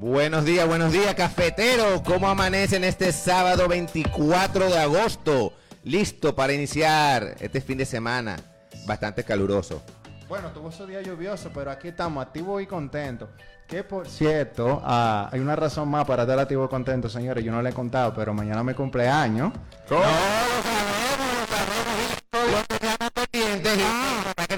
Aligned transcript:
Buenos 0.00 0.46
días, 0.46 0.66
buenos 0.66 0.92
días, 0.92 1.14
cafetero. 1.14 2.02
¿Cómo 2.02 2.26
amanecen 2.26 2.84
este 2.84 3.12
sábado 3.12 3.68
24 3.68 4.70
de 4.70 4.78
agosto? 4.78 5.52
Listo 5.84 6.34
para 6.34 6.54
iniciar 6.54 7.36
este 7.38 7.60
fin 7.60 7.76
de 7.76 7.84
semana. 7.84 8.36
Bastante 8.86 9.24
caluroso. 9.24 9.82
Bueno, 10.26 10.52
tuvo 10.52 10.72
su 10.72 10.86
día 10.86 11.02
lluvioso, 11.02 11.50
pero 11.52 11.70
aquí 11.70 11.88
estamos 11.88 12.24
activos 12.24 12.62
y 12.62 12.66
contentos. 12.66 13.28
Que 13.68 13.84
por 13.84 14.08
cierto, 14.08 14.80
ah, 14.82 15.28
hay 15.30 15.40
una 15.40 15.54
razón 15.54 15.90
más 15.90 16.06
para 16.06 16.22
estar 16.22 16.38
activo 16.38 16.64
y 16.64 16.68
contento, 16.68 17.10
señores. 17.10 17.44
Yo 17.44 17.52
no 17.52 17.60
le 17.60 17.68
he 17.68 17.74
contado, 17.74 18.14
pero 18.14 18.32
mañana 18.32 18.64
me 18.64 18.74
cumpleaños. 18.74 19.52
¿Cómo? 19.86 20.00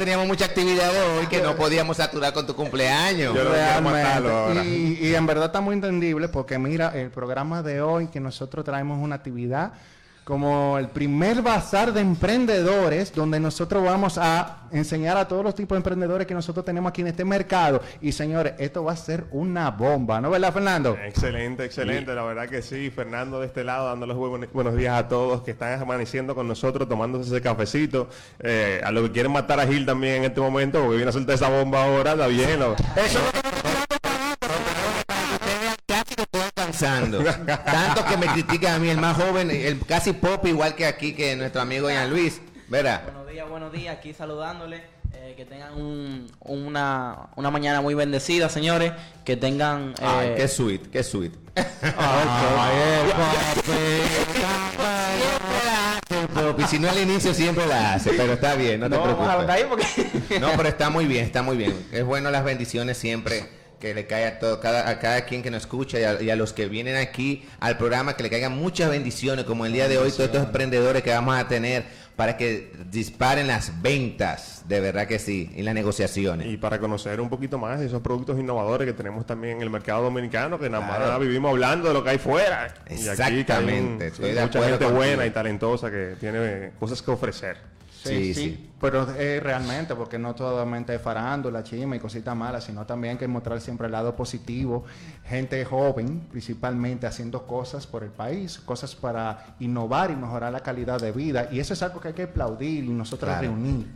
Teníamos 0.03 0.27
mucha 0.27 0.46
actividad 0.46 0.91
hoy 1.16 1.29
que 1.29 1.41
no 1.41 1.55
podíamos 1.55 1.96
saturar 1.99 2.32
con 2.32 2.45
tu 2.45 2.57
cumpleaños. 2.57 3.36
Y, 4.67 4.99
y 5.00 5.14
en 5.14 5.27
verdad 5.27 5.46
está 5.46 5.61
muy 5.61 5.75
entendible 5.75 6.27
porque 6.27 6.58
mira, 6.58 6.89
el 6.89 7.11
programa 7.11 7.63
de 7.63 7.82
hoy 7.82 8.08
que 8.08 8.18
nosotros 8.18 8.64
traemos 8.64 8.99
una 9.00 9.14
actividad 9.14 9.75
como 10.25 10.79
el 10.79 10.89
primer 10.89 11.43
bazar 11.43 11.93
de 11.93 12.00
emprendedores 12.00 13.13
donde 13.13 13.40
nosotros 13.40 13.82
vamos 13.82 14.18
a 14.18 14.68
enseñar 14.71 15.17
a 15.17 15.26
todos 15.26 15.44
los 15.44 15.54
tipos 15.54 15.75
de 15.76 15.79
emprendedores 15.79 16.26
que 16.26 16.35
nosotros 16.35 16.64
tenemos 16.64 16.90
aquí 16.90 17.03
en 17.03 17.08
este 17.08 17.25
mercado. 17.25 17.82
Y 18.00 18.13
señores, 18.13 18.54
esto 18.58 18.85
va 18.85 18.93
a 18.93 18.96
ser 18.96 19.25
una 19.32 19.71
bomba, 19.71 20.21
¿no 20.21 20.30
verdad, 20.30 20.53
Fernando? 20.53 20.96
Excelente, 21.04 21.64
excelente, 21.64 22.14
la 22.14 22.22
verdad 22.22 22.49
que 22.49 22.63
sí. 22.63 22.90
Fernando 22.90 23.40
de 23.40 23.46
este 23.46 23.64
lado 23.64 23.89
dándoles 23.89 24.16
buenos 24.16 24.77
días 24.77 24.99
a 24.99 25.08
todos 25.08 25.43
que 25.43 25.50
están 25.50 25.80
amaneciendo 25.80 26.35
con 26.35 26.46
nosotros, 26.46 26.89
tomándose 26.89 27.29
ese 27.29 27.41
cafecito. 27.41 28.08
Eh, 28.39 28.80
a 28.85 28.93
los 28.93 29.04
que 29.08 29.13
quieren 29.13 29.32
matar 29.32 29.61
a 29.61 29.66
Gil 29.66 29.85
también 29.85 30.16
en 30.16 30.25
este 30.25 30.41
momento, 30.41 30.80
porque 30.80 30.96
viene 30.96 31.11
a 31.11 31.13
soltar 31.13 31.35
esa 31.35 31.49
bomba 31.49 31.85
ahora, 31.85 32.12
está 32.12 32.27
bien. 32.28 32.61
Eso 32.97 33.20
Tanto 36.73 38.05
que 38.06 38.17
me 38.17 38.27
critican 38.27 38.75
a 38.75 38.78
mí, 38.78 38.89
el 38.89 38.98
más 38.98 39.17
joven, 39.17 39.51
el 39.51 39.78
casi 39.87 40.12
pop, 40.12 40.45
igual 40.47 40.75
que 40.75 40.87
aquí, 40.87 41.15
que 41.15 41.37
nuestro 41.37 41.61
amigo 41.61 41.91
Ian 41.91 42.11
Luis. 42.11 42.41
¿Verdad? 42.69 43.03
Buenos 43.05 43.28
días, 43.28 43.48
buenos 43.48 43.73
días. 43.73 43.97
Aquí 43.98 44.15
saludándole. 44.15 44.83
Eh, 45.15 45.34
que 45.37 45.45
tengan 45.45 45.75
una, 46.41 47.28
una 47.37 47.50
mañana 47.50 47.83
muy 47.83 47.95
bendecida, 47.95 48.48
señores. 48.48 48.93
Que 49.25 49.37
tengan. 49.37 49.95
Ay, 50.00 50.28
eh, 50.28 50.34
qué 50.37 50.48
sweet, 50.48 50.91
qué 50.91 51.03
sweet. 51.03 51.33
Y 56.59 56.62
si 56.65 56.78
no 56.78 56.89
al 56.89 56.98
inicio 56.98 57.34
siempre 57.34 57.67
la 57.67 57.95
hace, 57.95 58.12
pero 58.15 58.34
está 58.34 58.55
bien, 58.55 58.81
no 58.81 58.89
te 58.89 58.98
preocupes. 58.98 60.41
No, 60.41 60.48
pero 60.56 60.69
está 60.69 60.89
muy 60.89 61.06
bien, 61.06 61.27
está 61.27 61.43
muy 61.43 61.56
bien. 61.56 61.87
Es 61.93 62.05
bueno 62.05 62.31
las 62.31 62.45
bendiciones 62.45 62.97
siempre 62.97 63.61
que 63.83 63.94
le 63.94 64.06
caiga 64.06 64.28
a, 64.28 64.38
todo, 64.38 64.61
cada, 64.61 64.88
a 64.88 65.00
cada 65.00 65.25
quien 65.25 65.42
que 65.42 65.50
nos 65.50 65.62
escucha 65.62 65.98
y 66.22 66.30
a, 66.30 66.36
los 66.36 66.52
que 66.52 66.69
vienen 66.69 66.94
aquí 66.94 67.44
al 67.58 67.77
programa, 67.78 68.14
que 68.14 68.22
le 68.22 68.30
caigan 68.30 68.56
muchas 68.56 68.88
bendiciones, 68.88 69.44
como 69.44 69.66
el 69.66 69.72
día 69.72 69.88
de 69.88 69.98
hoy, 69.98 70.12
todos 70.12 70.27
estos 70.27 70.44
emprendedores 70.44 71.02
que 71.02 71.11
vamos 71.11 71.36
a 71.36 71.48
tener 71.48 71.83
para 72.14 72.36
que 72.36 72.70
disparen 72.92 73.48
las 73.48 73.83
ventas, 73.83 74.62
de 74.69 74.78
verdad 74.78 75.08
que 75.08 75.19
sí, 75.19 75.50
y 75.56 75.62
las 75.62 75.75
negociaciones. 75.75 76.47
Y 76.47 76.58
para 76.58 76.78
conocer 76.78 77.20
un 77.20 77.28
poquito 77.28 77.58
más 77.58 77.80
de 77.80 77.86
esos 77.86 78.00
productos 78.03 78.38
innovadores 78.38 78.86
que 78.86 78.92
tenemos 78.92 79.27
también 79.27 79.56
en 79.56 79.62
el 79.62 79.70
mercado 79.70 80.05
dominicano, 80.05 80.60
que 80.60 80.70
nada 80.70 80.86
más 80.86 81.19
vivimos 81.19 81.50
hablando 81.50 81.88
de 81.88 81.94
lo 81.94 82.05
que 82.05 82.10
hay 82.10 82.19
fuera. 82.19 82.72
Exactamente. 82.86 84.12
Y 84.20 84.27
hay, 84.27 84.44
mucha 84.44 84.62
gente 84.62 84.86
buena 84.86 85.27
y 85.27 85.30
talentosa 85.30 85.91
que 85.91 86.14
tiene 86.20 86.70
cosas 86.78 87.03
que 87.03 87.10
ofrecer. 87.10 87.56
Sí, 88.03 88.34
sí, 88.34 88.70
Pero 88.81 89.06
realmente, 89.06 89.95
porque 89.95 90.19
no 90.19 90.36
solamente 90.36 90.95
es 90.95 91.00
farándula, 91.00 91.62
chima 91.62 91.97
y 91.97 91.98
cositas 92.00 92.36
malas, 92.36 92.64
sino 92.64 92.84
también 92.84 93.12
hay 93.12 93.19
que 93.19 93.28
mostrar 93.28 93.61
siempre 93.61 93.86
el 93.86 93.92
lado 93.92 94.17
positivo. 94.17 94.84
Gente 95.25 95.64
joven, 95.64 96.27
principalmente, 96.31 97.06
haciendo 97.06 97.47
cosas 97.47 97.87
por 97.87 98.03
el 98.03 98.10
país, 98.10 98.59
cosas 98.59 98.97
para 98.97 99.54
innovar 99.60 100.10
y 100.10 100.16
mejorar 100.16 100.53
la 100.53 100.60
calidad 100.60 101.00
de 101.00 101.12
vida. 101.12 101.49
Y 101.53 101.60
eso 101.60 101.75
es 101.75 101.82
algo 101.82 102.00
que 102.00 102.09
hay 102.09 102.15
que 102.15 102.25
aplaudir 102.25 102.84
y 102.84 102.88
nosotros 102.88 103.38
reunir. 103.38 103.87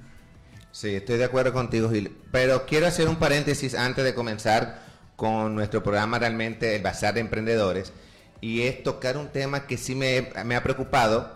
Sí, 0.71 0.95
estoy 0.95 1.17
de 1.17 1.25
acuerdo 1.25 1.53
contigo, 1.53 1.91
Gil. 1.91 2.17
Pero 2.31 2.67
quiero 2.67 2.87
hacer 2.87 3.09
un 3.09 3.17
paréntesis 3.17 3.75
antes 3.75 4.05
de 4.05 4.15
comenzar 4.15 4.83
con 5.17 5.55
nuestro 5.55 5.83
programa 5.83 6.19
realmente, 6.19 6.77
el 6.77 6.83
Bazar 6.83 7.15
de 7.15 7.21
Emprendedores. 7.21 7.93
Y 8.41 8.63
es 8.63 8.83
tocar 8.83 9.17
un 9.17 9.29
tema 9.29 9.67
que 9.67 9.79
sí 9.79 9.95
me, 9.95 10.31
me 10.45 10.55
ha 10.55 10.63
preocupado 10.63 11.36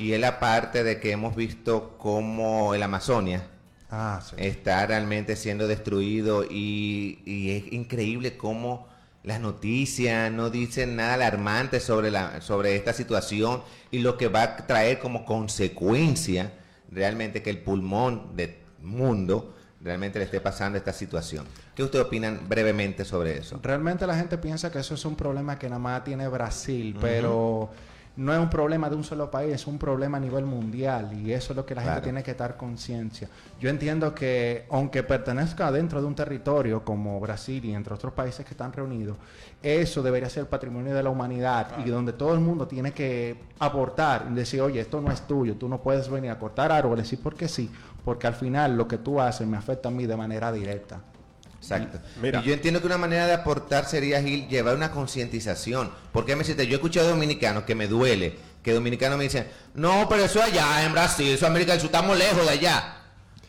y 0.00 0.14
es 0.14 0.20
la 0.20 0.40
parte 0.40 0.82
de 0.82 0.98
que 0.98 1.12
hemos 1.12 1.36
visto 1.36 1.96
cómo 1.98 2.74
el 2.74 2.82
Amazonia 2.82 3.46
ah, 3.90 4.20
está 4.38 4.86
realmente 4.86 5.36
siendo 5.36 5.68
destruido 5.68 6.44
y, 6.44 7.18
es 7.26 7.72
increíble 7.72 8.38
cómo 8.38 8.88
las 9.22 9.40
noticias 9.40 10.32
no 10.32 10.48
dicen 10.48 10.96
nada 10.96 11.14
alarmante 11.14 11.80
sobre, 11.80 12.10
la, 12.10 12.40
sobre 12.40 12.76
esta 12.76 12.94
situación 12.94 13.62
y 13.90 13.98
lo 13.98 14.16
que 14.16 14.28
va 14.28 14.42
a 14.42 14.56
traer 14.56 14.98
como 14.98 15.26
consecuencia 15.26 16.52
realmente 16.90 17.42
que 17.42 17.50
el 17.50 17.58
pulmón 17.58 18.34
del 18.34 18.56
mundo 18.80 19.54
realmente 19.82 20.18
le 20.18 20.24
esté 20.24 20.40
pasando 20.40 20.78
esta 20.78 20.94
situación. 20.94 21.44
¿Qué 21.74 21.82
ustedes 21.82 22.06
opinan 22.06 22.48
brevemente 22.48 23.04
sobre 23.04 23.36
eso? 23.36 23.60
Realmente 23.62 24.06
la 24.06 24.16
gente 24.16 24.38
piensa 24.38 24.72
que 24.72 24.78
eso 24.78 24.94
es 24.94 25.04
un 25.04 25.16
problema 25.16 25.58
que 25.58 25.68
nada 25.68 25.78
más 25.78 26.04
tiene 26.04 26.26
Brasil, 26.28 26.96
pero 26.98 27.70
no 28.16 28.32
es 28.32 28.38
un 28.38 28.50
problema 28.50 28.90
de 28.90 28.96
un 28.96 29.04
solo 29.04 29.30
país, 29.30 29.54
es 29.54 29.66
un 29.66 29.78
problema 29.78 30.18
a 30.18 30.20
nivel 30.20 30.44
mundial 30.44 31.12
y 31.12 31.32
eso 31.32 31.52
es 31.52 31.56
lo 31.56 31.64
que 31.64 31.74
la 31.74 31.82
gente 31.82 32.00
tiene 32.02 32.22
que 32.22 32.32
estar 32.32 32.56
conciencia. 32.56 33.28
Yo 33.60 33.70
entiendo 33.70 34.14
que 34.14 34.66
aunque 34.70 35.02
pertenezca 35.02 35.70
dentro 35.70 36.00
de 36.00 36.06
un 36.06 36.14
territorio 36.14 36.84
como 36.84 37.20
Brasil 37.20 37.64
y 37.64 37.72
entre 37.72 37.94
otros 37.94 38.12
países 38.12 38.44
que 38.44 38.52
están 38.52 38.72
reunidos, 38.72 39.16
eso 39.62 40.02
debería 40.02 40.28
ser 40.28 40.46
patrimonio 40.48 40.94
de 40.94 41.02
la 41.02 41.10
humanidad 41.10 41.84
y 41.84 41.88
donde 41.88 42.12
todo 42.12 42.34
el 42.34 42.40
mundo 42.40 42.66
tiene 42.66 42.92
que 42.92 43.36
aportar 43.58 44.26
y 44.30 44.34
decir, 44.34 44.60
oye, 44.60 44.80
esto 44.80 45.00
no 45.00 45.10
es 45.10 45.22
tuyo, 45.22 45.56
tú 45.56 45.68
no 45.68 45.80
puedes 45.80 46.08
venir 46.10 46.30
a 46.30 46.38
cortar 46.38 46.72
árboles 46.72 47.12
y 47.12 47.16
porque 47.16 47.48
sí, 47.48 47.70
porque 48.04 48.26
al 48.26 48.34
final 48.34 48.76
lo 48.76 48.88
que 48.88 48.98
tú 48.98 49.20
haces 49.20 49.46
me 49.46 49.56
afecta 49.56 49.88
a 49.88 49.92
mí 49.92 50.06
de 50.06 50.16
manera 50.16 50.52
directa. 50.52 51.00
Exacto. 51.60 51.98
Y 52.22 52.42
yo 52.42 52.54
entiendo 52.54 52.80
que 52.80 52.86
una 52.86 52.98
manera 52.98 53.26
de 53.26 53.34
aportar 53.34 53.84
sería, 53.84 54.22
Gil, 54.22 54.48
llevar 54.48 54.74
una 54.74 54.90
concientización. 54.90 55.90
Porque 56.12 56.34
me 56.34 56.44
siento, 56.44 56.62
yo 56.62 56.72
he 56.72 56.74
escuchado 56.74 57.10
dominicanos 57.10 57.64
que 57.64 57.74
me 57.74 57.86
duele, 57.86 58.36
que 58.62 58.72
dominicanos 58.72 59.18
me 59.18 59.24
dicen, 59.24 59.46
no, 59.74 60.06
pero 60.08 60.24
eso 60.24 60.42
allá 60.42 60.84
en 60.84 60.92
Brasil, 60.92 61.28
eso 61.28 61.46
América 61.46 61.72
del 61.72 61.80
Sur, 61.80 61.88
estamos 61.88 62.18
lejos 62.18 62.44
de 62.44 62.50
allá. 62.50 62.96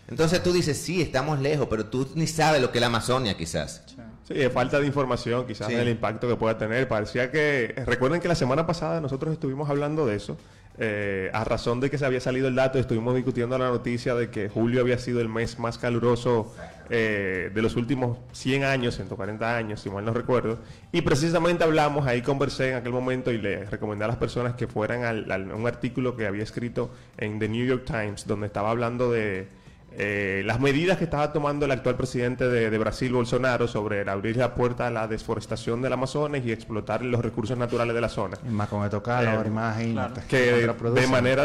Entonces 0.10 0.44
tú 0.44 0.52
dices, 0.52 0.78
sí, 0.78 1.02
estamos 1.02 1.40
lejos, 1.40 1.68
pero 1.70 1.86
tú 1.86 2.10
ni 2.16 2.28
sabes 2.28 2.62
lo 2.62 2.72
que 2.72 2.80
es 2.80 2.82
la 2.82 2.88
Amazonia 2.88 3.38
quizás. 3.38 3.84
Sí, 4.28 4.36
falta 4.54 4.80
de 4.80 4.86
información 4.86 5.48
quizás 5.48 5.70
del 5.70 5.88
impacto 5.88 6.28
que 6.28 6.36
pueda 6.36 6.58
tener. 6.58 6.88
Parecía 6.88 7.32
que, 7.32 7.82
recuerden 7.86 8.20
que 8.20 8.28
la 8.28 8.36
semana 8.36 8.66
pasada 8.68 9.00
nosotros 9.00 9.32
estuvimos 9.34 9.70
hablando 9.70 10.06
de 10.06 10.18
eso 10.18 10.38
eh, 10.78 11.30
a 11.34 11.44
razón 11.44 11.80
de 11.80 11.90
que 11.90 11.98
se 11.98 12.06
había 12.06 12.20
salido 12.20 12.48
el 12.48 12.56
dato, 12.56 12.80
estuvimos 12.80 13.16
discutiendo 13.16 13.58
la 13.58 13.70
noticia 13.70 14.16
de 14.16 14.30
que 14.30 14.50
julio 14.50 14.82
había 14.82 14.98
sido 14.98 15.20
el 15.20 15.30
mes 15.30 15.60
más 15.60 15.78
caluroso 15.78 16.54
eh, 16.90 17.52
de 17.54 17.62
los 17.62 17.76
últimos 17.76 18.18
100 18.32 18.64
años, 18.64 18.96
140 18.96 19.56
años, 19.56 19.82
si 19.82 19.90
mal 19.90 20.06
no 20.06 20.14
recuerdo. 20.14 20.60
Y 20.92 21.02
precisamente 21.02 21.64
hablamos, 21.64 22.08
ahí 22.08 22.22
conversé 22.22 22.72
en 22.72 22.76
aquel 22.76 22.94
momento 22.94 23.32
y 23.32 23.38
le 23.38 23.66
recomendé 23.66 24.06
a 24.06 24.08
las 24.08 24.18
personas 24.18 24.56
que 24.56 24.68
fueran 24.68 25.04
a 25.04 25.56
un 25.56 25.68
artículo 25.68 26.16
que 26.16 26.26
había 26.26 26.44
escrito 26.44 26.92
en 27.18 27.40
The 27.40 27.50
New 27.50 27.66
York 27.66 27.84
Times, 27.86 28.26
donde 28.26 28.48
estaba 28.48 28.72
hablando 28.72 29.12
de 29.12 29.48
eh, 29.94 30.42
las 30.46 30.60
medidas 30.60 30.98
que 30.98 31.04
estaba 31.04 31.34
tomando 31.34 31.66
el 31.66 31.72
actual 31.72 31.96
presidente 31.98 32.48
de, 32.48 32.78
Brasil, 32.78 33.12
Bolsonaro, 33.12 33.68
sobre 33.68 34.10
abrir 34.10 34.38
la 34.38 34.56
puerta 34.56 34.88
a 34.88 34.92
la 34.92 35.08
desforestación 35.08 35.82
del 35.82 35.92
Amazonas 35.92 36.42
y 36.46 36.52
explotar 36.52 37.04
los 37.04 37.22
recursos 37.22 37.58
naturales 37.58 37.94
de 37.94 38.02
la 38.02 38.08
zona. 38.08 38.38
Y 38.48 38.52
más 38.52 38.70
con 38.70 38.86
esto 38.86 39.04
calor, 39.04 39.46
eh, 39.46 40.08
Que 40.30 40.68
de, 40.94 41.08
manera 41.08 41.44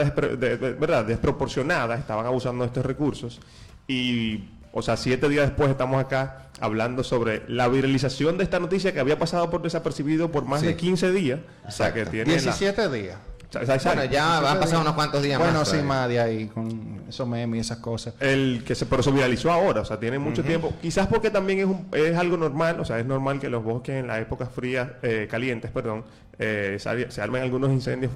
¿verdad? 0.79 1.05
desproporcionada 1.05 1.97
estaban 1.97 2.25
abusando 2.25 2.63
de 2.63 2.69
estos 2.69 2.87
recursos. 2.87 3.41
Y, 3.89 4.45
o 4.73 4.81
sea, 4.81 4.97
siete 4.97 5.29
días 5.29 5.47
después 5.47 5.71
estamos 5.71 6.01
acá 6.01 6.49
hablando 6.61 7.03
sobre 7.03 7.43
la 7.49 7.67
viralización 7.67 8.39
de 8.39 8.45
esta 8.45 8.61
noticia 8.61 8.93
que 8.93 9.01
había 9.01 9.19
pasado 9.19 9.51
por 9.51 9.63
desapercibido 9.63 10.31
por 10.31 10.45
más 10.45 10.63
de 10.63 10.77
15 10.77 11.11
días. 11.11 11.41
O 11.67 11.71
sea, 11.73 11.93
que 11.93 12.07
tiene 12.07 12.33
17 12.33 12.89
días. 12.91 13.17
Bueno, 13.53 14.05
ya 14.05 14.41
va 14.41 14.53
a 14.53 14.61
pasar 14.61 14.81
unos 14.81 14.95
cuantos 14.95 15.23
días 15.23 15.39
bueno, 15.39 15.61
más. 15.61 15.69
Bueno, 15.69 15.83
sí, 15.83 15.87
más 15.87 16.09
de 16.09 16.21
ahí, 16.21 16.47
con 16.47 17.03
esos 17.09 17.27
memes 17.27 17.59
y 17.59 17.61
esas 17.61 17.79
cosas. 17.79 18.15
El 18.21 18.65
que 18.67 18.75
se, 18.75 18.87
pero 18.87 19.03
se 19.03 19.11
viralizó 19.11 19.51
ahora, 19.53 19.83
o 19.83 19.85
sea, 19.85 19.99
tiene 19.99 20.19
mucho 20.19 20.43
tiempo. 20.43 20.73
Quizás 20.83 21.07
porque 21.07 21.31
también 21.31 21.61
es, 21.61 21.65
un, 21.67 21.87
es 21.93 22.17
algo 22.17 22.37
normal, 22.37 22.81
o 22.81 22.85
sea, 22.85 22.99
es 22.99 23.07
normal 23.07 23.39
que 23.39 23.49
los 23.49 23.63
bosques 23.63 23.97
en 23.97 24.09
las 24.09 24.21
épocas 24.21 24.49
frías, 24.51 24.89
eh, 25.03 25.29
calientes, 25.31 25.71
perdón, 25.71 26.05
eh, 26.39 26.77
se, 26.79 27.21
armen 27.21 27.43
algunos 27.43 27.71
incendios 27.71 28.13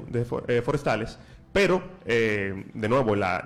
eh, 0.48 0.62
forestales. 0.62 1.18
Pero, 1.52 1.82
de 2.04 2.88
nuevo, 2.88 3.16
la, 3.16 3.42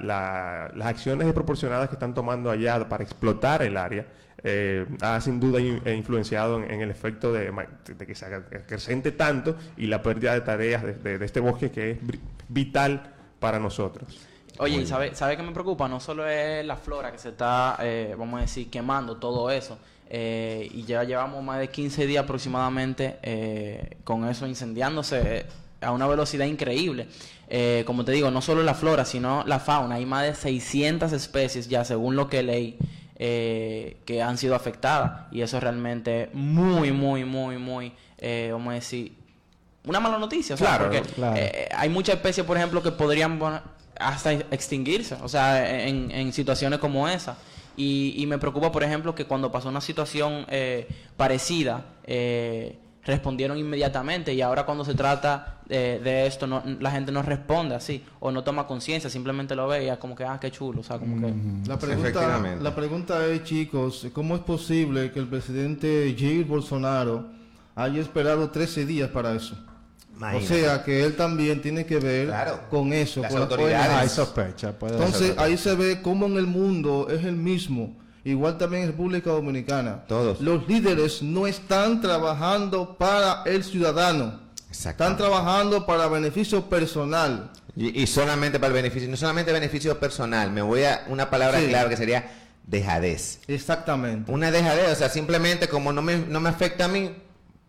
las 0.74 0.86
acciones 0.86 1.26
desproporcionadas 1.26 1.88
que 1.88 1.94
están 1.94 2.12
tomando 2.12 2.50
allá 2.50 2.86
para 2.86 3.02
explotar 3.02 3.62
el 3.62 3.78
área 3.78 4.06
eh, 4.44 4.86
ha 5.00 5.20
sin 5.20 5.40
duda 5.40 5.60
influenciado 5.60 6.62
en, 6.62 6.80
el 6.80 6.90
efecto 6.90 7.32
de, 7.32 7.52
que 8.06 8.14
se 8.14 8.26
acrecente 8.26 9.12
tanto 9.12 9.56
y 9.76 9.86
la 9.86 10.02
pérdida 10.02 10.34
de 10.34 10.42
tareas 10.42 10.82
de, 11.02 11.24
este 11.24 11.40
bosque 11.40 11.70
que 11.70 11.92
es 11.92 11.98
vital 12.48 13.14
para 13.40 13.58
nosotros. 13.58 14.28
Oye, 14.58 14.76
¿y 14.76 14.86
sabe, 14.86 15.14
sabe 15.14 15.36
qué 15.36 15.42
me 15.42 15.52
preocupa? 15.52 15.88
No 15.88 15.98
solo 15.98 16.28
es 16.28 16.64
la 16.64 16.76
flora 16.76 17.10
que 17.10 17.18
se 17.18 17.30
está, 17.30 17.76
eh, 17.80 18.14
vamos 18.16 18.38
a 18.38 18.42
decir, 18.42 18.70
quemando 18.70 19.16
todo 19.16 19.50
eso. 19.50 19.78
eh, 20.08 20.68
y 20.72 20.84
ya 20.84 21.02
llevamos 21.02 21.42
más 21.42 21.58
de 21.58 21.68
15 21.68 22.06
días 22.06 22.22
aproximadamente 22.22 23.18
eh, 23.22 23.96
con 24.04 24.28
eso 24.28 24.46
incendiándose 24.46 25.46
a 25.80 25.92
una 25.92 26.06
velocidad 26.06 26.46
increíble. 26.46 27.08
Eh, 27.48 27.84
como 27.86 28.04
te 28.04 28.12
digo, 28.12 28.30
no 28.30 28.40
solo 28.40 28.62
la 28.62 28.74
flora, 28.74 29.04
sino 29.04 29.44
la 29.46 29.60
fauna. 29.60 29.96
Hay 29.96 30.06
más 30.06 30.24
de 30.24 30.34
600 30.34 31.12
especies 31.12 31.68
ya, 31.68 31.84
según 31.84 32.16
lo 32.16 32.28
que 32.28 32.42
leí, 32.42 32.78
eh, 33.16 33.98
que 34.04 34.22
han 34.22 34.38
sido 34.38 34.54
afectadas. 34.54 35.22
Y 35.32 35.40
eso 35.42 35.56
es 35.56 35.62
realmente 35.62 36.30
muy, 36.32 36.92
muy, 36.92 37.24
muy, 37.24 37.58
muy, 37.58 37.92
eh, 38.18 38.50
vamos 38.52 38.72
a 38.72 38.74
decir, 38.74 39.12
una 39.86 40.00
mala 40.00 40.18
noticia. 40.18 40.54
O 40.54 40.58
sea, 40.58 40.66
Claro, 40.68 40.84
porque 40.84 41.02
claro. 41.02 41.36
eh, 41.38 41.68
hay 41.76 41.88
muchas 41.88 42.16
especies, 42.16 42.46
por 42.46 42.56
ejemplo, 42.56 42.82
que 42.82 42.92
podrían 42.92 43.38
bueno, 43.38 43.60
hasta 43.98 44.32
extinguirse, 44.32 45.16
o 45.22 45.28
sea, 45.28 45.86
en, 45.86 46.10
en 46.10 46.32
situaciones 46.32 46.78
como 46.78 47.08
esa. 47.08 47.36
Y, 47.76 48.14
y 48.16 48.26
me 48.26 48.38
preocupa, 48.38 48.70
por 48.70 48.84
ejemplo, 48.84 49.14
que 49.14 49.24
cuando 49.24 49.50
pasó 49.50 49.68
una 49.68 49.80
situación 49.80 50.46
eh, 50.48 50.86
parecida, 51.16 51.84
eh, 52.04 52.78
respondieron 53.04 53.58
inmediatamente 53.58 54.32
y 54.32 54.40
ahora 54.40 54.64
cuando 54.64 54.84
se 54.84 54.94
trata 54.94 55.53
eh, 55.68 56.00
de 56.02 56.26
esto, 56.26 56.46
no, 56.46 56.62
la 56.80 56.90
gente 56.90 57.10
no 57.10 57.22
responde 57.22 57.74
así 57.74 58.02
o 58.20 58.30
no 58.30 58.44
toma 58.44 58.66
conciencia, 58.66 59.08
simplemente 59.08 59.54
lo 59.54 59.66
ve 59.68 59.84
y 59.84 59.88
es 59.88 59.98
como 59.98 60.14
que, 60.14 60.24
ah, 60.24 60.38
qué 60.40 60.50
chulo, 60.50 60.80
o 60.80 60.84
sea, 60.84 60.98
como 60.98 61.20
que... 61.20 61.32
La 61.66 61.78
pregunta, 61.78 62.40
la 62.60 62.74
pregunta 62.74 63.26
es, 63.26 63.44
chicos, 63.44 64.06
¿cómo 64.12 64.34
es 64.34 64.42
posible 64.42 65.10
que 65.12 65.20
el 65.20 65.26
presidente 65.28 66.14
Jair 66.18 66.44
Bolsonaro 66.44 67.26
haya 67.74 68.00
esperado 68.00 68.50
13 68.50 68.84
días 68.86 69.10
para 69.10 69.34
eso? 69.34 69.56
Imagínate. 70.16 70.44
O 70.44 70.58
sea, 70.58 70.84
que 70.84 71.04
él 71.04 71.16
también 71.16 71.60
tiene 71.60 71.84
que 71.86 71.98
ver 71.98 72.28
Claro. 72.28 72.60
con 72.70 72.92
eso. 72.92 73.20
Las 73.22 73.32
con 73.32 73.42
autoridades. 73.42 73.90
Hay 73.96 74.08
sospecha, 74.08 74.78
puede 74.78 74.94
Entonces, 74.94 75.36
ahí 75.38 75.56
se 75.56 75.74
ve 75.74 76.00
cómo 76.02 76.26
en 76.26 76.36
el 76.36 76.46
mundo 76.46 77.08
es 77.10 77.24
el 77.24 77.34
mismo. 77.36 77.96
Igual 78.22 78.56
también 78.56 78.84
en 78.84 78.90
República 78.90 79.30
Dominicana. 79.30 80.04
Todos. 80.06 80.40
Los 80.40 80.66
líderes 80.68 81.22
no 81.22 81.46
están 81.46 82.00
trabajando 82.00 82.96
para 82.96 83.42
el 83.44 83.64
ciudadano. 83.64 84.43
Están 84.74 85.16
trabajando 85.16 85.86
para 85.86 86.08
beneficio 86.08 86.68
personal. 86.68 87.50
Y, 87.76 88.02
y 88.02 88.06
solamente 88.06 88.58
para 88.58 88.68
el 88.68 88.74
beneficio, 88.74 89.08
no 89.08 89.16
solamente 89.16 89.52
beneficio 89.52 89.98
personal, 89.98 90.50
me 90.50 90.62
voy 90.62 90.84
a 90.84 91.04
una 91.08 91.30
palabra 91.30 91.58
Sí. 91.60 91.66
clave 91.68 91.90
que 91.90 91.96
sería 91.96 92.30
dejadez. 92.66 93.40
Exactamente. 93.48 94.30
Una 94.30 94.50
dejadez, 94.50 94.92
o 94.92 94.94
sea, 94.94 95.08
simplemente 95.08 95.68
como 95.68 95.92
no 95.92 96.02
me, 96.02 96.16
no 96.18 96.40
me 96.40 96.48
afecta 96.48 96.84
a 96.86 96.88
mí, 96.88 97.14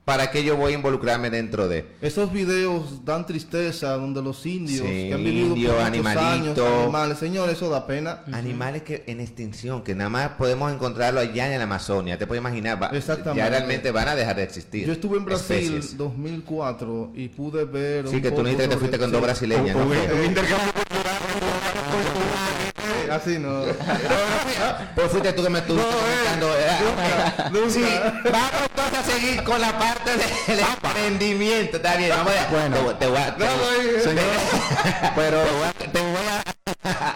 ¿para 0.05 0.29
qué 0.31 0.43
yo 0.43 0.55
voy 0.55 0.71
a 0.73 0.75
involucrarme 0.75 1.29
dentro 1.29 1.67
de? 1.67 1.85
Esos 2.01 2.31
videos 2.31 3.03
dan 3.03 3.25
tristeza 3.25 3.93
donde 3.97 4.21
los 4.21 4.45
indios 4.45 4.85
Sí, 4.85 5.07
que 5.09 5.13
han 5.13 5.23
vivido 5.23 5.47
indio, 5.47 5.75
por 5.75 5.91
muchos 5.91 6.15
años, 6.17 6.57
animales, 6.59 7.17
señores, 7.17 7.55
eso 7.55 7.69
da 7.69 7.85
pena. 7.87 8.21
Animales 8.31 8.83
que 8.83 9.03
en 9.07 9.19
extinción, 9.19 9.83
que 9.83 9.95
nada 9.95 10.09
más 10.09 10.29
podemos 10.37 10.71
encontrarlo 10.71 11.19
allá 11.19 11.51
en 11.51 11.57
la 11.57 11.63
Amazonia, 11.63 12.17
te 12.17 12.27
puedes 12.27 12.41
imaginar, 12.41 12.81
va- 12.81 12.87
Exactamente. 12.89 13.37
ya 13.43 13.49
realmente 13.49 13.91
van 13.91 14.07
a 14.07 14.15
dejar 14.15 14.35
de 14.35 14.43
existir. 14.43 14.85
Yo 14.85 14.93
estuve 14.93 15.17
en 15.17 15.25
Brasil 15.25 15.57
especies. 15.75 15.97
2004 15.97 17.11
y 17.15 17.27
pude 17.29 17.65
ver 17.65 18.07
Sí, 18.07 18.17
un 18.17 18.21
que 18.21 18.29
tú 18.31 18.37
no 18.37 18.43
dijiste 18.49 18.63
que 18.63 18.69
te 18.69 18.77
fuiste 18.77 18.97
con 18.99 19.07
sí. 19.07 19.13
dos 19.13 19.21
brasileñas, 19.21 19.75
¿no? 19.75 19.83
Un, 19.83 19.87
Fue- 19.89 20.13
un 20.19 20.25
intercambio 20.25 20.71
Eh, 23.15 23.21
Así 23.21 23.39
no. 23.39 23.63
Pues 24.95 25.11
fuiste 25.11 25.33
tú 25.33 25.43
que 25.43 25.49
me 25.49 25.59
estuviste 25.59 25.89
comentando. 25.89 26.47
eh, 26.57 27.49
nunca. 27.51 27.69
Sí, 27.69 27.83
vamos 28.31 28.51
entonces 28.69 28.99
a 28.99 29.03
seguir 29.03 29.43
con 29.43 29.59
la 29.61 29.77
parte 29.77 30.11
del 30.47 30.59
emprendimiento. 30.59 31.77
Está 31.77 31.95
bien, 31.97 32.09
vamos 32.11 32.33
a... 32.33 32.51
Bueno. 32.51 32.75
te, 32.77 32.81
voy- 32.83 32.95
te 32.95 33.07
voy 33.07 33.17
a... 33.17 33.35
te 33.35 33.45
No, 33.45 33.51
voy- 33.57 33.87
no, 33.97 34.21
te- 34.21 35.11
pero 35.15 35.41
te 35.43 35.51
voy 35.51 35.63
a, 35.63 35.73
te 35.91 35.99
voy 36.01 36.27
a- 36.27 36.43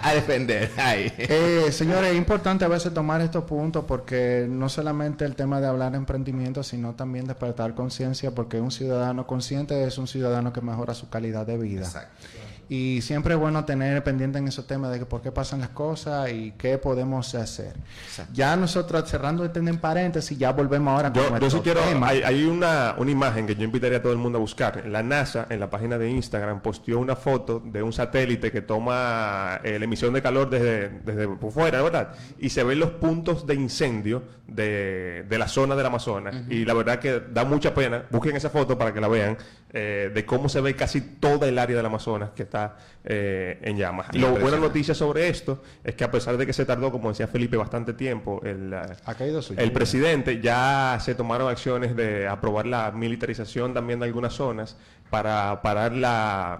a 0.10 0.14
defender. 0.14 0.72
Ahí. 0.78 1.14
Eh, 1.18 1.70
señores, 1.72 2.12
es 2.12 2.18
importante 2.18 2.66
a 2.66 2.68
veces 2.68 2.94
tomar 2.94 3.22
estos 3.22 3.44
puntos 3.44 3.86
porque 3.88 4.46
no 4.50 4.70
solamente 4.70 5.26
el 5.26 5.36
tema 5.36 5.60
de 5.62 5.68
hablar 5.68 5.92
de 5.92 5.98
emprendimiento, 5.98 6.64
sino 6.64 6.94
también 6.94 7.26
despertar 7.26 7.76
conciencia, 7.76 8.32
porque 8.32 8.60
un 8.60 8.72
ciudadano 8.72 9.28
consciente 9.28 9.84
es 9.86 9.98
un 9.98 10.08
ciudadano 10.08 10.54
que 10.54 10.62
mejora 10.62 10.94
su 10.94 11.10
calidad 11.10 11.46
de 11.46 11.58
vida. 11.58 11.86
Exacto. 11.86 12.28
Y 12.70 13.02
siempre 13.02 13.34
es 13.34 13.40
bueno 13.40 13.66
tener 13.66 14.04
pendiente 14.04 14.38
en 14.38 14.48
esos 14.48 14.68
temas 14.68 14.92
de 14.92 15.00
que 15.00 15.06
por 15.06 15.22
qué 15.22 15.32
pasan 15.32 15.60
las 15.60 15.70
cosas 15.70 16.32
y 16.32 16.52
qué 16.52 16.78
podemos 16.78 17.34
hacer. 17.34 17.74
Exacto. 18.06 18.32
Ya 18.36 18.56
nosotros 18.56 19.10
cerrando 19.10 19.44
este 19.44 19.60
en 19.60 19.80
paréntesis, 19.80 20.38
ya 20.38 20.52
volvemos 20.52 20.94
ahora 20.94 21.12
con 21.12 21.40
Yo, 21.40 21.50
sí 21.50 21.60
quiero, 21.64 21.82
hay, 22.04 22.22
hay 22.22 22.44
una, 22.44 22.94
una 22.98 23.10
imagen 23.10 23.48
que 23.48 23.56
yo 23.56 23.64
invitaría 23.64 23.98
a 23.98 24.02
todo 24.02 24.14
el 24.14 24.20
mundo 24.20 24.38
a 24.38 24.42
buscar. 24.42 24.86
La 24.86 25.02
NASA, 25.02 25.48
en 25.50 25.60
la 25.60 25.70
página 25.70 25.98
de 25.98 26.10
Instagram, 26.12 26.62
posteó 26.62 27.00
una 27.00 27.16
foto 27.16 27.60
de 27.60 27.82
un 27.82 27.92
satélite 27.92 28.52
que 28.52 28.62
toma 28.62 29.60
eh, 29.64 29.80
la 29.80 29.86
emisión 29.86 30.14
de 30.14 30.22
calor 30.22 30.50
desde, 30.50 30.90
desde 30.90 31.28
por 31.28 31.52
fuera, 31.52 31.82
¿verdad? 31.82 32.14
Y 32.38 32.50
se 32.50 32.64
ven 32.64 32.80
los 32.80 32.92
puntos 32.92 33.48
de 33.48 33.56
incendio 33.56 34.24
de, 34.48 35.26
de 35.28 35.38
la 35.38 35.48
zona 35.48 35.76
del 35.76 35.86
Amazonas. 35.86 36.36
Y 36.50 36.66
la 36.66 36.74
verdad 36.74 37.00
que 37.00 37.20
da 37.20 37.46
mucha 37.46 37.74
pena, 37.74 38.06
busquen 38.12 38.36
esa 38.36 38.50
foto 38.50 38.78
para 38.78 38.94
que 38.94 39.02
la 39.02 39.08
vean, 39.08 39.38
eh, 39.72 40.12
de 40.14 40.26
cómo 40.26 40.50
se 40.50 40.62
ve 40.62 40.76
casi 40.76 41.00
toda 41.02 41.48
el 41.48 41.60
área 41.60 41.76
del 41.78 41.86
Amazonas 41.86 42.32
que 42.36 42.44
está 42.44 42.78
eh, 43.04 43.60
en 43.62 43.78
llamas. 43.78 44.08
Lo 44.16 44.32
buena 44.32 44.58
noticia 44.58 44.96
sobre 44.96 45.30
esto 45.30 45.62
es 45.84 45.94
que 45.96 46.04
a 46.04 46.10
pesar 46.12 46.38
de 46.38 46.46
que 46.46 46.54
se 46.54 46.66
tardó, 46.66 46.92
como 46.92 47.10
decía 47.10 47.28
Felipe, 47.28 47.56
bastante 47.58 47.94
tiempo, 47.94 48.42
el, 48.44 48.74
eh, 48.74 48.82
Ha 49.06 49.14
caído 49.16 49.42
su 49.42 49.54
el 49.56 49.72
presidente 49.72 50.42
ya 50.42 50.98
se 51.00 51.14
tomaron 51.16 51.50
acciones 51.50 51.96
de 51.96 52.28
aprobar 52.28 52.66
la 52.66 52.92
militarización 52.92 53.74
también 53.74 54.00
de 54.00 54.06
algunas 54.06 54.34
zonas 54.34 54.76
para 55.10 55.62
parar 55.62 55.94
la 55.94 56.60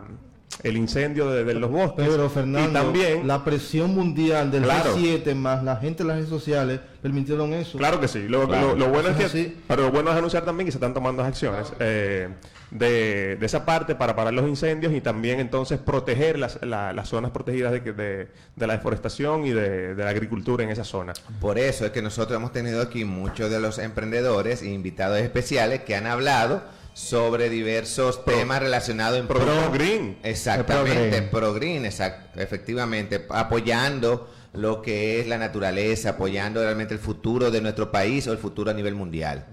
el 0.64 0.76
incendio 0.76 1.30
de, 1.32 1.46
de 1.46 1.54
los 1.54 1.70
bosques 1.72 2.06
Pero 2.10 2.30
Fernando, 2.30 2.70
y 2.70 2.74
también 2.74 3.28
la 3.28 3.46
presión 3.46 3.94
mundial 3.96 4.52
del 4.52 4.64
Claro. 4.64 4.94
G7 4.98 5.34
más 5.36 5.64
la 5.64 5.78
gente 5.78 6.02
en 6.04 6.08
las 6.10 6.18
redes 6.18 6.30
sociales 6.30 6.82
permitieron 7.02 7.54
eso. 7.54 7.78
Claro 7.78 8.00
que 8.02 8.08
sí. 8.10 8.28
Lo, 8.28 8.46
Claro. 8.46 8.70
lo- 8.70 8.76
lo 8.76 8.90
bueno 8.90 9.10
es 9.10 9.16
que, 9.16 9.24
así. 9.26 9.58
pero 9.68 9.84
lo 9.84 9.92
bueno 9.92 10.12
es 10.12 10.18
anunciar 10.18 10.44
también 10.44 10.66
que 10.66 10.72
se 10.74 10.78
están 10.78 10.94
tomando 10.94 11.24
acciones 11.24 11.72
eh, 11.80 12.30
de, 12.72 13.36
de 13.38 13.46
esa 13.46 13.66
parte 13.66 13.96
para 13.96 14.16
parar 14.16 14.34
los 14.34 14.48
incendios 14.48 14.94
y 14.94 15.02
también 15.02 15.40
entonces 15.40 15.80
proteger 15.80 16.38
las, 16.38 16.60
la- 16.64 16.94
las 16.94 17.10
zonas 17.10 17.32
protegidas 17.32 17.72
de, 17.72 17.80
de- 17.82 18.28
de 18.56 18.68
la 18.68 18.74
deforestación 18.74 19.46
y 19.46 19.52
de, 19.52 19.96
de 19.96 20.04
la 20.04 20.10
agricultura 20.10 20.64
en 20.64 20.70
esa 20.70 20.84
zona. 20.84 21.14
Por 21.42 21.58
eso 21.58 21.86
es 21.86 21.92
que 21.92 22.02
nosotros 22.02 22.36
hemos 22.38 22.52
tenido 22.52 22.82
aquí 22.82 23.06
muchos 23.06 23.50
de 23.50 23.60
los 23.60 23.80
emprendedores 23.80 24.62
e 24.62 24.68
invitados 24.70 25.20
especiales 25.20 25.82
que 25.82 25.96
han 25.96 26.06
hablado 26.06 26.62
sobre 26.94 27.50
diversos 27.50 28.26
temas 28.26 28.60
relacionados 28.62 29.18
en 29.20 29.28
Pro 29.28 29.40
Green. 29.74 30.18
Exactamente, 30.24 31.22
Pro 31.24 31.40
pro 31.40 31.54
green, 31.54 31.86
exact- 31.86 32.36
efectivamente, 32.36 33.26
apoyando 33.30 34.30
lo 34.54 34.82
que 34.82 35.20
es 35.20 35.28
la 35.28 35.38
naturaleza, 35.38 36.10
apoyando 36.12 36.62
realmente 36.62 36.94
el 36.94 37.00
futuro 37.00 37.52
de 37.52 37.62
nuestro 37.62 37.92
país 37.92 38.28
o 38.28 38.32
el 38.34 38.38
futuro 38.38 38.72
a 38.72 38.74
nivel 38.74 38.96
mundial. 38.96 39.46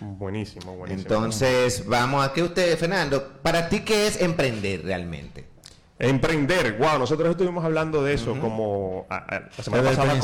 Buenísimo, 0.00 0.76
buenísimo. 0.76 1.02
Entonces, 1.02 1.84
vamos 1.86 2.24
a 2.26 2.32
que 2.32 2.42
usted, 2.42 2.76
Fernando, 2.78 3.34
para 3.42 3.68
ti 3.68 3.80
qué 3.80 4.06
es 4.06 4.20
emprender 4.20 4.82
realmente? 4.84 5.46
Emprender, 6.02 6.78
wow, 6.78 6.98
nosotros 6.98 7.28
estuvimos 7.28 7.62
hablando 7.62 8.02
de 8.02 8.14
eso 8.14 8.34
como 8.40 9.04
a- 9.10 9.16
a- 9.16 9.40
la 9.54 9.62
semana 9.62 9.82
Desde 9.82 9.96
pasada 9.96 10.14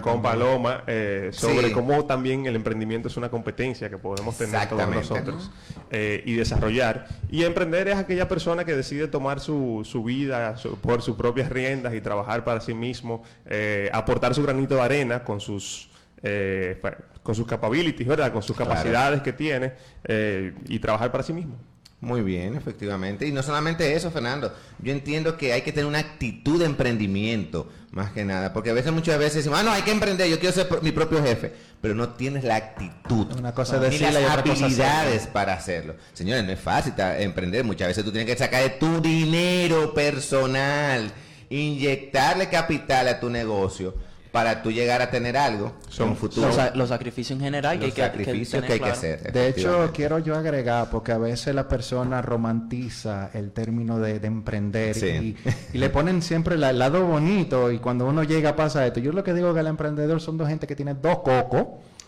con. 0.00 0.22
Paloma 0.22 0.84
eh, 0.86 1.30
sobre 1.32 1.66
Sí. 1.68 1.72
cómo 1.74 2.04
también 2.04 2.46
el 2.46 2.54
emprendimiento 2.54 3.08
es 3.08 3.16
una 3.16 3.28
competencia 3.28 3.90
que 3.90 3.98
podemos 3.98 4.38
tener 4.38 4.68
todos 4.68 4.88
nosotros 4.94 5.50
eh, 5.90 6.22
y 6.24 6.34
desarrollar. 6.34 7.08
Y 7.32 7.42
emprender 7.42 7.88
es 7.88 7.96
aquella 7.96 8.28
persona 8.28 8.64
que 8.64 8.76
decide 8.76 9.08
tomar 9.08 9.40
su, 9.40 9.82
su 9.84 10.04
vida 10.04 10.56
su- 10.56 10.76
por 10.76 11.02
sus 11.02 11.16
propias 11.16 11.48
riendas 11.50 11.94
y 11.94 12.00
trabajar 12.00 12.44
para 12.44 12.60
sí 12.60 12.72
mismo, 12.74 13.24
eh, 13.46 13.90
aportar 13.92 14.36
su 14.36 14.44
granito 14.44 14.76
de 14.76 14.82
arena 14.82 15.24
con 15.24 15.40
sus 15.40 15.90
eh, 16.22 16.80
con 17.22 17.34
sus 17.34 17.46
capabilities, 17.46 18.06
¿verdad? 18.08 18.32
Con 18.32 18.42
sus 18.42 18.56
Claro. 18.56 18.70
capacidades 18.70 19.22
que 19.22 19.32
tiene 19.32 19.72
eh, 20.04 20.54
y 20.68 20.78
trabajar 20.78 21.10
para 21.12 21.22
sí 21.24 21.32
mismo. 21.32 21.56
Muy 22.00 22.22
bien, 22.22 22.54
efectivamente. 22.54 23.26
Y 23.26 23.32
no 23.32 23.42
solamente 23.42 23.92
eso, 23.92 24.12
Fernando. 24.12 24.54
Yo 24.80 24.92
entiendo 24.92 25.36
que 25.36 25.52
hay 25.52 25.62
que 25.62 25.72
tener 25.72 25.86
una 25.86 25.98
actitud 25.98 26.60
de 26.60 26.64
emprendimiento, 26.66 27.68
más 27.90 28.12
que 28.12 28.24
nada. 28.24 28.52
Porque 28.52 28.70
a 28.70 28.72
veces, 28.72 28.92
muchas 28.92 29.18
veces 29.18 29.34
decimos, 29.38 29.58
ah, 29.58 29.64
no, 29.64 29.72
hay 29.72 29.82
que 29.82 29.90
emprender, 29.90 30.28
yo 30.30 30.38
quiero 30.38 30.54
ser 30.54 30.68
pro- 30.68 30.80
mi 30.80 30.92
propio 30.92 31.20
jefe. 31.20 31.52
Pero 31.80 31.96
no 31.96 32.10
tienes 32.10 32.44
la 32.44 32.54
actitud. 32.54 33.26
Una 33.36 33.52
cosa 33.52 33.78
las 33.78 33.92
y 34.00 34.04
otra 34.04 34.42
cosa 34.44 34.64
habilidades 34.66 35.26
para 35.26 35.54
hacerlo. 35.54 35.96
Señores, 36.12 36.44
no 36.44 36.52
es 36.52 36.60
fácil 36.60 36.92
emprender. 37.18 37.64
Muchas 37.64 37.88
veces 37.88 38.04
tú 38.04 38.12
tienes 38.12 38.30
que 38.32 38.38
sacar 38.38 38.62
de 38.62 38.70
tu 38.70 39.00
dinero 39.00 39.92
personal, 39.92 41.10
inyectarle 41.50 42.48
capital 42.48 43.08
a 43.08 43.18
tu 43.18 43.28
negocio 43.28 43.94
para 44.32 44.62
tú 44.62 44.70
llegar 44.70 45.00
a 45.02 45.10
tener 45.10 45.36
algo 45.36 45.74
Son- 45.88 46.10
un 46.10 46.16
futuro. 46.16 46.46
Los, 46.48 46.56
sa- 46.56 46.72
los 46.74 46.88
sacrificios 46.90 47.38
en 47.38 47.44
general 47.44 47.78
que 47.78 47.84
hay 47.84 47.90
Los 47.90 47.94
que, 47.94 48.02
que 48.02 48.06
sacrificios 48.08 48.50
tener 48.62 48.66
que 48.66 48.72
hay 48.74 48.78
que 48.78 48.84
claro. 48.84 48.98
hacer. 48.98 49.32
De 49.32 49.48
hecho, 49.48 49.90
quiero 49.94 50.18
yo 50.18 50.36
agregar, 50.36 50.90
porque 50.90 51.12
a 51.12 51.18
veces 51.18 51.54
la 51.54 51.66
persona 51.68 52.20
romantiza 52.22 53.30
el 53.34 53.52
término 53.52 53.98
de, 53.98 54.18
de 54.20 54.26
emprender 54.26 54.94
Sí. 54.94 55.06
y, 55.06 55.76
y 55.76 55.78
le 55.78 55.90
ponen 55.90 56.22
siempre 56.22 56.56
la- 56.56 56.70
el 56.70 56.78
lado 56.78 57.04
bonito 57.06 57.70
y 57.72 57.78
cuando 57.78 58.06
uno 58.06 58.22
llega 58.22 58.54
pasa 58.56 58.86
esto. 58.86 59.00
Yo 59.00 59.12
lo 59.12 59.24
que 59.24 59.34
digo 59.34 59.54
que 59.54 59.60
el 59.60 59.66
emprendedor 59.66 60.20
son 60.20 60.36
dos 60.36 60.48
gente 60.48 60.66
que 60.66 60.76
tiene 60.76 60.94
dos 60.94 61.18
cocos 61.18 61.66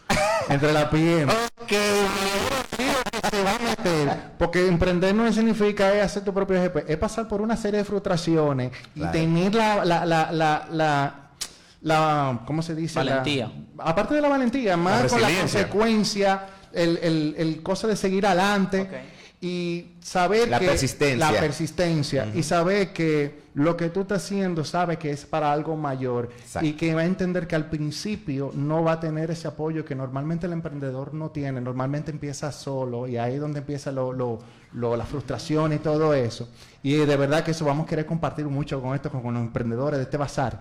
entre 0.48 0.72
la 0.72 0.90
pierna. 0.90 1.32
Ok, 1.62 1.72
se 3.30 3.42
va 3.44 3.54
a 3.54 3.58
meter. 3.58 4.16
Porque 4.38 4.66
emprender 4.66 5.14
no 5.14 5.30
significa 5.32 5.92
es 5.94 6.02
hacer 6.04 6.24
tu 6.24 6.32
propio 6.34 6.60
jefe, 6.60 6.84
es 6.88 6.96
pasar 6.96 7.28
por 7.28 7.40
una 7.40 7.56
serie 7.56 7.78
de 7.78 7.84
frustraciones 7.84 8.72
y 8.94 9.04
tener 9.06 9.54
la, 9.54 9.84
la, 9.84 10.04
la, 10.06 10.32
la, 10.32 11.29
la, 11.82 12.40
¿cómo 12.46 12.62
se 12.62 12.74
dice? 12.74 12.98
Valentía. 12.98 13.50
aparte 13.78 14.14
de 14.14 14.20
la 14.20 14.28
valentía, 14.28 14.76
más 14.76 15.10
con 15.10 15.20
la 15.20 15.30
consecuencia, 15.30 16.46
el, 16.72 16.98
el, 17.02 17.34
el 17.38 17.62
cosa 17.62 17.86
de 17.86 17.96
seguir 17.96 18.26
adelante 18.26 18.88
y 19.40 19.92
saber 20.02 20.48
la 20.48 20.58
que 20.58 20.66
persistencia. 20.66 21.32
la 21.32 21.40
persistencia 21.40 22.28
y 22.34 22.42
saber 22.42 22.92
que 22.92 23.40
lo 23.54 23.76
que 23.76 23.88
tú 23.88 24.02
estás 24.02 24.22
haciendo 24.24 24.64
sabe 24.64 24.98
que 24.98 25.10
es 25.10 25.24
para 25.24 25.50
algo 25.50 25.76
mayor 25.76 26.28
y 26.60 26.74
que 26.74 26.94
va 26.94 27.00
a 27.00 27.06
entender 27.06 27.46
que 27.46 27.56
al 27.56 27.70
principio 27.70 28.52
no 28.54 28.84
va 28.84 28.92
a 28.92 29.00
tener 29.00 29.30
ese 29.30 29.48
apoyo 29.48 29.84
que 29.84 29.94
normalmente 29.94 30.46
el 30.46 30.52
emprendedor 30.52 31.14
no 31.14 31.30
tiene, 31.30 31.60
normalmente 31.60 32.10
empieza 32.10 32.52
solo 32.52 33.08
y 33.08 33.16
ahí 33.16 33.34
es 33.34 33.40
donde 33.40 33.60
empieza 33.60 33.90
lo, 33.90 34.12
lo, 34.12 34.96
la 34.96 35.04
frustración 35.06 35.72
y 35.72 35.78
todo 35.78 36.12
eso. 36.12 36.48
Y 36.82 36.94
de 36.94 37.16
verdad 37.16 37.42
que 37.42 37.52
eso 37.52 37.64
vamos 37.64 37.86
a 37.86 37.88
querer 37.88 38.06
compartir 38.06 38.44
mucho 38.44 38.80
con 38.80 38.94
esto, 38.94 39.10
con, 39.10 39.22
con 39.22 39.34
los 39.34 39.42
emprendedores 39.42 39.98
de 39.98 40.04
este 40.04 40.18
bazar 40.18 40.60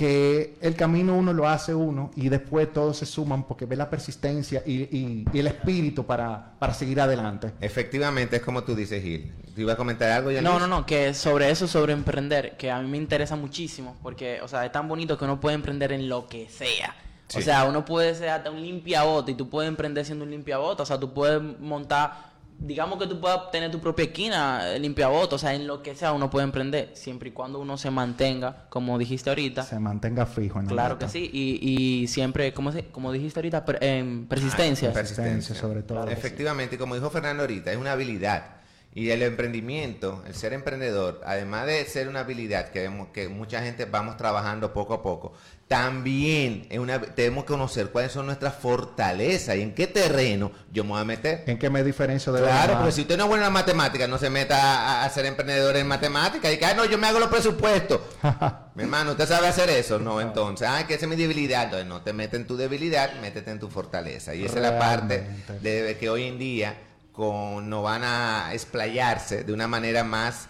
que 0.00 0.56
el 0.62 0.76
camino 0.76 1.14
uno 1.14 1.34
lo 1.34 1.46
hace 1.46 1.74
uno 1.74 2.10
y 2.16 2.30
después 2.30 2.72
todos 2.72 2.96
se 2.96 3.04
suman 3.04 3.46
porque 3.46 3.66
ve 3.66 3.76
la 3.76 3.90
persistencia 3.90 4.62
y, 4.64 5.26
el 5.30 5.46
espíritu 5.46 6.06
para, 6.06 6.54
seguir 6.72 7.02
adelante. 7.02 7.52
Efectivamente, 7.60 8.36
es 8.36 8.42
como 8.42 8.64
tú 8.64 8.74
dices, 8.74 9.02
Gil. 9.02 9.30
¿Te 9.54 9.60
iba 9.60 9.74
a 9.74 9.76
comentar 9.76 10.10
algo? 10.10 10.30
Ya 10.30 10.40
no, 10.40 10.58
no, 10.58 10.66
no, 10.66 10.86
que 10.86 11.12
sobre 11.12 11.50
eso, 11.50 11.68
sobre 11.68 11.92
emprender, 11.92 12.56
que 12.56 12.70
a 12.70 12.80
mí 12.80 12.88
me 12.88 12.96
interesa 12.96 13.36
muchísimo 13.36 13.94
porque, 14.02 14.40
o 14.40 14.48
sea, 14.48 14.64
es 14.64 14.72
tan 14.72 14.88
bonito 14.88 15.18
que 15.18 15.26
uno 15.26 15.38
puede 15.38 15.56
emprender 15.56 15.92
en 15.92 16.08
lo 16.08 16.26
que 16.28 16.48
sea. 16.48 16.96
O 17.36 17.42
sea, 17.42 17.66
uno 17.66 17.84
puede 17.84 18.14
ser 18.14 18.30
hasta 18.30 18.50
un 18.50 18.62
limpiabote 18.62 19.32
y 19.32 19.34
tú 19.34 19.50
puedes 19.50 19.68
emprender 19.68 20.06
siendo 20.06 20.24
un 20.24 20.30
limpiabote. 20.30 20.80
O 20.80 20.86
sea, 20.86 20.98
tú 20.98 21.12
puedes 21.12 21.42
montar 21.60 22.29
digamos 22.60 22.98
que 22.98 23.06
tú 23.06 23.18
puedas 23.20 23.50
tener 23.50 23.70
tu 23.70 23.80
propia 23.80 24.04
esquina, 24.04 24.74
limpia 24.78 25.08
voto, 25.08 25.36
o 25.36 25.38
sea, 25.38 25.54
en 25.54 25.66
lo 25.66 25.82
que 25.82 25.94
sea 25.94 26.12
uno 26.12 26.28
puede 26.30 26.44
emprender, 26.44 26.90
siempre 26.94 27.30
y 27.30 27.32
cuando 27.32 27.58
uno 27.58 27.78
se 27.78 27.90
mantenga, 27.90 28.66
como 28.68 28.98
dijiste 28.98 29.30
ahorita. 29.30 29.62
Se 29.62 29.78
mantenga 29.78 30.26
fijo 30.26 30.60
en 30.60 30.66
Claro 30.66 30.98
que 30.98 31.08
sí, 31.08 31.30
y, 31.32 32.02
y 32.02 32.06
siempre, 32.06 32.52
como, 32.52 32.70
como 32.92 33.12
dijiste 33.12 33.40
ahorita, 33.40 33.64
en 33.80 34.26
persistencia. 34.26 34.92
persistencia, 34.92 35.54
sobre 35.54 35.82
todo. 35.82 36.06
Efectivamente, 36.08 36.76
como 36.76 36.94
dijo 36.94 37.10
Fernando 37.10 37.42
ahorita, 37.42 37.72
es 37.72 37.78
una 37.78 37.92
habilidad. 37.92 38.59
Y 38.92 39.10
el 39.10 39.22
emprendimiento, 39.22 40.24
el 40.26 40.34
ser 40.34 40.52
emprendedor, 40.52 41.20
además 41.24 41.66
de 41.66 41.84
ser 41.84 42.08
una 42.08 42.20
habilidad 42.20 42.70
que, 42.70 42.80
vemos, 42.80 43.08
que 43.12 43.28
mucha 43.28 43.62
gente 43.62 43.84
vamos 43.84 44.16
trabajando 44.16 44.72
poco 44.72 44.94
a 44.94 45.02
poco, 45.02 45.32
también 45.68 46.66
es 46.70 46.80
una, 46.80 47.00
tenemos 47.00 47.44
que 47.44 47.52
conocer 47.52 47.90
cuáles 47.90 48.10
son 48.10 48.26
nuestras 48.26 48.56
fortalezas 48.56 49.54
y 49.54 49.62
en 49.62 49.76
qué 49.76 49.86
terreno 49.86 50.50
yo 50.72 50.82
me 50.82 50.90
voy 50.90 51.02
a 51.02 51.04
meter. 51.04 51.44
¿En 51.46 51.56
qué 51.56 51.70
me 51.70 51.84
diferencio 51.84 52.32
de 52.32 52.42
Claro, 52.42 52.78
porque 52.78 52.90
si 52.90 53.02
usted 53.02 53.16
no 53.16 53.22
es 53.22 53.28
bueno 53.28 53.46
en 53.46 53.52
matemáticas, 53.52 54.08
no 54.08 54.18
se 54.18 54.28
meta 54.28 55.04
a, 55.04 55.10
ser 55.10 55.24
emprendedor 55.26 55.76
en 55.76 55.86
matemáticas 55.86 56.52
y 56.52 56.58
que, 56.58 56.64
ah, 56.64 56.74
no, 56.74 56.84
yo 56.84 56.98
me 56.98 57.06
hago 57.06 57.20
los 57.20 57.28
presupuestos. 57.28 58.00
mi 58.74 58.82
hermano, 58.82 59.12
¿usted 59.12 59.28
sabe 59.28 59.46
hacer 59.46 59.70
eso? 59.70 60.00
No, 60.00 60.20
entonces, 60.20 60.66
ah, 60.68 60.84
que 60.88 60.94
esa 60.94 61.04
es 61.04 61.08
mi 61.08 61.14
debilidad. 61.14 61.66
Entonces, 61.66 61.86
no 61.86 62.02
te 62.02 62.12
metes 62.12 62.40
en 62.40 62.46
tu 62.48 62.56
debilidad, 62.56 63.20
métete 63.20 63.52
en 63.52 63.60
tu 63.60 63.70
fortaleza. 63.70 64.34
Y 64.34 64.44
esa 64.44 64.56
es 64.56 64.62
la 64.62 64.80
parte 64.80 65.24
de 65.62 65.96
que 66.00 66.10
hoy 66.10 66.24
en 66.24 66.40
día 66.40 66.76
no 67.20 67.82
van 67.82 68.02
a 68.04 68.50
explayarse 68.52 69.44
de 69.44 69.52
una 69.52 69.68
manera 69.68 70.04
más, 70.04 70.48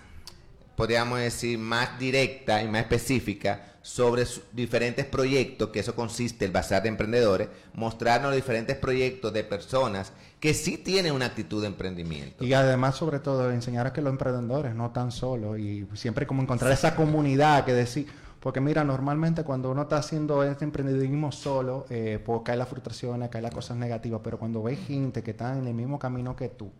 podríamos 0.76 1.18
decir, 1.18 1.58
más 1.58 1.98
directa 1.98 2.62
y 2.62 2.68
más 2.68 2.82
específica 2.82 3.66
sobre 3.82 4.24
diferentes 4.52 5.06
proyectos, 5.06 5.70
que 5.70 5.80
eso 5.80 5.94
consiste 5.94 6.44
el 6.44 6.52
bazar 6.52 6.82
de 6.82 6.90
emprendedores, 6.90 7.48
mostrarnos 7.72 8.34
diferentes 8.34 8.76
proyectos 8.76 9.32
de 9.32 9.42
personas 9.42 10.12
que 10.38 10.54
sí 10.54 10.78
tienen 10.78 11.12
una 11.12 11.26
actitud 11.26 11.60
de 11.62 11.68
emprendimiento. 11.68 12.44
Y 12.44 12.52
además, 12.52 12.96
sobre 12.96 13.18
todo, 13.18 13.50
enseñar 13.50 13.86
a 13.86 13.92
que 13.92 14.02
los 14.02 14.10
emprendedores 14.10 14.74
no 14.74 14.86
están 14.86 15.12
solos 15.12 15.58
y 15.58 15.86
siempre 15.94 16.26
como 16.26 16.42
encontrar 16.42 16.72
esa 16.72 16.94
comunidad 16.94 17.64
que 17.64 17.72
decir, 17.72 18.06
porque 18.40 18.60
mira, 18.60 18.82
normalmente 18.84 19.44
cuando 19.44 19.70
uno 19.70 19.82
está 19.82 19.98
haciendo 19.98 20.42
este 20.42 20.64
emprendimiento 20.64 21.30
solo, 21.30 21.86
eh, 21.90 22.18
pues 22.24 22.40
cae 22.42 22.56
la 22.56 22.64
frustración, 22.64 23.28
cae 23.28 23.42
las 23.42 23.52
cosas 23.52 23.76
negativas, 23.76 24.22
pero 24.24 24.38
cuando 24.38 24.62
ves 24.62 24.78
gente 24.86 25.22
que 25.22 25.32
está 25.32 25.56
en 25.56 25.66
el 25.66 25.74
mismo 25.74 25.98
camino 25.98 26.34
que 26.34 26.48
tú, 26.48 26.72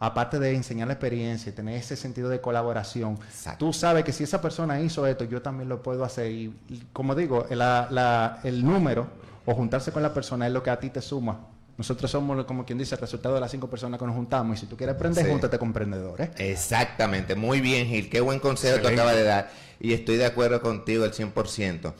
aparte 0.00 0.40
de 0.40 0.52
enseñar 0.52 0.88
la 0.88 0.94
experiencia 0.94 1.50
y 1.50 1.52
tener 1.54 1.76
ese 1.76 1.94
sentido 1.94 2.28
de 2.28 2.40
colaboración, 2.40 3.18
tú 3.56 3.72
sabes 3.72 4.02
que 4.02 4.12
si 4.12 4.24
esa 4.24 4.40
persona 4.40 4.80
hizo 4.80 5.06
esto, 5.06 5.24
yo 5.24 5.40
también 5.40 5.68
lo 5.68 5.80
puedo 5.80 6.04
hacer. 6.04 6.32
Y, 6.32 6.52
como 6.92 7.14
digo, 7.14 7.46
el 7.48 8.64
número 8.64 9.06
o 9.46 9.54
juntarse 9.54 9.92
con 9.92 10.02
la 10.02 10.12
persona 10.12 10.48
es 10.48 10.52
lo 10.52 10.62
que 10.62 10.70
a 10.70 10.80
ti 10.80 10.90
te 10.90 11.00
suma. 11.00 11.38
Nosotros 11.78 12.10
somos, 12.10 12.44
como 12.44 12.66
quien 12.66 12.78
dice, 12.78 12.94
el 12.94 13.00
resultado 13.00 13.36
de 13.36 13.40
las 13.40 13.50
cinco 13.50 13.70
personas 13.70 13.98
que 13.98 14.06
nos 14.06 14.14
juntamos. 14.14 14.58
Y 14.58 14.60
si 14.60 14.66
tú 14.66 14.76
quieres 14.76 14.96
aprender, 14.96 15.26
júntate 15.26 15.58
con 15.58 15.68
emprendedores. 15.68 16.30
Exactamente. 16.36 17.36
Muy 17.36 17.60
bien, 17.60 17.86
Gil. 17.86 18.10
Qué 18.10 18.20
buen 18.20 18.38
consejo 18.38 18.80
te 18.80 18.88
acaba 18.88 19.14
de 19.14 19.22
dar 19.22 19.50
y 19.80 19.94
estoy 19.94 20.16
de 20.16 20.26
acuerdo 20.26 20.60
contigo 20.60 21.04
al 21.04 21.12
100%. 21.12 21.92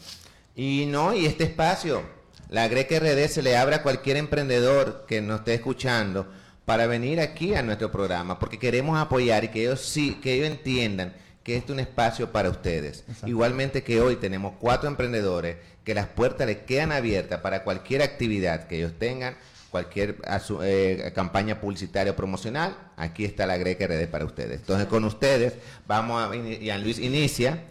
Y 0.54 0.86
no, 0.86 1.14
y 1.14 1.26
este 1.26 1.44
espacio, 1.44 2.02
la 2.48 2.68
Greca 2.68 2.98
RD 2.98 3.28
se 3.28 3.42
le 3.42 3.56
abre 3.56 3.76
a 3.76 3.82
cualquier 3.82 4.18
emprendedor 4.18 5.06
que 5.08 5.20
nos 5.20 5.40
esté 5.40 5.54
escuchando 5.54 6.26
para 6.64 6.86
venir 6.86 7.20
aquí 7.20 7.54
a 7.54 7.62
nuestro 7.62 7.90
programa, 7.90 8.38
porque 8.38 8.58
queremos 8.58 8.98
apoyar 8.98 9.44
y 9.44 9.48
que 9.48 9.62
ellos 9.62 9.80
sí, 9.80 10.18
que 10.22 10.34
ellos 10.34 10.48
entiendan 10.48 11.14
que 11.42 11.56
este 11.56 11.72
es 11.72 11.74
un 11.74 11.80
espacio 11.80 12.30
para 12.32 12.50
ustedes. 12.50 13.04
Igualmente 13.24 13.82
que 13.82 14.00
hoy 14.00 14.16
tenemos 14.16 14.54
cuatro 14.58 14.88
emprendedores 14.88 15.56
que 15.84 15.94
las 15.94 16.06
puertas 16.06 16.46
les 16.46 16.58
quedan 16.58 16.92
abiertas 16.92 17.40
para 17.40 17.64
cualquier 17.64 18.02
actividad 18.02 18.66
que 18.66 18.76
ellos 18.76 18.92
tengan, 18.98 19.36
cualquier 19.70 20.16
eh, 20.62 21.12
campaña 21.14 21.60
publicitaria 21.60 22.12
o 22.12 22.16
promocional, 22.16 22.76
aquí 22.96 23.24
está 23.24 23.46
la 23.46 23.56
Greca 23.56 23.86
RD 23.86 24.08
para 24.08 24.24
ustedes. 24.24 24.60
Entonces 24.60 24.86
con 24.86 25.04
ustedes 25.04 25.54
vamos 25.86 26.22
a, 26.22 26.34
Ian 26.36 26.82
Luis 26.82 26.98
inicia 26.98 27.62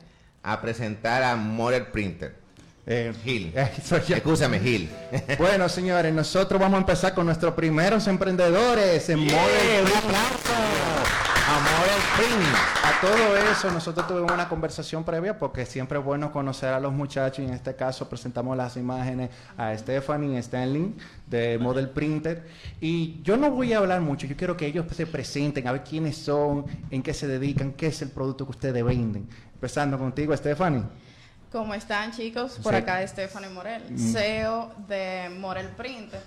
a 0.42 0.62
presentar 0.62 1.24
a 1.24 1.36
Model 1.36 1.88
Printer. 1.88 2.36
Eh, 2.88 3.14
Gil. 3.24 3.54
Escúchame, 4.10 4.60
Gil. 4.60 4.90
bueno, 5.38 5.70
señores, 5.70 6.12
nosotros 6.12 6.60
vamos 6.60 6.78
a 6.78 6.82
empezar 6.82 7.14
con 7.14 7.28
nuestros 7.28 7.54
primeros 7.54 8.08
emprendedores 8.08 9.08
en 9.10 9.20
Model. 9.20 9.86
¡Un 9.86 10.99
A 12.20 13.00
todo 13.00 13.38
eso, 13.38 13.72
nosotros 13.72 14.06
tuvimos 14.06 14.34
una 14.34 14.50
conversación 14.50 15.06
previa 15.06 15.40
porque 15.40 15.66
siempre 15.66 16.00
es 16.00 16.04
bueno 16.04 16.34
conocer 16.34 16.74
a 16.74 16.80
los 16.80 16.92
muchachos 16.92 17.40
y 17.40 17.48
en 17.48 17.54
este 17.54 17.76
caso 17.78 18.10
presentamos 18.10 18.58
las 18.58 18.76
imágenes 18.76 19.30
a 19.58 19.78
Stephanie 19.78 20.36
y 20.36 20.38
Stanley 20.38 20.96
de 21.28 21.58
Model 21.58 21.90
Printer. 21.92 22.46
Y 22.82 23.22
yo 23.24 23.38
no 23.38 23.52
voy 23.52 23.72
a 23.72 23.78
hablar 23.78 24.02
mucho, 24.02 24.28
yo 24.28 24.36
quiero 24.36 24.58
que 24.58 24.66
ellos 24.66 24.86
se 24.92 25.08
presenten, 25.08 25.66
a 25.68 25.72
ver 25.72 25.84
quiénes 25.86 26.18
son, 26.18 26.66
en 26.92 27.02
qué 27.02 27.14
se 27.14 27.26
dedican, 27.26 27.72
qué 27.72 27.88
es 27.88 28.02
el 28.02 28.10
producto 28.10 28.44
que 28.44 28.52
ustedes 28.52 28.84
venden. 28.84 29.30
Empezando 29.54 29.98
contigo, 29.98 30.36
Stephanie. 30.36 30.84
¿Cómo 31.54 31.74
están 31.74 32.12
chicos? 32.12 32.60
Por 32.62 32.76
acá 32.76 33.06
Stephanie 33.08 33.50
Morel, 33.50 33.82
mm. 33.90 33.98
CEO 33.98 34.72
de 34.90 35.32
Morel 35.40 35.70
Printer. 35.70 36.22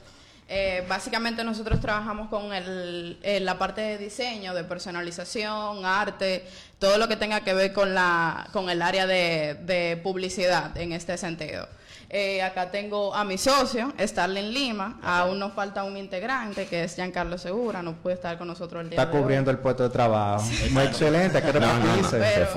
Eh, 0.54 0.85
básicamente 0.87 1.42
nosotros 1.44 1.80
trabajamos 1.80 2.28
con 2.28 2.52
el, 2.52 3.16
la 3.42 3.56
parte 3.56 3.80
de 3.80 3.97
diseño, 3.97 4.52
de 4.52 4.64
personalización, 4.64 5.87
arte, 5.87 6.44
todo 6.78 6.99
lo 6.99 7.09
que 7.09 7.16
tenga 7.16 7.40
que 7.40 7.54
ver 7.54 7.73
con, 7.73 7.94
la, 7.94 8.50
con 8.52 8.68
el 8.68 8.82
área 8.82 9.06
de, 9.06 9.56
de 9.62 9.97
publicidad 10.02 10.76
en 10.76 10.92
este 10.92 11.16
sentido. 11.16 11.66
Eh, 12.14 12.42
acá 12.42 12.71
tengo 12.71 13.14
a 13.14 13.25
mi 13.25 13.38
socio, 13.38 13.90
Starling 13.99 14.52
Lima. 14.52 14.99
Aún 15.02 15.38
nos 15.38 15.54
falta 15.54 15.83
un 15.83 15.97
integrante 15.97 16.66
que 16.66 16.85
es 16.85 16.95
Giancarlo 16.95 17.38
Segura. 17.38 17.83
No 17.83 17.95
puede 17.95 18.16
estar 18.16 18.37
con 18.37 18.49
nosotros 18.49 18.83
el 18.83 18.90
día 18.90 19.00
Está 19.00 19.11
cubriendo 19.11 19.50
el 19.50 19.57
puesto 19.57 19.85
de 19.85 19.88
trabajo. 19.88 20.45
Muy 20.73 20.83
excelente. 20.83 21.40
¿Qué 21.40 21.52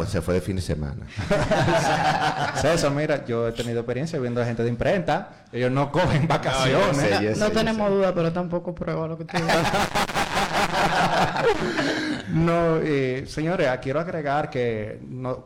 se, 0.07 0.21
fue, 0.21 0.33
de 0.33 0.41
fin 0.41 0.57
de 0.57 0.61
semana. 0.61 1.07
Eso, 2.65 2.91
mira, 2.91 3.23
yo 3.23 3.47
he 3.47 3.53
tenido 3.53 3.79
experiencia 3.79 4.19
viendo 4.19 4.41
a 4.41 4.45
gente 4.45 4.61
de 4.61 4.67
imprenta. 4.67 5.29
Ellos 5.53 5.71
no 5.71 5.89
cogen 5.89 6.27
vacaciones. 6.27 7.37
No, 7.37 7.49
tenemos 7.49 7.89
duda, 7.89 8.13
pero 8.13 8.33
tampoco 8.33 8.75
prueba 8.75 9.07
lo 9.07 9.17
que 9.17 9.23
tú 9.23 9.37
No, 12.35 12.77
eh, 12.77 13.23
señores, 13.27 13.69
quiero 13.81 13.99
agregar 13.99 14.49
que 14.49 14.99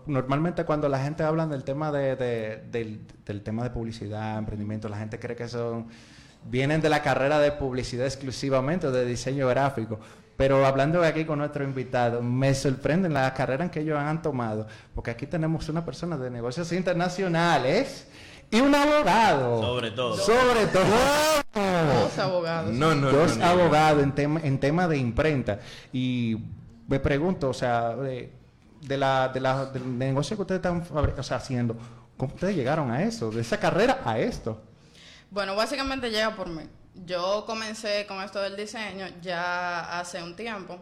normalmente 0.07 0.63
cuando 0.65 0.89
la 0.89 0.99
gente 0.99 1.21
habla 1.23 1.45
del 1.45 1.63
tema 1.63 1.91
de, 1.91 2.15
del, 2.15 3.41
tema 3.43 3.63
de 3.63 3.69
publicidad, 3.69 4.39
emprendimiento, 4.39 4.89
la 4.89 4.97
gente 4.97 5.19
cree 5.19 5.35
que 5.35 5.47
son 5.47 5.87
vienen 6.45 6.81
de 6.81 6.89
la 6.89 7.03
carrera 7.03 7.39
de 7.39 7.51
publicidad 7.51 8.07
exclusivamente 8.07 8.87
o 8.87 8.91
de 8.91 9.05
diseño 9.05 9.47
gráfico. 9.47 9.99
Pero 10.35 10.65
hablando 10.65 11.03
aquí 11.03 11.25
con 11.25 11.39
nuestro 11.39 11.63
invitado, 11.63 12.21
me 12.23 12.55
sorprenden 12.55 13.13
las 13.13 13.33
carreras 13.33 13.69
que 13.69 13.81
ellos 13.81 13.99
han 13.99 14.21
tomado, 14.21 14.65
porque 14.95 15.11
aquí 15.11 15.27
tenemos 15.27 15.67
una 15.69 15.85
persona 15.85 16.17
de 16.17 16.31
negocios 16.31 16.71
internacionales 16.71 18.07
y 18.51 18.61
un 18.61 18.73
abogado. 18.73 19.61
Sobre 19.61 19.91
todo. 19.91 20.17
Sobre 20.17 20.67
todo. 20.67 20.85
Dos 22.01 22.17
abogados. 22.17 22.73
No, 22.73 22.95
no, 22.95 23.11
Dos 23.11 23.37
abogados 23.37 24.03
en 24.03 24.13
tema, 24.13 24.39
en 24.43 24.59
tema 24.59 24.87
de 24.87 24.97
imprenta. 24.97 25.59
Y 25.93 26.37
me 26.87 26.99
pregunto, 26.99 27.49
o 27.49 27.53
sea, 27.53 27.95
de, 27.95 28.31
la, 28.97 29.29
de 29.29 29.39
la, 29.39 29.65
del 29.65 29.97
negocio 29.97 30.35
que 30.35 30.41
ustedes 30.41 30.61
están 30.63 30.83
haciendo, 31.31 31.75
¿cómo 32.17 32.33
ustedes 32.33 32.55
llegaron 32.55 32.91
a 32.91 33.03
eso? 33.03 33.29
De 33.29 33.41
esa 33.41 33.59
carrera 33.59 34.01
a 34.03 34.17
esto. 34.19 34.61
Bueno, 35.29 35.55
básicamente 35.55 36.09
llega 36.09 36.35
por 36.35 36.49
mí. 36.49 36.63
Yo 37.05 37.45
comencé 37.45 38.05
con 38.07 38.21
esto 38.23 38.41
del 38.41 38.55
diseño 38.57 39.05
ya 39.21 39.99
hace 39.99 40.21
un 40.21 40.35
tiempo. 40.35 40.79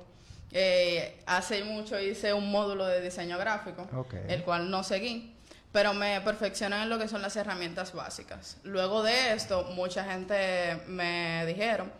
Eh, 0.51 1.21
hace 1.25 1.63
mucho 1.65 2.00
hice 2.00 2.33
un 2.33 2.50
módulo 2.50 2.86
de 2.86 3.01
diseño 3.01 3.38
gráfico, 3.38 3.86
el 4.29 4.43
cual 4.43 4.71
no 4.71 4.81
seguí, 4.83 5.36
pero 5.71 5.93
me 5.93 6.19
perfeccioné 6.21 6.83
en 6.83 6.89
lo 6.89 6.97
que 6.97 7.07
son 7.07 7.21
las 7.21 7.36
herramientas 7.36 7.93
básicas. 7.93 8.57
Luego 8.63 9.03
de 9.03 9.33
esto, 9.33 9.63
mucha 9.75 10.03
gente 10.05 10.81
me 10.88 11.45
dijeron 11.45 11.91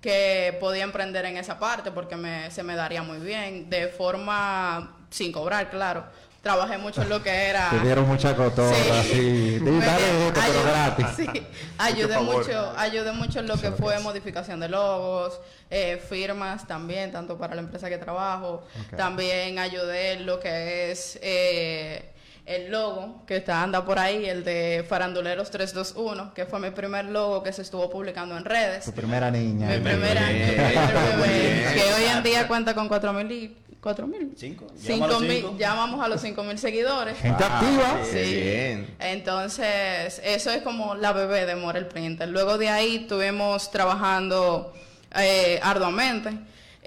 que 0.00 0.56
podía 0.60 0.84
emprender 0.84 1.24
en 1.24 1.36
esa 1.36 1.58
parte 1.58 1.90
porque 1.90 2.16
me, 2.16 2.50
se 2.50 2.62
me 2.62 2.76
daría 2.76 3.02
muy 3.02 3.18
bien, 3.18 3.68
de 3.70 3.88
forma 3.88 4.96
sin 5.10 5.32
cobrar, 5.32 5.70
claro 5.70 6.04
trabajé 6.46 6.78
mucho 6.78 7.02
en 7.02 7.08
lo 7.08 7.20
que 7.20 7.30
era. 7.30 7.70
Te 7.70 7.80
dieron 7.80 8.06
mucha 8.06 8.36
cotorra, 8.36 9.02
sí. 9.02 9.58
Dale 9.58 10.28
esto, 10.28 10.40
pero 10.46 10.62
gratis. 10.62 11.06
Sí. 11.16 11.46
Ayudé 11.76 12.20
mucho, 12.20 12.72
ayudé 12.76 13.10
mucho 13.10 13.40
en 13.40 13.48
lo 13.48 13.56
que 13.56 13.72
fue 13.72 13.98
modificación 13.98 14.60
de 14.60 14.68
logos, 14.68 15.40
eh, 15.70 16.00
firmas 16.08 16.64
también, 16.64 17.10
tanto 17.10 17.36
para 17.36 17.56
la 17.56 17.62
empresa 17.62 17.88
que 17.88 17.98
trabajo. 17.98 18.64
También 18.96 19.58
ayudé 19.58 20.12
en 20.12 20.26
lo 20.26 20.38
que 20.38 20.92
es 20.92 21.18
eh, 21.20 22.12
el 22.46 22.70
logo 22.70 23.24
que 23.26 23.36
está 23.36 23.62
anda 23.62 23.84
por 23.84 23.98
ahí, 23.98 24.24
el 24.24 24.44
de 24.44 24.84
Faranduleros 24.88 25.50
321, 25.50 26.32
que 26.32 26.46
fue 26.46 26.60
mi 26.60 26.70
primer 26.70 27.06
logo 27.06 27.42
que 27.42 27.52
se 27.52 27.62
estuvo 27.62 27.90
publicando 27.90 28.36
en 28.36 28.44
redes. 28.44 28.84
Tu 28.84 28.92
primera 28.92 29.30
niña. 29.30 29.68
Mi 29.68 29.78
primera 29.78 30.20
niña, 30.30 31.74
que 31.74 31.82
hoy 31.94 32.04
en 32.16 32.22
día 32.22 32.46
cuenta 32.46 32.74
con 32.74 32.88
4000 32.88 33.32
y 33.32 33.56
¿Cuatro 33.86 34.08
mil? 34.08 34.32
Cinco. 34.36 34.66
Cinco 34.76 35.20
mil. 35.20 35.46
Ya 35.58 35.74
vamos 35.74 36.04
a 36.04 36.08
los 36.08 36.20
cinco 36.20 36.42
mil 36.42 36.58
seguidores. 36.58 37.16
Gente 37.18 37.44
activa. 37.44 38.00
Sí. 38.10 38.84
Entonces, 38.98 40.20
eso 40.24 40.50
es 40.50 40.62
como 40.62 40.96
la 40.96 41.12
bebé 41.12 41.46
de 41.46 41.54
Morel 41.54 41.86
Printer. 41.86 42.28
Luego 42.28 42.58
de 42.58 42.68
ahí 42.68 42.96
estuvimos 43.02 43.70
trabajando 43.70 44.74
eh, 45.14 45.60
arduamente. 45.62 46.30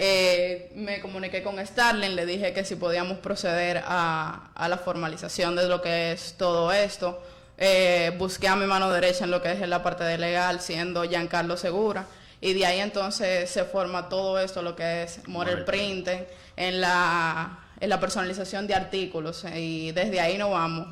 Eh, 0.01 0.71
me 0.75 1.01
comuniqué 1.01 1.43
con 1.43 1.59
Starling, 1.59 2.15
le 2.15 2.25
dije 2.25 2.53
que 2.53 2.63
si 2.63 2.77
podíamos 2.77 3.17
proceder 3.17 3.83
a, 3.85 4.49
a 4.55 4.69
la 4.69 4.77
formalización 4.77 5.57
de 5.57 5.67
lo 5.67 5.81
que 5.81 6.13
es 6.13 6.35
todo 6.37 6.71
esto. 6.71 7.21
Eh, 7.57 8.15
busqué 8.17 8.47
a 8.47 8.55
mi 8.55 8.65
mano 8.65 8.89
derecha 8.89 9.25
en 9.25 9.31
lo 9.31 9.41
que 9.41 9.51
es 9.51 9.59
la 9.67 9.83
parte 9.83 10.05
de 10.05 10.17
legal, 10.17 10.61
siendo 10.61 11.03
Giancarlo 11.03 11.57
Segura. 11.57 12.05
Y 12.39 12.53
de 12.53 12.65
ahí 12.65 12.79
entonces 12.79 13.49
se 13.49 13.65
forma 13.65 14.07
todo 14.07 14.39
esto, 14.39 14.61
lo 14.61 14.73
que 14.73 15.03
es 15.03 15.27
Morel 15.27 15.65
Printer 15.65 16.29
en 16.55 16.79
la, 16.79 17.59
en 17.81 17.89
la 17.89 17.99
personalización 17.99 18.67
de 18.67 18.75
artículos 18.75 19.43
y 19.53 19.91
desde 19.91 20.21
ahí 20.21 20.37
no 20.37 20.51
vamos. 20.51 20.87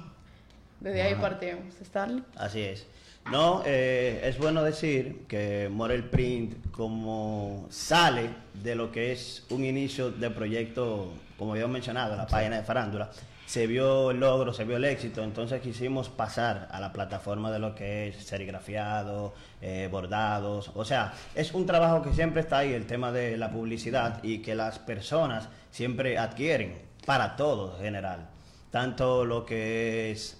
Desde 0.81 1.01
ahí 1.01 1.15
partimos. 1.15 1.73
¿Starling? 1.81 2.25
Así 2.35 2.61
es. 2.61 2.85
No, 3.31 3.61
eh, 3.65 4.21
es 4.23 4.37
bueno 4.37 4.63
decir 4.63 5.25
que 5.27 5.67
Morel 5.69 6.05
Print, 6.05 6.71
como 6.71 7.67
sale 7.69 8.29
de 8.53 8.73
lo 8.73 8.89
que 8.89 9.11
es 9.11 9.45
un 9.49 9.65
inicio 9.65 10.11
de 10.11 10.29
proyecto, 10.29 11.11
como 11.37 11.51
había 11.51 11.67
mencionado, 11.67 12.15
la 12.15 12.25
página 12.25 12.55
de 12.55 12.63
Farándula, 12.63 13.11
se 13.45 13.67
vio 13.67 14.11
el 14.11 14.21
logro, 14.21 14.53
se 14.53 14.63
vio 14.63 14.77
el 14.77 14.85
éxito, 14.85 15.25
entonces 15.25 15.61
quisimos 15.61 16.07
pasar 16.07 16.69
a 16.71 16.79
la 16.79 16.93
plataforma 16.93 17.51
de 17.51 17.59
lo 17.59 17.75
que 17.75 18.07
es 18.07 18.23
serigrafiado, 18.25 19.33
eh, 19.61 19.89
bordados, 19.91 20.71
o 20.73 20.85
sea, 20.85 21.13
es 21.35 21.53
un 21.53 21.65
trabajo 21.65 22.01
que 22.01 22.13
siempre 22.13 22.39
está 22.41 22.59
ahí, 22.59 22.71
el 22.71 22.87
tema 22.87 23.11
de 23.11 23.35
la 23.35 23.51
publicidad 23.51 24.23
y 24.23 24.39
que 24.39 24.55
las 24.55 24.79
personas 24.79 25.49
siempre 25.71 26.17
adquieren 26.17 26.77
para 27.05 27.35
todo 27.35 27.75
en 27.77 27.83
general, 27.83 28.29
tanto 28.71 29.25
lo 29.25 29.45
que 29.45 30.11
es 30.11 30.37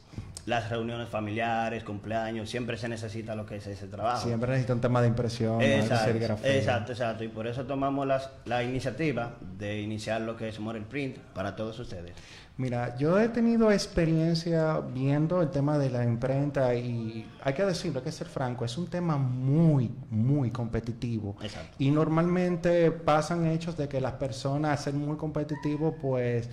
las 0.48 0.70
reuniones 0.70 1.10
familiares, 1.10 1.84
cumpleaños, 1.84 2.50
siempre 2.50 2.78
se 2.78 2.88
necesita 2.88 3.36
lo 3.36 3.46
que 3.46 3.58
es 3.58 3.68
ese 3.68 3.86
trabajo. 3.88 4.26
Siempre 4.26 4.50
necesita 4.52 4.74
un 4.74 4.80
tema 4.80 5.02
de 5.02 5.10
impresión, 5.10 5.62
exacto, 5.62 6.14
de. 6.14 6.58
Exacto, 6.58 6.94
exacto. 6.94 7.24
Y 7.26 7.28
por 7.28 7.48
eso 7.48 7.66
tomamos 7.66 8.08
las, 8.08 8.30
la 8.46 8.64
iniciativa 8.64 9.36
de 9.58 9.82
iniciar 9.82 10.22
lo 10.22 10.38
que 10.38 10.48
es 10.48 10.58
Morel 10.62 10.86
Print 10.86 11.18
para 11.34 11.54
todos 11.54 11.78
ustedes. 11.80 12.14
Mira, 12.56 12.96
yo 12.98 13.20
he 13.20 13.28
tenido 13.28 13.74
experiencia 13.74 14.80
viendo 14.80 15.42
el 15.42 15.52
tema 15.52 15.78
de 15.78 15.90
la 15.90 16.06
imprenta 16.06 16.74
y 16.74 17.30
hay 17.44 17.54
que 17.54 17.66
decirlo, 17.66 18.00
hay 18.00 18.06
que 18.06 18.12
ser 18.14 18.28
franco, 18.28 18.64
es 18.64 18.78
un 18.78 18.88
tema 18.88 19.18
muy, 19.18 19.92
muy 20.10 20.50
competitivo. 20.50 21.36
Exacto. 21.42 21.76
Y 21.78 21.92
normalmente 21.92 22.90
pasan 22.92 23.46
hechos 23.48 23.76
de 23.76 23.90
que 23.90 24.00
las 24.00 24.14
personas, 24.14 24.72
al 24.72 24.78
ser 24.78 24.94
muy 24.94 25.18
competitivos, 25.18 25.96
pues 26.02 26.50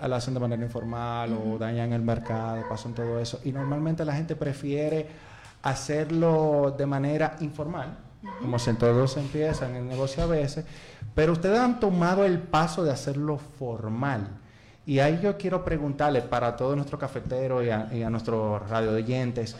lo 0.00 0.14
hacen 0.14 0.34
de 0.34 0.40
manera 0.40 0.62
informal 0.62 1.32
o 1.32 1.58
dañan 1.58 1.92
el 1.92 2.02
mercado, 2.02 2.62
pasan 2.68 2.94
todo 2.94 3.18
eso. 3.18 3.40
Y 3.44 3.52
normalmente 3.52 4.04
la 4.04 4.14
gente 4.14 4.36
prefiere 4.36 5.06
hacerlo 5.62 6.74
de 6.76 6.86
manera 6.86 7.36
informal, 7.40 7.96
como 8.40 8.58
se 8.58 8.74
todos 8.74 9.16
empiezan 9.16 9.74
el 9.74 9.88
negocio 9.88 10.22
a 10.22 10.26
veces, 10.26 10.64
pero 11.14 11.32
ustedes 11.32 11.58
han 11.58 11.80
tomado 11.80 12.24
el 12.24 12.38
paso 12.38 12.84
de 12.84 12.92
hacerlo 12.92 13.38
formal. 13.38 14.28
Y 14.84 15.00
ahí 15.00 15.18
yo 15.20 15.36
quiero 15.36 15.64
preguntarle 15.64 16.22
para 16.22 16.56
todos 16.56 16.76
nuestros 16.76 17.00
cafeteros 17.00 17.64
y 17.64 17.70
a, 17.70 17.88
y 17.92 18.02
a 18.04 18.10
nuestros 18.10 18.68
radioyentes, 18.68 19.56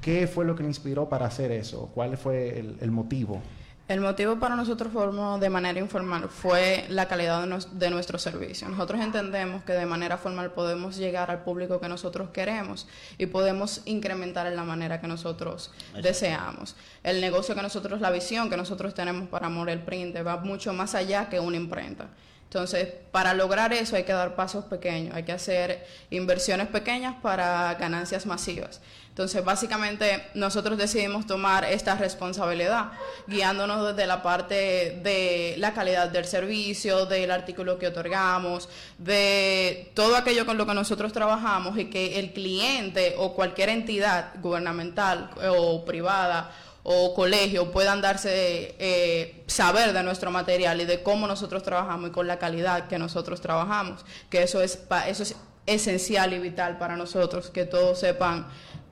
¿qué 0.00 0.26
fue 0.26 0.44
lo 0.44 0.56
que 0.56 0.62
le 0.62 0.68
inspiró 0.68 1.08
para 1.08 1.26
hacer 1.26 1.52
eso? 1.52 1.90
¿Cuál 1.94 2.16
fue 2.16 2.58
el, 2.80 2.90
motivo? 2.90 3.40
El 3.88 4.00
motivo 4.00 4.40
para 4.40 4.56
nosotros 4.56 4.92
formar 4.92 5.38
de 5.38 5.48
manera 5.48 5.78
informal 5.78 6.28
fue 6.28 6.86
la 6.88 7.06
calidad 7.06 7.46
de, 7.70 7.90
nuestro 7.90 8.18
servicio. 8.18 8.68
Nosotros 8.68 9.00
entendemos 9.00 9.62
que 9.62 9.74
de 9.74 9.86
manera 9.86 10.18
formal 10.18 10.50
podemos 10.50 10.96
llegar 10.96 11.30
al 11.30 11.44
público 11.44 11.78
que 11.78 11.88
nosotros 11.88 12.30
queremos 12.30 12.88
y 13.16 13.26
podemos 13.26 13.82
incrementar 13.84 14.48
en 14.48 14.56
la 14.56 14.64
manera 14.64 15.00
que 15.00 15.06
nosotros 15.06 15.70
deseamos. 16.02 16.74
El 17.04 17.20
negocio 17.20 17.54
que 17.54 17.62
nosotros, 17.62 18.00
la 18.00 18.10
visión 18.10 18.50
que 18.50 18.56
nosotros 18.56 18.92
tenemos 18.92 19.28
para 19.28 19.48
Morel 19.48 19.78
Print 19.78 20.16
va 20.26 20.38
mucho 20.38 20.72
más 20.72 20.96
allá 20.96 21.28
que 21.28 21.38
una 21.38 21.56
imprenta. 21.56 22.08
Entonces, 22.42 22.88
para 23.12 23.34
lograr 23.34 23.72
eso 23.72 23.94
hay 23.94 24.04
que 24.04 24.12
dar 24.12 24.34
pasos 24.34 24.64
pequeños, 24.64 25.14
hay 25.14 25.24
que 25.24 25.32
hacer 25.32 25.86
inversiones 26.10 26.68
pequeñas 26.68 27.14
para 27.20 27.74
ganancias 27.74 28.24
masivas. 28.26 28.80
Entonces, 29.16 29.42
básicamente, 29.42 30.28
nosotros 30.34 30.76
decidimos 30.76 31.26
tomar 31.26 31.64
esta 31.64 31.94
responsabilidad, 31.94 32.92
guiándonos 33.26 33.86
desde 33.86 34.06
la 34.06 34.22
parte 34.22 35.00
de 35.02 35.54
la 35.56 35.72
calidad 35.72 36.10
del 36.10 36.26
servicio, 36.26 37.06
del 37.06 37.30
artículo 37.30 37.78
que 37.78 37.86
otorgamos, 37.86 38.68
de 38.98 39.90
todo 39.94 40.16
aquello 40.16 40.44
con 40.44 40.58
lo 40.58 40.66
que 40.66 40.74
nosotros 40.74 41.14
trabajamos 41.14 41.78
y 41.78 41.86
que 41.86 42.18
el 42.18 42.34
cliente 42.34 43.14
o 43.16 43.32
cualquier 43.32 43.70
entidad 43.70 44.34
gubernamental 44.42 45.30
o 45.48 45.86
privada 45.86 46.52
o 46.82 47.14
colegio 47.14 47.72
puedan 47.72 48.02
darse 48.02 48.74
eh, 48.78 49.44
saber 49.46 49.94
de 49.94 50.02
nuestro 50.02 50.30
material 50.30 50.78
y 50.82 50.84
de 50.84 51.02
cómo 51.02 51.26
nosotros 51.26 51.62
trabajamos 51.62 52.10
y 52.10 52.12
con 52.12 52.26
la 52.26 52.38
calidad 52.38 52.86
que 52.86 52.98
nosotros 52.98 53.40
trabajamos, 53.40 54.04
que 54.28 54.42
eso 54.42 54.60
es 54.60 54.78
eso 55.06 55.22
es 55.22 55.36
esencial 55.66 56.32
y 56.32 56.38
vital 56.38 56.76
para 56.76 56.96
nosotros, 56.96 57.50
que 57.50 57.64
todos 57.64 57.98
sepan 57.98 58.46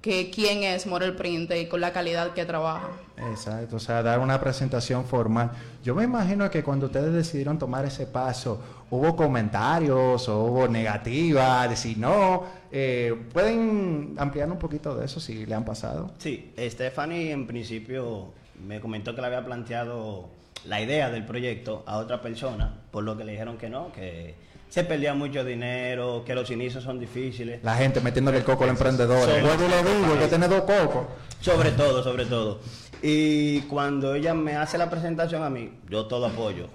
que 0.05 0.29
quién 0.29 0.65
es 0.65 0.87
Morel 0.87 1.17
Printe 1.17 1.59
y 1.59 1.67
con 1.67 1.81
la 1.81 1.91
calidad 1.91 2.35
que 2.35 2.45
trabaja. 2.45 2.91
Exacto, 3.17 3.77
o 3.77 3.79
sea, 3.79 4.03
dar 4.03 4.19
una 4.19 4.39
presentación 4.39 5.07
formal. 5.07 5.51
Yo 5.83 5.95
me 5.95 6.05
imagino 6.05 6.51
que 6.51 6.63
cuando 6.63 6.87
ustedes 6.87 7.11
decidieron 7.11 7.59
tomar 7.59 7.87
ese 7.87 8.05
paso, 8.05 8.61
hubo 8.91 9.17
comentarios 9.17 10.29
o 10.29 10.45
hubo 10.45 10.69
negativas, 10.69 11.71
decir 11.71 11.97
no. 11.97 12.45
Eh, 12.71 13.19
¿Pueden 13.33 14.15
ampliar 14.19 14.51
un 14.51 14.59
poquito 14.59 14.95
de 14.95 15.07
eso 15.07 15.21
si 15.21 15.47
le 15.47 15.55
han 15.55 15.65
pasado? 15.65 16.11
Sí, 16.19 16.53
Stephanie 16.59 17.33
en 17.33 17.47
principio 17.47 18.35
me 18.63 18.81
comentó 18.81 19.15
que 19.15 19.23
le 19.23 19.29
había 19.29 19.43
planteado 19.43 20.29
la 20.67 20.83
idea 20.83 21.09
del 21.09 21.25
proyecto 21.25 21.83
a 21.87 21.97
otra 21.97 22.21
persona, 22.21 22.75
por 22.91 23.05
lo 23.05 23.17
que 23.17 23.25
le 23.25 23.33
dijeron 23.33 23.57
que 23.57 23.71
no, 23.71 23.91
que 23.91 24.35
se 24.75 24.83
perdía 24.83 25.15
mucho 25.15 25.45
dinero, 25.45 26.25
que 26.27 26.35
los 26.35 26.51
inicios 26.51 26.83
son 26.83 26.99
difíciles. 26.99 27.63
La 27.63 27.77
gente 27.77 28.01
metiéndole 28.01 28.39
el 28.39 28.45
coco 28.45 28.65
al 28.65 28.71
emprendedor. 28.71 29.29
lo 29.41 30.19
que 30.19 30.27
tiene 30.27 30.49
dos 30.49 30.63
cocos. 30.63 31.07
Sobre 31.41 31.71
todo, 31.71 32.03
sobre 32.03 32.27
todo. 32.27 32.59
Y 33.01 33.61
cuando 33.69 34.17
ella 34.17 34.35
me 34.35 34.57
hace 34.57 34.77
la 34.77 34.91
presentación 34.91 35.45
a 35.45 35.49
mí, 35.49 35.71
yo 35.89 36.07
todo 36.07 36.27
apoyo. 36.27 36.71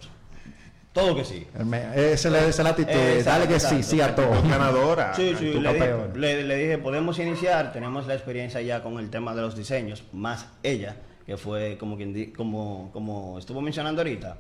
Todo 0.94 1.14
que 1.14 1.26
sí. 1.26 1.46
Esa 1.94 2.48
es 2.48 2.60
la 2.60 2.70
actitud. 2.70 2.94
Dale 3.26 3.50
que 3.50 3.60
sí, 3.60 3.84
sí 3.84 4.00
a 4.00 4.16
todo. 4.16 4.32
Ganadora. 4.48 5.14
Sí, 5.14 5.36
sí. 5.38 5.60
Le 5.60 5.74
dije, 5.74 6.44
le, 6.44 6.56
dije, 6.56 6.78
podemos 6.78 7.20
iniciar. 7.20 7.74
Tenemos 7.74 8.08
la 8.08 8.14
experiencia 8.14 8.62
ya 8.62 8.82
con 8.82 8.98
el 9.00 9.10
tema 9.10 9.36
de 9.36 9.42
los 9.42 9.58
diseños, 9.58 10.06
más 10.14 10.48
ella, 10.64 10.96
que 11.26 11.36
fue 11.36 11.78
como 11.78 11.98
quien 11.98 12.32
como, 12.32 12.92
como 12.94 13.38
estuvo 13.38 13.60
mencionando 13.60 14.00
ahorita. 14.00 14.38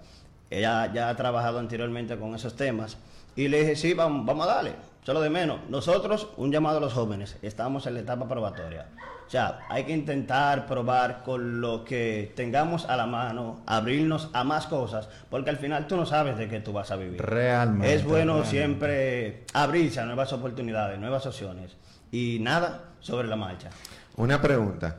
Ella 0.49 0.89
ya 0.93 1.09
ha 1.09 1.15
trabajado 1.17 1.59
anteriormente 1.59 2.15
con 2.15 2.33
esos 2.35 2.55
temas. 2.55 2.97
Y 3.35 3.47
le 3.47 3.61
dije, 3.61 3.75
sí, 3.75 3.93
vamos, 3.93 4.25
vamos 4.25 4.47
a 4.47 4.55
darle. 4.55 4.73
Solo 5.03 5.21
de 5.21 5.29
menos. 5.29 5.59
Nosotros, 5.69 6.29
un 6.37 6.51
llamado 6.51 6.77
a 6.77 6.81
los 6.81 6.93
jóvenes. 6.93 7.37
Estamos 7.41 7.87
en 7.87 7.95
la 7.95 8.01
etapa 8.01 8.27
probatoria. 8.27 8.87
O 9.25 9.29
sea, 9.31 9.59
hay 9.69 9.83
que 9.83 9.91
intentar 9.93 10.65
probar 10.65 11.21
con 11.23 11.61
lo 11.61 11.85
que 11.85 12.33
tengamos 12.35 12.85
a 12.85 12.97
la 12.97 13.05
mano, 13.05 13.61
abrirnos 13.67 14.29
a 14.33 14.43
más 14.43 14.65
cosas, 14.65 15.07
porque 15.29 15.51
al 15.51 15.57
final 15.57 15.85
tú 15.85 15.95
no 15.95 16.05
sabes 16.07 16.35
de 16.37 16.49
qué 16.49 16.59
tú 16.59 16.73
vas 16.73 16.89
a 16.89 16.95
vivir. 16.95 17.21
Realmente. 17.21 17.93
Es 17.93 18.03
bueno 18.03 18.43
siempre 18.43 19.43
abrirse 19.53 19.99
a 19.99 20.05
nuevas 20.05 20.33
oportunidades, 20.33 20.99
nuevas 20.99 21.25
opciones. 21.27 21.77
Y 22.11 22.39
nada 22.41 22.85
sobre 22.99 23.27
la 23.27 23.35
marcha. 23.35 23.69
Una 24.15 24.41
pregunta. 24.41 24.97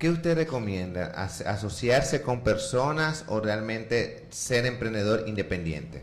¿qué 0.00 0.08
usted 0.08 0.34
recomienda? 0.34 1.12
¿Asociarse 1.14 2.22
con 2.22 2.40
personas 2.40 3.26
o 3.28 3.38
realmente 3.38 4.26
ser 4.30 4.64
emprendedor 4.64 5.24
independiente? 5.28 6.02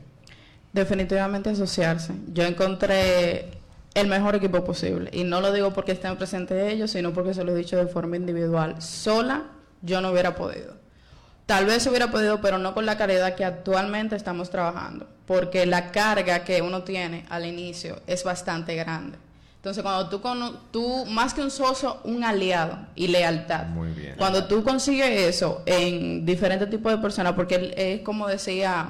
Definitivamente 0.78 1.50
asociarse. 1.50 2.14
Yo 2.32 2.44
encontré 2.44 3.50
el 3.96 4.06
mejor 4.06 4.36
equipo 4.36 4.64
posible. 4.64 5.10
Y 5.12 5.24
no 5.24 5.42
lo 5.42 5.52
digo 5.52 5.74
porque 5.74 5.94
estén 5.94 6.16
presentes 6.18 6.72
ellos, 6.72 6.92
sino 6.92 7.14
porque 7.14 7.34
se 7.34 7.44
lo 7.44 7.52
he 7.52 7.56
dicho 7.56 7.78
de 7.78 7.88
forma 7.88 8.16
individual. 8.16 8.80
Sola 8.80 9.46
yo 9.82 10.02
no 10.02 10.12
hubiera 10.12 10.36
podido. 10.36 10.76
Tal 11.48 11.66
vez 11.66 11.88
hubiera 11.88 12.12
podido, 12.12 12.42
pero 12.42 12.60
no 12.60 12.76
con 12.76 12.86
la 12.86 12.96
calidad 12.96 13.34
que 13.34 13.44
actualmente 13.44 14.16
estamos 14.16 14.52
trabajando. 14.52 15.08
Porque 15.26 15.66
la 15.66 15.92
carga 15.92 16.44
que 16.44 16.62
uno 16.62 16.84
tiene 16.84 17.26
al 17.30 17.48
inicio 17.48 18.00
es 18.06 18.24
bastante 18.24 18.76
grande. 18.76 19.18
Entonces, 19.56 19.82
cuando 19.82 20.10
tú, 20.10 20.22
con, 20.22 20.60
tú 20.70 21.08
más 21.08 21.34
que 21.34 21.42
un 21.42 21.50
socio, 21.50 21.98
un 22.04 22.24
aliado 22.24 22.78
y 22.94 23.08
lealtad. 23.08 23.66
Muy 23.66 23.94
bien. 23.94 24.14
Cuando 24.16 24.46
tú 24.46 24.64
consigues 24.64 25.10
eso 25.10 25.64
en 25.66 26.24
diferentes 26.24 26.70
tipos 26.70 26.92
de 26.92 27.00
personas, 27.00 27.34
porque 27.34 27.74
es 27.76 28.02
como 28.02 28.28
decía 28.28 28.90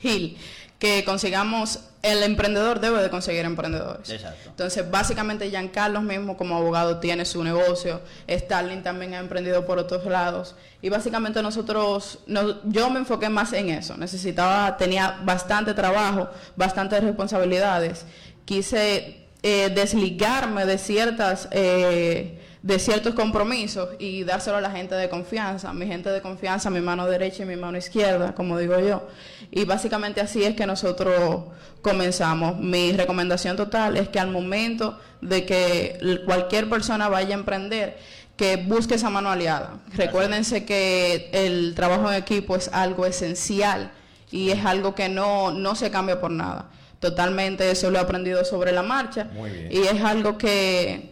Gil 0.00 0.36
que 0.80 1.04
consigamos, 1.04 1.80
el 2.02 2.22
emprendedor 2.22 2.80
debe 2.80 3.02
de 3.02 3.10
conseguir 3.10 3.44
emprendedores. 3.44 4.08
Exacto. 4.08 4.48
Entonces, 4.48 4.90
básicamente, 4.90 5.50
Giancarlo 5.50 6.00
mismo 6.00 6.38
como 6.38 6.56
abogado 6.56 6.98
tiene 7.00 7.26
su 7.26 7.44
negocio, 7.44 8.00
Starling 8.28 8.82
también 8.82 9.12
ha 9.12 9.18
emprendido 9.18 9.66
por 9.66 9.78
otros 9.78 10.06
lados, 10.06 10.56
y 10.80 10.88
básicamente 10.88 11.42
nosotros, 11.42 12.20
yo 12.64 12.90
me 12.90 13.00
enfoqué 13.00 13.28
más 13.28 13.52
en 13.52 13.68
eso, 13.68 13.98
necesitaba, 13.98 14.78
tenía 14.78 15.20
bastante 15.22 15.74
trabajo, 15.74 16.30
bastantes 16.56 17.04
responsabilidades, 17.04 18.06
quise 18.46 19.26
eh, 19.42 19.70
desligarme 19.72 20.64
de 20.64 20.78
ciertas... 20.78 21.46
Eh, 21.52 22.39
de 22.62 22.78
ciertos 22.78 23.14
compromisos 23.14 23.88
y 23.98 24.24
dárselo 24.24 24.58
a 24.58 24.60
la 24.60 24.70
gente 24.70 24.94
de 24.94 25.08
confianza, 25.08 25.72
mi 25.72 25.86
gente 25.86 26.10
de 26.10 26.20
confianza, 26.20 26.68
mi 26.68 26.80
mano 26.80 27.06
derecha 27.06 27.42
y 27.42 27.46
mi 27.46 27.56
mano 27.56 27.78
izquierda, 27.78 28.34
como 28.34 28.58
digo 28.58 28.78
yo. 28.78 29.08
Y 29.50 29.64
básicamente 29.64 30.20
así 30.20 30.44
es 30.44 30.54
que 30.54 30.66
nosotros 30.66 31.44
comenzamos. 31.80 32.58
Mi 32.58 32.92
recomendación 32.92 33.56
total 33.56 33.96
es 33.96 34.08
que 34.08 34.20
al 34.20 34.30
momento 34.30 34.98
de 35.20 35.46
que 35.46 36.20
cualquier 36.26 36.68
persona 36.68 37.08
vaya 37.08 37.34
a 37.34 37.38
emprender, 37.38 37.98
que 38.36 38.56
busque 38.56 38.94
esa 38.94 39.10
mano 39.10 39.30
aliada. 39.30 39.80
Recuérdense 39.94 40.64
que 40.64 41.28
el 41.32 41.74
trabajo 41.74 42.10
en 42.10 42.16
equipo 42.16 42.56
es 42.56 42.70
algo 42.72 43.04
esencial 43.04 43.90
y 44.30 44.50
es 44.50 44.64
algo 44.64 44.94
que 44.94 45.08
no, 45.08 45.50
no 45.50 45.74
se 45.74 45.90
cambia 45.90 46.20
por 46.20 46.30
nada. 46.30 46.70
Totalmente 47.00 47.70
eso 47.70 47.90
lo 47.90 47.98
he 47.98 48.00
aprendido 48.00 48.44
sobre 48.44 48.72
la 48.72 48.82
marcha. 48.82 49.28
Y 49.70 49.78
es 49.78 50.02
algo 50.02 50.36
que, 50.38 51.09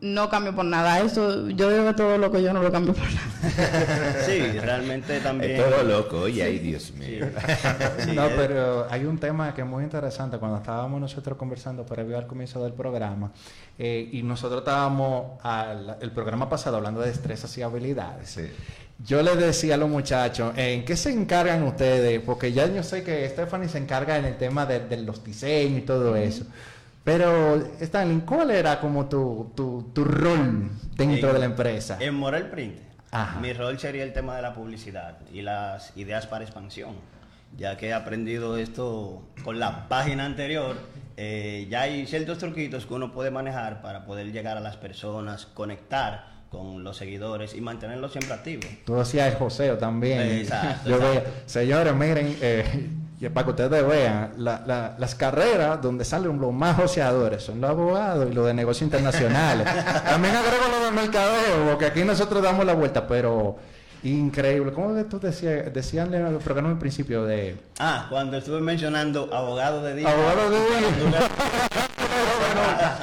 no 0.00 0.28
cambio 0.28 0.54
por 0.54 0.64
nada. 0.64 1.00
Eso, 1.00 1.48
yo 1.50 1.70
digo 1.70 1.86
que 1.86 1.94
todo 1.94 2.18
loco 2.18 2.38
yo 2.38 2.52
no 2.52 2.62
lo 2.62 2.72
cambio 2.72 2.94
por 2.94 3.04
nada. 3.04 3.26
Sí, 4.26 4.40
realmente 4.60 5.20
también. 5.20 5.52
Es 5.52 5.64
todo 5.64 5.82
loco, 5.82 6.20
oye, 6.20 6.42
ay 6.42 6.58
Dios 6.58 6.92
mío. 6.92 7.26
no, 8.14 8.28
pero 8.36 8.86
hay 8.90 9.04
un 9.04 9.18
tema 9.18 9.54
que 9.54 9.62
es 9.62 9.66
muy 9.66 9.84
interesante. 9.84 10.38
Cuando 10.38 10.58
estábamos 10.58 11.00
nosotros 11.00 11.36
conversando 11.36 11.84
previo 11.84 12.18
al 12.18 12.26
comienzo 12.26 12.62
del 12.62 12.72
programa, 12.72 13.32
eh, 13.78 14.08
y 14.12 14.22
nosotros 14.22 14.60
estábamos 14.60 15.38
al 15.42 15.96
el 16.00 16.10
programa 16.12 16.48
pasado 16.48 16.76
hablando 16.76 17.00
de 17.00 17.08
destrezas 17.08 17.56
y 17.58 17.62
habilidades. 17.62 18.38
Yo 19.02 19.22
les 19.22 19.38
decía 19.38 19.76
a 19.76 19.78
los 19.78 19.88
muchachos, 19.88 20.52
¿en 20.56 20.84
qué 20.84 20.94
se 20.94 21.10
encargan 21.10 21.62
ustedes? 21.62 22.20
Porque 22.20 22.52
ya 22.52 22.66
yo 22.66 22.82
sé 22.82 23.02
que 23.02 23.26
Stephanie 23.30 23.68
se 23.68 23.78
encarga 23.78 24.18
en 24.18 24.26
el 24.26 24.36
tema 24.36 24.66
de, 24.66 24.98
los 24.98 25.24
diseños 25.24 25.78
y 25.78 25.82
todo 25.82 26.16
eso. 26.16 26.44
Pero, 27.10 27.56
Stanley, 27.80 28.20
¿cuál 28.20 28.52
era 28.52 28.78
como 28.78 29.08
tu, 29.08 29.52
tu, 29.56 30.04
rol 30.04 30.70
dentro 30.94 31.32
de 31.32 31.40
la 31.40 31.46
empresa? 31.46 31.96
En 31.98 32.14
Moral 32.14 32.48
Print, 32.50 32.78
mi 33.40 33.52
rol 33.52 33.80
sería 33.80 34.04
el 34.04 34.12
tema 34.12 34.36
de 34.36 34.42
la 34.42 34.54
publicidad 34.54 35.18
y 35.32 35.42
las 35.42 35.96
ideas 35.96 36.28
para 36.28 36.44
expansión. 36.44 36.94
Ya 37.56 37.76
que 37.76 37.88
he 37.88 37.92
aprendido 37.92 38.56
esto 38.56 39.24
con 39.42 39.58
la 39.58 39.88
página 39.88 40.24
anterior, 40.24 40.76
eh, 41.16 41.66
ya 41.68 41.80
hay 41.80 42.06
ciertos 42.06 42.38
truquitos 42.38 42.86
que 42.86 42.94
uno 42.94 43.10
puede 43.10 43.32
manejar 43.32 43.82
para 43.82 44.04
poder 44.04 44.30
llegar 44.30 44.56
a 44.56 44.60
las 44.60 44.76
personas, 44.76 45.46
conectar 45.46 46.30
con 46.48 46.84
los 46.84 46.96
seguidores 46.96 47.54
y 47.56 47.60
mantenerlos 47.60 48.12
siempre 48.12 48.34
activos. 48.34 48.66
Tú 48.84 49.00
hacías 49.00 49.32
el 49.32 49.34
joseo 49.36 49.78
también. 49.78 50.20
Exacto. 50.20 50.90
Yo 50.90 51.00
señores, 51.46 51.92
miren, 51.92 52.36
eh, 52.40 52.88
y 53.20 53.28
para 53.28 53.44
que 53.44 53.50
ustedes 53.50 53.86
vean, 53.86 54.32
las 54.38 55.14
carreras 55.14 55.82
donde 55.82 56.06
salen 56.06 56.40
los 56.40 56.54
más 56.54 56.76
joseadores 56.76 57.42
son 57.42 57.60
los 57.60 57.68
abogados 57.68 58.26
y 58.30 58.34
los 58.34 58.46
de 58.46 58.54
negocios 58.54 58.82
internacionales. 58.82 59.68
También 60.04 60.34
agrego 60.34 60.64
los 60.70 60.84
de 60.84 60.90
mercadeo, 60.90 61.66
porque 61.68 61.84
aquí 61.84 62.02
nosotros 62.02 62.42
damos 62.42 62.64
la 62.64 62.72
vuelta, 62.72 63.06
pero 63.06 63.58
increíble. 64.04 64.72
¿Cómo 64.72 64.94
tú 65.04 65.20
decías, 65.20 65.70
decían 65.70 66.14
en 66.14 66.28
el 66.28 66.36
programa 66.38 66.70
al 66.70 66.78
principio 66.78 67.24
de... 67.24 67.58
Ah, 67.78 68.06
cuando 68.08 68.38
estuve 68.38 68.62
mencionando 68.62 69.28
abogado 69.34 69.82
de 69.82 69.96
día. 69.96 70.10
Abogado 70.10 70.50
de 70.50 70.58
día. 70.58 71.20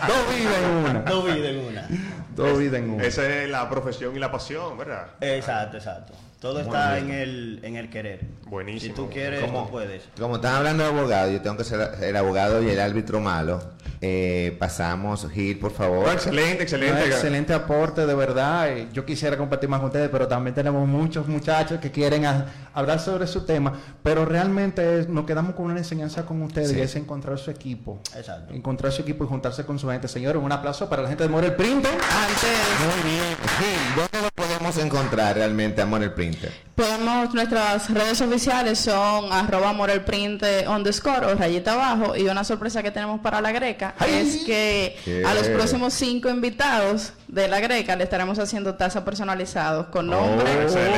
Dos 0.08 0.36
vidas 0.36 0.58
en 0.64 0.72
una. 0.72 1.02
Dos 1.02 1.26
vidas 1.26 1.50
en 1.52 1.60
una. 1.60 1.88
Dos 2.36 2.58
vidas 2.58 2.80
en 2.80 2.90
una. 2.90 3.04
Esa 3.04 3.28
es 3.28 3.50
la 3.52 3.70
profesión 3.70 4.16
y 4.16 4.20
la 4.20 4.32
pasión, 4.32 4.76
¿verdad? 4.80 5.10
Exacto, 5.22 5.78
exacto. 5.78 6.14
Todo 6.39 6.60
está 6.60 7.00
en 7.00 7.10
el, 7.10 7.60
en 7.63 7.78
el 7.78 7.89
querer. 7.89 8.21
Buenísimo. 8.45 8.95
Si 8.95 9.02
tú 9.02 9.10
quieres, 9.10 9.43
tú 9.43 9.69
puedes. 9.71 10.04
Como 10.19 10.36
están 10.36 10.56
hablando 10.56 10.84
de 10.84 10.89
abogado, 10.89 11.32
yo 11.32 11.41
tengo 11.41 11.58
que 11.58 11.63
ser 11.63 11.95
el 12.02 12.15
abogado 12.15 12.62
y 12.62 12.69
el 12.69 12.80
árbitro 12.80 13.19
malo. 13.19 13.60
Eh, 14.02 14.56
pasamos, 14.60 15.28
Gil, 15.32 15.58
por 15.58 15.72
favor. 15.72 16.08
excelente, 16.12 16.64
excelente. 16.64 17.06
excelente 17.06 17.54
aporte, 17.54 18.06
de 18.06 18.14
verdad. 18.14 18.70
Eh, 18.70 18.88
yo 18.94 19.06
quisiera 19.06 19.38
compartir 19.38 19.70
más 19.70 19.80
con 19.80 19.88
ustedes, 19.88 20.10
pero 20.10 20.28
también 20.28 20.54
tenemos 20.54 20.88
muchos 20.88 21.28
muchachos 21.28 21.80
que 21.80 21.92
quieren 21.92 22.26
hablar 22.74 23.00
sobre 23.00 23.26
su 23.28 23.46
tema. 23.46 23.74
Pero 24.04 24.26
realmente 24.26 25.06
nos 25.10 25.26
quedamos 25.26 25.56
con 25.56 25.66
una 25.66 25.78
enseñanza 25.78 26.26
con 26.26 26.42
ustedes 26.42 26.74
y 26.74 26.82
es 26.82 26.96
encontrar 26.96 27.38
su 27.40 27.50
equipo. 27.50 28.00
Exacto. 28.16 28.54
Encontrar 28.54 28.92
su 28.92 29.02
equipo 29.02 29.24
y 29.24 29.28
juntarse 29.28 29.66
con 29.66 29.80
su 29.80 29.90
gente. 29.90 30.08
Señores, 30.08 30.42
un 30.42 30.52
aplauso 30.52 30.88
para 30.88 31.02
la 31.02 31.10
gente 31.10 31.24
de 31.24 31.30
Morel 31.30 31.56
Printer. 31.56 31.92
Antes. 31.92 33.04
Muy 33.04 33.12
bien. 33.12 33.38
Gil, 33.58 33.96
¿dónde 33.96 34.22
lo 34.22 34.30
podemos 34.36 34.78
encontrar 34.78 35.36
realmente 35.36 35.82
a 35.82 35.86
Morel 35.86 36.14
Printer? 36.14 36.52
Podemos, 36.76 37.34
nuestras 37.34 37.90
redes 37.92 38.22
oficiales 38.22 38.78
son 38.78 39.34
arroba 39.34 39.74
morelprint 39.74 40.44
underscore 40.68 41.26
o 41.26 41.34
rayita 41.34 41.74
abajo 41.74 42.16
y 42.16 42.28
una 42.28 42.44
sorpresa 42.44 42.84
que 42.84 42.92
tenemos 42.92 43.20
para 43.20 43.42
la 43.42 43.52
greca 43.52 43.87
es 44.08 44.43
que 44.45 45.23
a 45.26 45.34
los 45.34 45.47
próximos 45.47 45.93
cinco 45.93 46.30
invitados 46.30 47.13
de 47.28 47.47
la 47.47 47.60
greca 47.60 47.95
le 47.95 48.04
estaremos 48.04 48.39
haciendo 48.39 48.76
tazas 48.76 49.04
personalizados 49.04 49.88
con 49.88 50.08
nombre. 50.08 50.47
Oh, 50.47 50.62
excelente, 50.62 50.97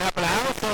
un 0.00 0.06
aplauso. 0.06 0.68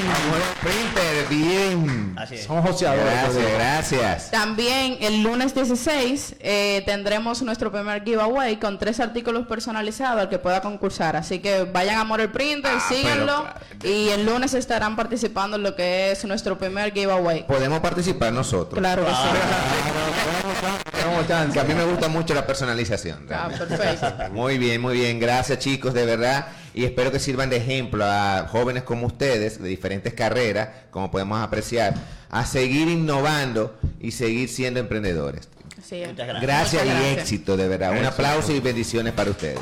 Amor 0.00 0.40
Printer, 0.62 1.26
bien. 1.28 1.99
Así 2.20 2.34
es. 2.34 2.44
Somos 2.44 2.68
joseadores. 2.68 3.04
Gracias, 3.04 3.52
gracias. 3.54 4.30
También 4.30 4.98
el 5.00 5.22
lunes 5.22 5.54
16 5.54 6.36
eh, 6.40 6.82
tendremos 6.84 7.40
nuestro 7.42 7.72
primer 7.72 8.04
giveaway 8.04 8.58
con 8.58 8.78
tres 8.78 9.00
artículos 9.00 9.46
personalizados 9.46 10.20
al 10.20 10.28
que 10.28 10.38
pueda 10.38 10.60
concursar. 10.60 11.16
Así 11.16 11.38
que 11.38 11.64
vayan 11.64 11.96
a 11.96 12.02
Amor 12.02 12.30
Printer, 12.30 12.72
ah, 12.76 12.84
síganlo. 12.86 13.46
Y 13.82 14.10
el 14.10 14.26
lunes 14.26 14.52
estarán 14.52 14.96
participando 14.96 15.56
en 15.56 15.62
lo 15.62 15.74
que 15.74 16.10
es 16.10 16.22
nuestro 16.26 16.58
primer 16.58 16.92
giveaway. 16.92 17.46
Podemos 17.46 17.80
participar 17.80 18.34
nosotros. 18.34 18.78
Claro 18.78 19.06
que 19.06 19.12
sí. 21.52 21.58
a 21.58 21.64
mí 21.64 21.74
me 21.74 21.84
gusta 21.84 22.08
mucho 22.08 22.34
la 22.34 22.46
personalización. 22.46 23.26
Ah, 23.30 23.48
perfecto. 23.48 24.30
Muy 24.32 24.58
bien, 24.58 24.82
muy 24.82 24.94
bien. 24.94 25.18
Gracias 25.18 25.58
chicos, 25.58 25.94
de 25.94 26.04
verdad 26.04 26.46
y 26.74 26.84
espero 26.84 27.10
que 27.10 27.18
sirvan 27.18 27.50
de 27.50 27.56
ejemplo 27.56 28.04
a 28.04 28.46
jóvenes 28.48 28.84
como 28.84 29.06
ustedes 29.06 29.60
de 29.60 29.68
diferentes 29.68 30.14
carreras, 30.14 30.68
como 30.90 31.10
podemos 31.10 31.40
apreciar, 31.42 31.94
a 32.30 32.46
seguir 32.46 32.88
innovando 32.88 33.76
y 34.00 34.12
seguir 34.12 34.48
siendo 34.48 34.78
emprendedores. 34.78 35.48
gracias. 36.40 36.84
y 36.86 37.18
éxito, 37.18 37.56
de 37.56 37.68
verdad. 37.68 37.98
Un 37.98 38.04
aplauso 38.04 38.52
y 38.52 38.60
bendiciones 38.60 39.12
para 39.12 39.30
ustedes. 39.30 39.58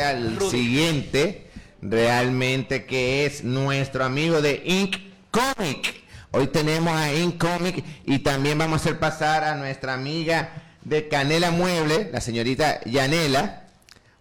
Al 0.00 0.38
siguiente, 0.50 1.48
realmente 1.82 2.84
que 2.84 3.26
es 3.26 3.42
nuestro 3.42 4.04
amigo 4.04 4.40
de 4.40 4.62
Ink 4.64 4.96
Comic. 5.30 6.04
Hoy 6.30 6.48
tenemos 6.48 6.94
a 6.94 7.12
Ink 7.12 7.38
Comic 7.38 7.82
y 8.04 8.18
también 8.20 8.58
vamos 8.58 8.80
a 8.80 8.82
hacer 8.82 8.98
pasar 8.98 9.42
a 9.42 9.54
nuestra 9.54 9.94
amiga 9.94 10.50
de 10.84 11.08
Canela 11.08 11.50
Mueble, 11.50 12.10
la 12.12 12.20
señorita 12.20 12.80
Yanela 12.84 13.65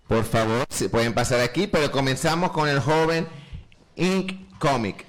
por 0.08 0.24
favor, 0.24 0.65
se 0.70 0.89
pueden 0.89 1.13
pasar 1.13 1.41
aquí, 1.41 1.68
pero 1.68 1.91
comenzamos 1.91 2.52
con 2.52 2.70
el 2.70 2.80
joven 2.80 3.28
Ink 3.96 4.58
Comic. 4.60 5.06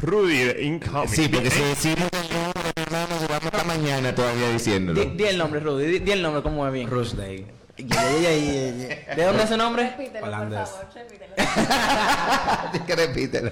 Rudy 0.00 0.38
de 0.38 0.62
Ink 0.64 0.90
Comic. 0.90 1.08
Sí, 1.10 1.28
porque 1.28 1.50
si 1.50 1.60
decimos 1.62 2.08
el 2.12 2.34
nombre, 2.34 2.72
hermano, 2.76 3.16
vamos 3.28 3.46
hasta 3.46 3.64
mañana 3.64 4.14
todavía 4.14 4.50
diciéndolo. 4.50 5.04
Di, 5.04 5.24
el 5.24 5.36
nombre, 5.36 5.60
Rudy, 5.60 5.98
di, 5.98 6.12
el 6.12 6.22
nombre, 6.22 6.42
¿cómo 6.42 6.66
es 6.66 6.72
bien? 6.72 6.88
Rusday. 6.88 7.46
¿De 7.76 9.24
dónde 9.24 9.42
es 9.42 9.48
su 9.48 9.56
nombre? 9.56 9.90
Repítelo, 9.90 10.26
Holandés. 10.26 10.68
por 10.70 10.92
favor, 10.92 12.86
que 12.86 12.96
repítelo. 12.96 13.50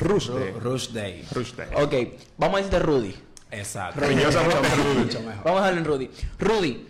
Rusday. 0.00 0.52
Rusday. 0.60 1.24
Rusday. 1.32 1.68
Ok, 1.74 1.94
vamos 2.38 2.54
a 2.54 2.62
decirte 2.62 2.78
Rudy. 2.78 3.14
Exacto. 3.50 4.00
Rudy. 4.00 4.14
Vamos 5.44 5.60
a 5.60 5.64
darle 5.64 5.80
en 5.80 5.84
Rudy. 5.84 6.10
Rudy, 6.38 6.86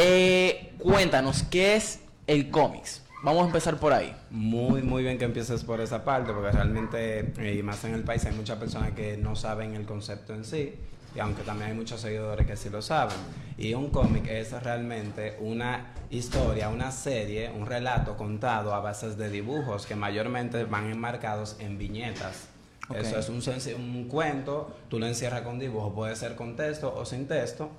Eh, 0.00 0.74
cuéntanos, 0.78 1.42
¿qué 1.42 1.74
es 1.74 1.98
el 2.28 2.50
cómics? 2.50 3.02
Vamos 3.24 3.42
a 3.42 3.46
empezar 3.46 3.80
por 3.80 3.92
ahí. 3.92 4.14
Muy, 4.30 4.80
muy 4.80 5.02
bien 5.02 5.18
que 5.18 5.24
empieces 5.24 5.64
por 5.64 5.80
esa 5.80 6.04
parte, 6.04 6.32
porque 6.32 6.52
realmente, 6.52 7.32
eh, 7.36 7.56
y 7.58 7.64
más 7.64 7.82
en 7.82 7.94
el 7.94 8.04
país, 8.04 8.24
hay 8.24 8.32
muchas 8.32 8.58
personas 8.58 8.92
que 8.92 9.16
no 9.16 9.34
saben 9.34 9.74
el 9.74 9.86
concepto 9.86 10.34
en 10.34 10.44
sí, 10.44 10.76
y 11.16 11.18
aunque 11.18 11.42
también 11.42 11.70
hay 11.70 11.76
muchos 11.76 12.00
seguidores 12.00 12.46
que 12.46 12.56
sí 12.56 12.70
lo 12.70 12.80
saben. 12.80 13.16
Y 13.56 13.74
un 13.74 13.90
cómic 13.90 14.28
es 14.28 14.52
realmente 14.62 15.36
una 15.40 15.92
historia, 16.10 16.68
una 16.68 16.92
serie, 16.92 17.50
un 17.50 17.66
relato 17.66 18.16
contado 18.16 18.74
a 18.74 18.78
bases 18.78 19.18
de 19.18 19.28
dibujos 19.30 19.84
que 19.84 19.96
mayormente 19.96 20.62
van 20.62 20.92
enmarcados 20.92 21.56
en 21.58 21.76
viñetas. 21.76 22.46
Eso 22.94 23.18
es 23.18 23.28
un, 23.28 23.42
un 23.80 24.04
cuento, 24.08 24.76
tú 24.88 25.00
lo 25.00 25.08
encierras 25.08 25.42
con 25.42 25.58
dibujo, 25.58 25.92
puede 25.92 26.14
ser 26.14 26.36
con 26.36 26.54
texto 26.54 26.94
o 26.96 27.04
sin 27.04 27.26
texto, 27.26 27.70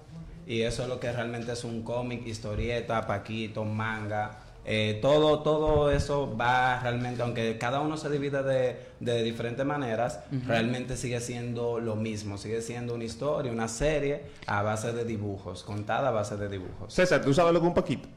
y 0.50 0.64
eso 0.64 0.84
es 0.84 0.90
lo 0.90 1.00
que 1.00 1.10
realmente 1.14 1.54
es 1.54 1.64
un 1.64 1.84
cómic, 1.84 2.28
historieta, 2.28 3.08
paquito, 3.08 3.64
manga 3.64 4.50
eh, 4.72 5.00
todo, 5.02 5.40
todo 5.40 5.90
eso 5.90 6.36
va 6.38 6.80
realmente, 6.82 7.24
aunque 7.24 7.58
cada 7.58 7.80
uno 7.80 7.98
se 7.98 8.08
divide 8.10 8.44
de, 8.44 8.78
de 9.00 9.24
diferentes 9.24 9.66
maneras, 9.66 10.20
realmente 10.46 10.96
sigue 10.96 11.20
siendo 11.22 11.80
lo 11.80 11.96
mismo, 11.96 12.38
sigue 12.38 12.62
siendo 12.62 12.94
una 12.94 13.06
historia, 13.06 13.52
una 13.52 13.68
serie 13.68 14.26
a 14.46 14.62
base 14.62 14.94
de 14.94 15.06
dibujos, 15.06 15.64
contada 15.64 16.10
a 16.10 16.12
base 16.12 16.38
de 16.38 16.50
dibujos. 16.50 16.94
César, 16.94 17.24
¿tú 17.24 17.34
sabes 17.34 17.54
lo 17.54 17.62
que 17.62 17.68
un 17.68 17.74
Paquito? 17.74 18.08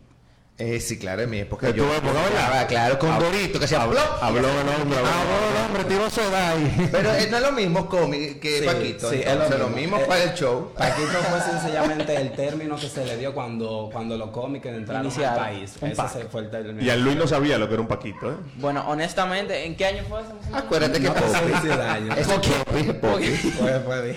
Eh, 0.64 0.79
sí, 0.79 0.96
claro, 0.96 1.22
en 1.22 1.31
mi 1.31 1.40
época 1.40 1.70
yo 1.70 1.85
hablaba, 1.92 2.68
claro, 2.68 2.96
con 2.96 3.18
Dorito, 3.18 3.59
que 3.59 3.66
se 3.66 3.75
habló. 3.75 3.98
Habló 4.20 4.48
el 4.48 4.68
hombre, 4.68 4.96
habló 4.96 5.48
el 5.51 5.64
hombre, 5.66 5.85
tiro 5.88 6.05
ahí. 6.37 6.88
Pero 6.92 7.12
eh, 7.14 7.27
no 7.29 7.37
es 7.38 7.42
lo 7.42 7.51
mismo 7.51 7.88
cómic 7.88 8.38
que 8.38 8.62
Paquito. 8.64 9.11
Sí, 9.11 9.22
es 9.25 9.59
lo 9.59 9.68
mismo, 9.70 9.98
para 10.07 10.22
el 10.22 10.35
show. 10.35 10.70
Paquito 10.79 11.18
fue 11.29 11.40
sencillamente 11.40 12.14
el 12.14 12.31
término 12.31 12.77
que 12.77 12.88
se 12.88 13.05
le 13.05 13.16
dio 13.16 13.35
cuando, 13.35 13.90
cuando 13.92 14.16
los 14.16 14.31
cómics 14.31 14.64
entraron 14.66 15.11
al 15.11 15.37
país. 15.37 15.75
Ese 15.83 16.27
fue 16.31 16.42
el 16.42 16.51
término. 16.51 16.81
Y 16.81 16.90
a 16.90 16.94
Luis 16.94 17.16
no 17.16 17.27
sabía 17.27 17.59
lo 17.59 17.66
que 17.66 17.75
era 17.75 17.83
un 17.83 17.88
Paquito, 17.88 18.31
¿eh? 18.31 18.37
Bueno, 18.59 18.85
honestamente, 18.87 19.66
¿en 19.66 19.75
qué 19.75 19.87
año 19.87 20.05
fue 20.09 20.20
eso? 20.20 20.38
Acuérdate 20.53 21.01
que 21.01 21.11
pasó 21.11 21.44
10 21.44 21.77
años. 21.77 22.18
Eso 22.18 22.40
que 22.40 22.94
Puede, 22.94 23.81
puede. 23.81 24.16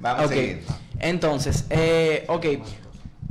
Vamos 0.00 0.24
a 0.24 0.28
seguir. 0.28 0.62
Entonces, 1.00 1.66
eh, 1.68 2.24
ok. 2.28 2.46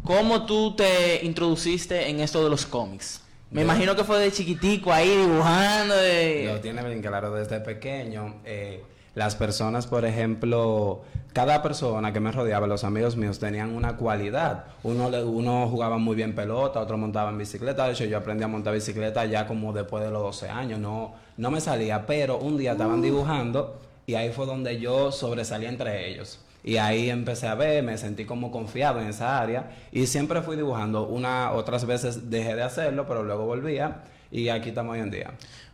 ¿Cómo 0.06 0.46
tú 0.46 0.76
te 0.76 1.26
introduciste 1.26 2.10
en 2.10 2.20
esto 2.20 2.44
de 2.44 2.50
los 2.52 2.68
cómics? 2.68 3.22
Me 3.50 3.64
imagino 3.64 3.96
que 3.96 4.04
fue 4.04 4.20
de 4.20 4.32
chiquitico 4.32 4.94
ahí 4.94 5.10
dibujando. 5.10 5.96
Lo 5.96 6.62
tiene 6.62 6.84
bien 6.84 7.02
claro 7.02 7.34
desde 7.34 7.60
pequeño. 7.60 8.36
Eh, 8.46 8.84
las 9.16 9.36
personas, 9.36 9.88
por 9.88 10.06
ejemplo, 10.06 11.02
cada 11.34 11.64
persona 11.64 12.14
que 12.14 12.20
me 12.20 12.32
rodeaba, 12.32 12.68
los 12.68 12.84
amigos 12.84 13.16
míos, 13.18 13.40
tenían 13.40 13.76
una 13.76 13.98
cualidad. 13.98 14.66
Uno, 14.84 15.08
uno 15.08 15.68
jugaba 15.70 15.98
muy 15.98 16.16
bien 16.16 16.36
pelota, 16.36 16.82
otro 16.82 17.00
montaba 17.00 17.32
en 17.32 17.40
bicicleta. 17.40 17.88
De 17.88 17.94
hecho, 17.94 18.06
yo 18.06 18.20
aprendí 18.20 18.44
a 18.44 18.48
montar 18.48 18.76
bicicleta 18.76 19.26
ya 19.26 19.48
como 19.48 19.74
después 19.74 20.04
de 20.04 20.12
los 20.12 20.22
12 20.22 20.50
años. 20.50 20.80
No, 20.80 21.16
no 21.38 21.50
me 21.50 21.62
salía, 21.62 22.06
pero 22.06 22.38
un 22.38 22.58
día 22.58 22.74
estaban 22.74 23.02
dibujando 23.02 23.80
y 24.06 24.14
ahí 24.14 24.32
fue 24.32 24.46
donde 24.46 24.80
yo 24.80 25.12
sobresalí 25.12 25.66
entre 25.66 26.08
ellos. 26.10 26.45
Y 26.68 26.78
ahí 26.78 27.12
empecé 27.12 27.46
a 27.46 27.54
ver, 27.54 27.84
me 27.84 27.96
sentí 27.96 28.26
como 28.26 28.50
confiado 28.50 29.00
en 29.00 29.08
esa 29.08 29.40
área 29.40 29.70
y 29.92 30.08
siempre 30.08 30.42
fui 30.42 30.56
dibujando. 30.56 31.06
Una, 31.06 31.52
otras 31.52 31.86
veces 31.86 32.32
dejé 32.32 32.56
de 32.56 32.64
hacerlo, 32.64 33.06
pero 33.08 33.22
luego 33.22 33.46
volvía 33.46 34.02
y 34.32 34.50
aquí 34.50 34.70
estamos 34.70 34.94
hoy 34.94 35.02
en 35.02 35.12
día. 35.12 35.32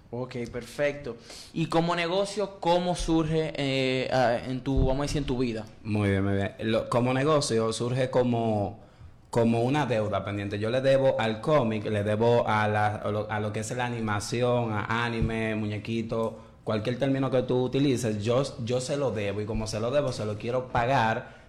Ok, 0.10 0.36
perfecto. 0.51 1.15
¿Y 1.54 1.67
como 1.67 1.95
negocio, 1.95 2.58
cómo 2.60 2.97
surge 2.97 3.54
eh, 3.56 4.10
en 4.45 4.60
tu, 4.60 4.80
vamos 4.86 4.99
a 4.99 5.01
decir, 5.04 5.19
en 5.19 5.23
tu 5.23 5.38
vida? 5.38 5.65
Muy 5.82 6.10
bien, 6.10 6.25
muy 6.25 6.34
bien. 6.34 6.56
como 6.89 7.13
negocio 7.13 7.71
surge 7.71 8.10
como, 8.10 8.82
como 9.30 9.62
una 9.62 9.86
deuda 9.86 10.25
pendiente. 10.25 10.60
Yo 10.60 10.69
le 10.69 10.82
debo 10.82 11.17
al 11.21 11.39
cómic, 11.39 11.86
le 11.86 12.04
debo 12.04 12.45
a, 12.45 12.67
la, 12.67 12.95
a, 12.95 13.39
lo, 13.39 13.54
que 13.54 13.62
es 13.62 13.71
la 13.71 13.86
animación, 13.86 14.73
a 14.73 15.06
anime, 15.06 15.56
muñequito 15.56 16.50
cualquier 16.71 16.97
término 16.97 17.29
que 17.29 17.41
tú 17.41 17.63
utilices, 17.63 18.23
yo, 18.23 18.43
yo 18.63 18.79
se 18.79 18.95
lo 18.95 19.12
debo 19.12 19.41
y 19.41 19.45
como 19.45 19.67
se 19.67 19.81
lo 19.81 19.91
debo, 19.91 20.13
se 20.13 20.23
lo 20.23 20.38
quiero 20.38 20.69
pagar, 20.69 21.41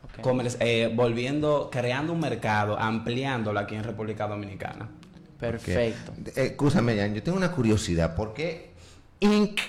eh, 0.59 0.93
volviendo, 0.93 1.69
creando 1.71 2.13
un 2.13 2.19
mercado, 2.19 2.77
ampliándolo 2.77 3.61
aquí 3.61 3.77
en 3.77 3.85
República 3.85 4.27
Dominicana. 4.27 4.89
Perfecto. 5.39 6.13
Eh, 6.27 6.47
escúchame, 6.47 6.97
Jan, 6.97 7.15
yo 7.15 7.23
tengo 7.23 7.39
una 7.39 7.53
curiosidad. 7.53 8.17
¿Por 8.17 8.35
qué 8.35 8.73
Ink 9.21 9.61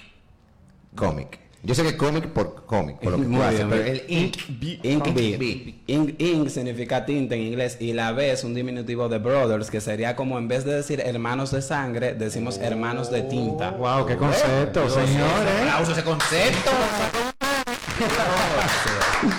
Comic? 0.95 1.42
Yo 1.65 1.73
sé 1.73 1.83
que 1.83 1.95
cómic 1.95 2.27
por 2.27 2.65
cómic, 2.65 2.97
por 2.97 3.13
lo 3.13 3.19
que 3.19 3.23
tú 3.23 3.41
haces, 3.41 3.65
pero 3.69 3.83
el 3.83 4.03
ink, 4.09 4.35
ink, 4.83 5.13
B. 5.13 5.75
Ink, 5.87 6.15
ink 6.19 6.49
significa 6.49 7.05
tinta 7.05 7.35
en 7.35 7.41
inglés 7.43 7.77
y 7.79 7.93
la 7.93 8.11
B 8.11 8.31
es 8.31 8.43
un 8.43 8.53
diminutivo 8.53 9.07
de 9.07 9.19
brothers, 9.19 9.71
que 9.71 9.79
sería 9.79 10.13
como 10.17 10.37
en 10.37 10.49
vez 10.49 10.65
de 10.65 10.73
decir 10.73 10.99
hermanos 10.99 11.51
de 11.51 11.61
sangre, 11.61 12.15
decimos 12.15 12.57
hermanos 12.57 13.09
de 13.09 13.21
tinta. 13.21 13.71
Wow, 13.71 14.05
qué 14.05 14.17
concepto, 14.17 14.89
señores. 14.89 15.61
Aplauso 15.61 15.93
ese 15.93 16.03
concepto. 16.03 16.71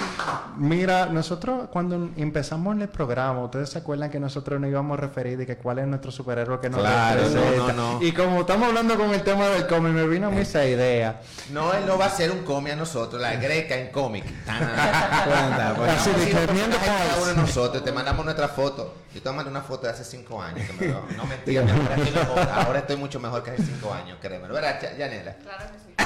Mira, 0.56 1.06
nosotros 1.06 1.68
cuando 1.70 2.10
empezamos 2.16 2.76
el 2.80 2.88
programa, 2.88 3.42
ustedes 3.44 3.70
se 3.70 3.78
acuerdan 3.78 4.10
que 4.10 4.20
nosotros 4.20 4.60
nos 4.60 4.70
íbamos 4.70 4.98
a 4.98 5.00
referir 5.00 5.36
de 5.36 5.46
que 5.46 5.56
cuál 5.56 5.78
es 5.78 5.86
nuestro 5.86 6.10
superhéroe 6.10 6.60
que 6.60 6.70
nos 6.70 6.80
claro, 6.80 7.22
no, 7.30 7.72
no, 7.72 8.02
Y 8.02 8.12
como 8.12 8.40
estamos 8.40 8.68
hablando 8.68 8.96
con 8.96 9.12
el 9.12 9.22
tema 9.22 9.48
del 9.48 9.66
cómic, 9.66 9.92
me 9.92 10.06
vino 10.06 10.28
a 10.28 10.30
mí 10.30 10.40
esa 10.40 10.64
idea. 10.64 11.20
No, 11.52 11.72
él 11.72 11.86
no 11.86 11.98
va 11.98 12.06
a 12.06 12.10
ser 12.10 12.30
un 12.30 12.44
cómic 12.44 12.74
a 12.74 12.76
nosotros, 12.76 13.20
la 13.20 13.34
greca 13.36 13.76
en 13.76 13.90
cómic. 13.90 14.24
Así 14.46 16.10
cada 16.30 17.16
uno 17.16 17.26
de 17.26 17.34
nosotros, 17.34 17.84
te 17.84 17.92
mandamos 17.92 18.24
nuestra 18.24 18.48
foto. 18.48 18.94
Yo 19.14 19.22
te 19.22 19.30
mandé 19.30 19.50
una 19.50 19.62
foto 19.62 19.86
de 19.86 19.92
hace 19.92 20.04
cinco 20.04 20.42
años. 20.42 20.66
Que 20.66 20.72
me 20.72 20.92
lo, 20.92 21.02
no 21.16 21.24
mentira, 21.24 21.62
ahora 21.62 21.94
estoy, 21.94 22.12
mejor, 22.12 22.38
ahora 22.52 22.78
estoy 22.80 22.96
mucho 22.96 23.20
mejor 23.20 23.42
que 23.42 23.50
hace 23.52 23.62
cinco 23.62 23.92
años, 23.92 24.18
créeme. 24.20 24.48
¿Verdad, 24.48 24.80
Yanela? 24.98 25.34
Claro 25.34 25.64
que 25.72 25.78
sí. 25.78 26.03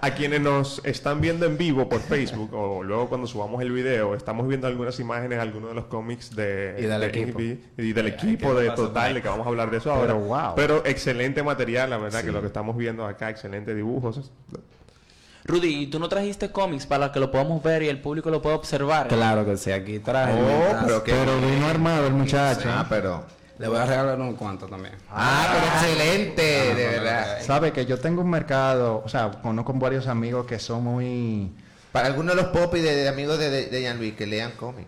A 0.00 0.10
quienes 0.12 0.40
nos 0.40 0.80
están 0.84 1.20
viendo 1.20 1.46
en 1.46 1.58
vivo 1.58 1.88
por 1.88 2.00
Facebook 2.00 2.52
o 2.54 2.82
luego 2.82 3.08
cuando 3.08 3.26
subamos 3.26 3.62
el 3.62 3.72
video, 3.72 4.14
estamos 4.14 4.46
viendo 4.46 4.66
algunas 4.66 4.98
imágenes, 5.00 5.38
algunos 5.38 5.70
de 5.70 5.74
los 5.74 5.86
cómics 5.86 6.34
de, 6.34 6.76
y 6.78 6.82
del 6.82 7.02
equipo, 7.02 7.40
y 7.40 7.92
del 7.92 8.06
equipo 8.06 8.54
de 8.54 8.70
Total, 8.70 9.14
de 9.14 9.22
que 9.22 9.28
vamos 9.28 9.46
a 9.46 9.50
hablar 9.50 9.70
de 9.70 9.78
eso 9.78 9.92
ahora. 9.92 10.14
Pero, 10.14 10.18
wow. 10.20 10.54
Pero 10.54 10.84
excelente 10.84 11.42
material, 11.42 11.90
la 11.90 11.98
verdad, 11.98 12.22
que 12.22 12.32
lo 12.32 12.40
que 12.40 12.46
estamos 12.46 12.76
viendo 12.76 13.04
acá, 13.06 13.30
excelente 13.30 13.74
dibujos. 13.74 14.30
Rudy, 15.44 15.86
¿tú 15.86 15.98
no 15.98 16.08
trajiste 16.08 16.50
cómics 16.52 16.84
para 16.84 17.10
que 17.10 17.18
lo 17.18 17.30
podamos 17.30 17.62
ver 17.62 17.82
y 17.82 17.88
el 17.88 18.00
público 18.00 18.28
lo 18.28 18.42
pueda 18.42 18.56
observar? 18.56 19.08
Claro 19.08 19.46
que 19.46 19.56
sí, 19.56 19.72
aquí 19.72 19.98
traje. 19.98 20.34
Oh, 20.34 20.84
pero, 20.84 21.02
pero 21.04 21.40
vino 21.40 21.66
armado 21.66 22.06
el 22.06 22.12
muchacho. 22.12 22.68
Ah, 22.70 22.86
pero 22.88 23.24
le 23.58 23.68
voy 23.68 23.78
a 23.78 23.86
regalar 23.86 24.20
unos 24.20 24.36
cuantos 24.36 24.70
también. 24.70 24.94
Ah, 25.10 25.48
pero 25.52 25.66
excelente, 25.66 26.74
de 26.74 26.86
verdad. 26.86 27.42
Sabe 27.42 27.72
que 27.72 27.86
yo 27.86 27.98
tengo 27.98 28.22
un 28.22 28.30
mercado, 28.30 29.02
o 29.04 29.08
sea, 29.08 29.30
conozco 29.42 29.72
varios 29.74 30.06
amigos 30.06 30.46
que 30.46 30.58
son 30.58 30.84
muy... 30.84 31.50
Para 31.90 32.06
algunos 32.06 32.36
de 32.36 32.42
los 32.42 32.50
popis 32.52 32.82
de, 32.82 33.08
amigos 33.08 33.38
de, 33.38 33.66
de, 33.66 33.80
Jean 33.80 33.98
Luis 33.98 34.14
que 34.14 34.26
lean 34.26 34.52
cómic. 34.52 34.86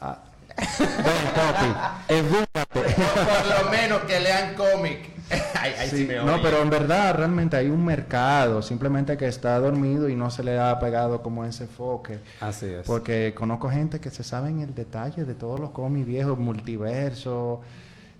Ah. 0.00 0.18
Ven, 0.78 0.88
popi, 1.34 2.22
Por 2.72 3.64
lo 3.64 3.70
menos 3.70 4.00
que 4.00 4.20
lean 4.20 4.54
cómic. 4.54 5.19
no, 6.24 6.42
pero 6.42 6.62
en 6.62 6.70
verdad 6.70 7.14
realmente 7.14 7.56
hay 7.56 7.68
un 7.68 7.84
mercado, 7.84 8.62
simplemente 8.62 9.16
que 9.16 9.26
está 9.26 9.58
dormido 9.58 10.08
y 10.08 10.16
no 10.16 10.30
se 10.30 10.42
le 10.42 10.58
ha 10.58 10.78
pegado 10.78 11.22
como 11.22 11.44
ese 11.44 11.64
enfoque. 11.64 12.18
Así 12.40 12.66
es. 12.66 12.86
Porque 12.86 13.32
conozco 13.34 13.70
gente 13.70 14.00
que 14.00 14.10
se 14.10 14.24
sabe 14.24 14.50
en 14.50 14.60
el 14.60 14.74
detalle 14.74 15.24
de 15.24 15.34
todos 15.34 15.60
los 15.60 15.70
cómics 15.70 16.06
viejos, 16.06 16.38
multiverso. 16.38 17.60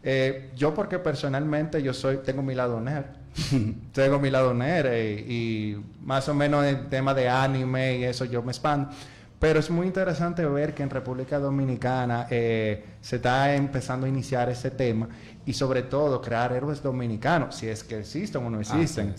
Eh, 0.02 0.50
yo 0.56 0.74
porque 0.74 0.98
personalmente 0.98 1.82
yo 1.82 1.92
soy, 1.92 2.18
tengo 2.18 2.42
mi 2.42 2.54
lado 2.54 2.80
nerd. 2.80 3.06
tengo 3.92 4.18
mi 4.18 4.30
lado 4.30 4.54
nerd 4.54 4.86
eh, 4.90 5.24
y 5.28 5.76
más 6.02 6.28
o 6.28 6.34
menos 6.34 6.64
el 6.64 6.88
tema 6.88 7.14
de 7.14 7.28
anime 7.28 7.98
y 7.98 8.04
eso 8.04 8.24
yo 8.24 8.42
me 8.42 8.52
expando. 8.52 8.90
Pero 9.38 9.58
es 9.58 9.70
muy 9.70 9.86
interesante 9.86 10.44
ver 10.44 10.74
que 10.74 10.82
en 10.82 10.90
República 10.90 11.38
Dominicana 11.38 12.26
eh, 12.28 12.84
se 13.00 13.16
está 13.16 13.54
empezando 13.54 14.04
a 14.04 14.08
iniciar 14.08 14.50
ese 14.50 14.70
tema 14.70 15.08
y 15.50 15.52
sobre 15.52 15.82
todo 15.82 16.20
crear 16.20 16.52
héroes 16.52 16.80
dominicanos, 16.80 17.56
si 17.56 17.66
es 17.66 17.82
que 17.82 17.98
existen 17.98 18.46
o 18.46 18.50
no 18.50 18.60
existen. 18.60 19.16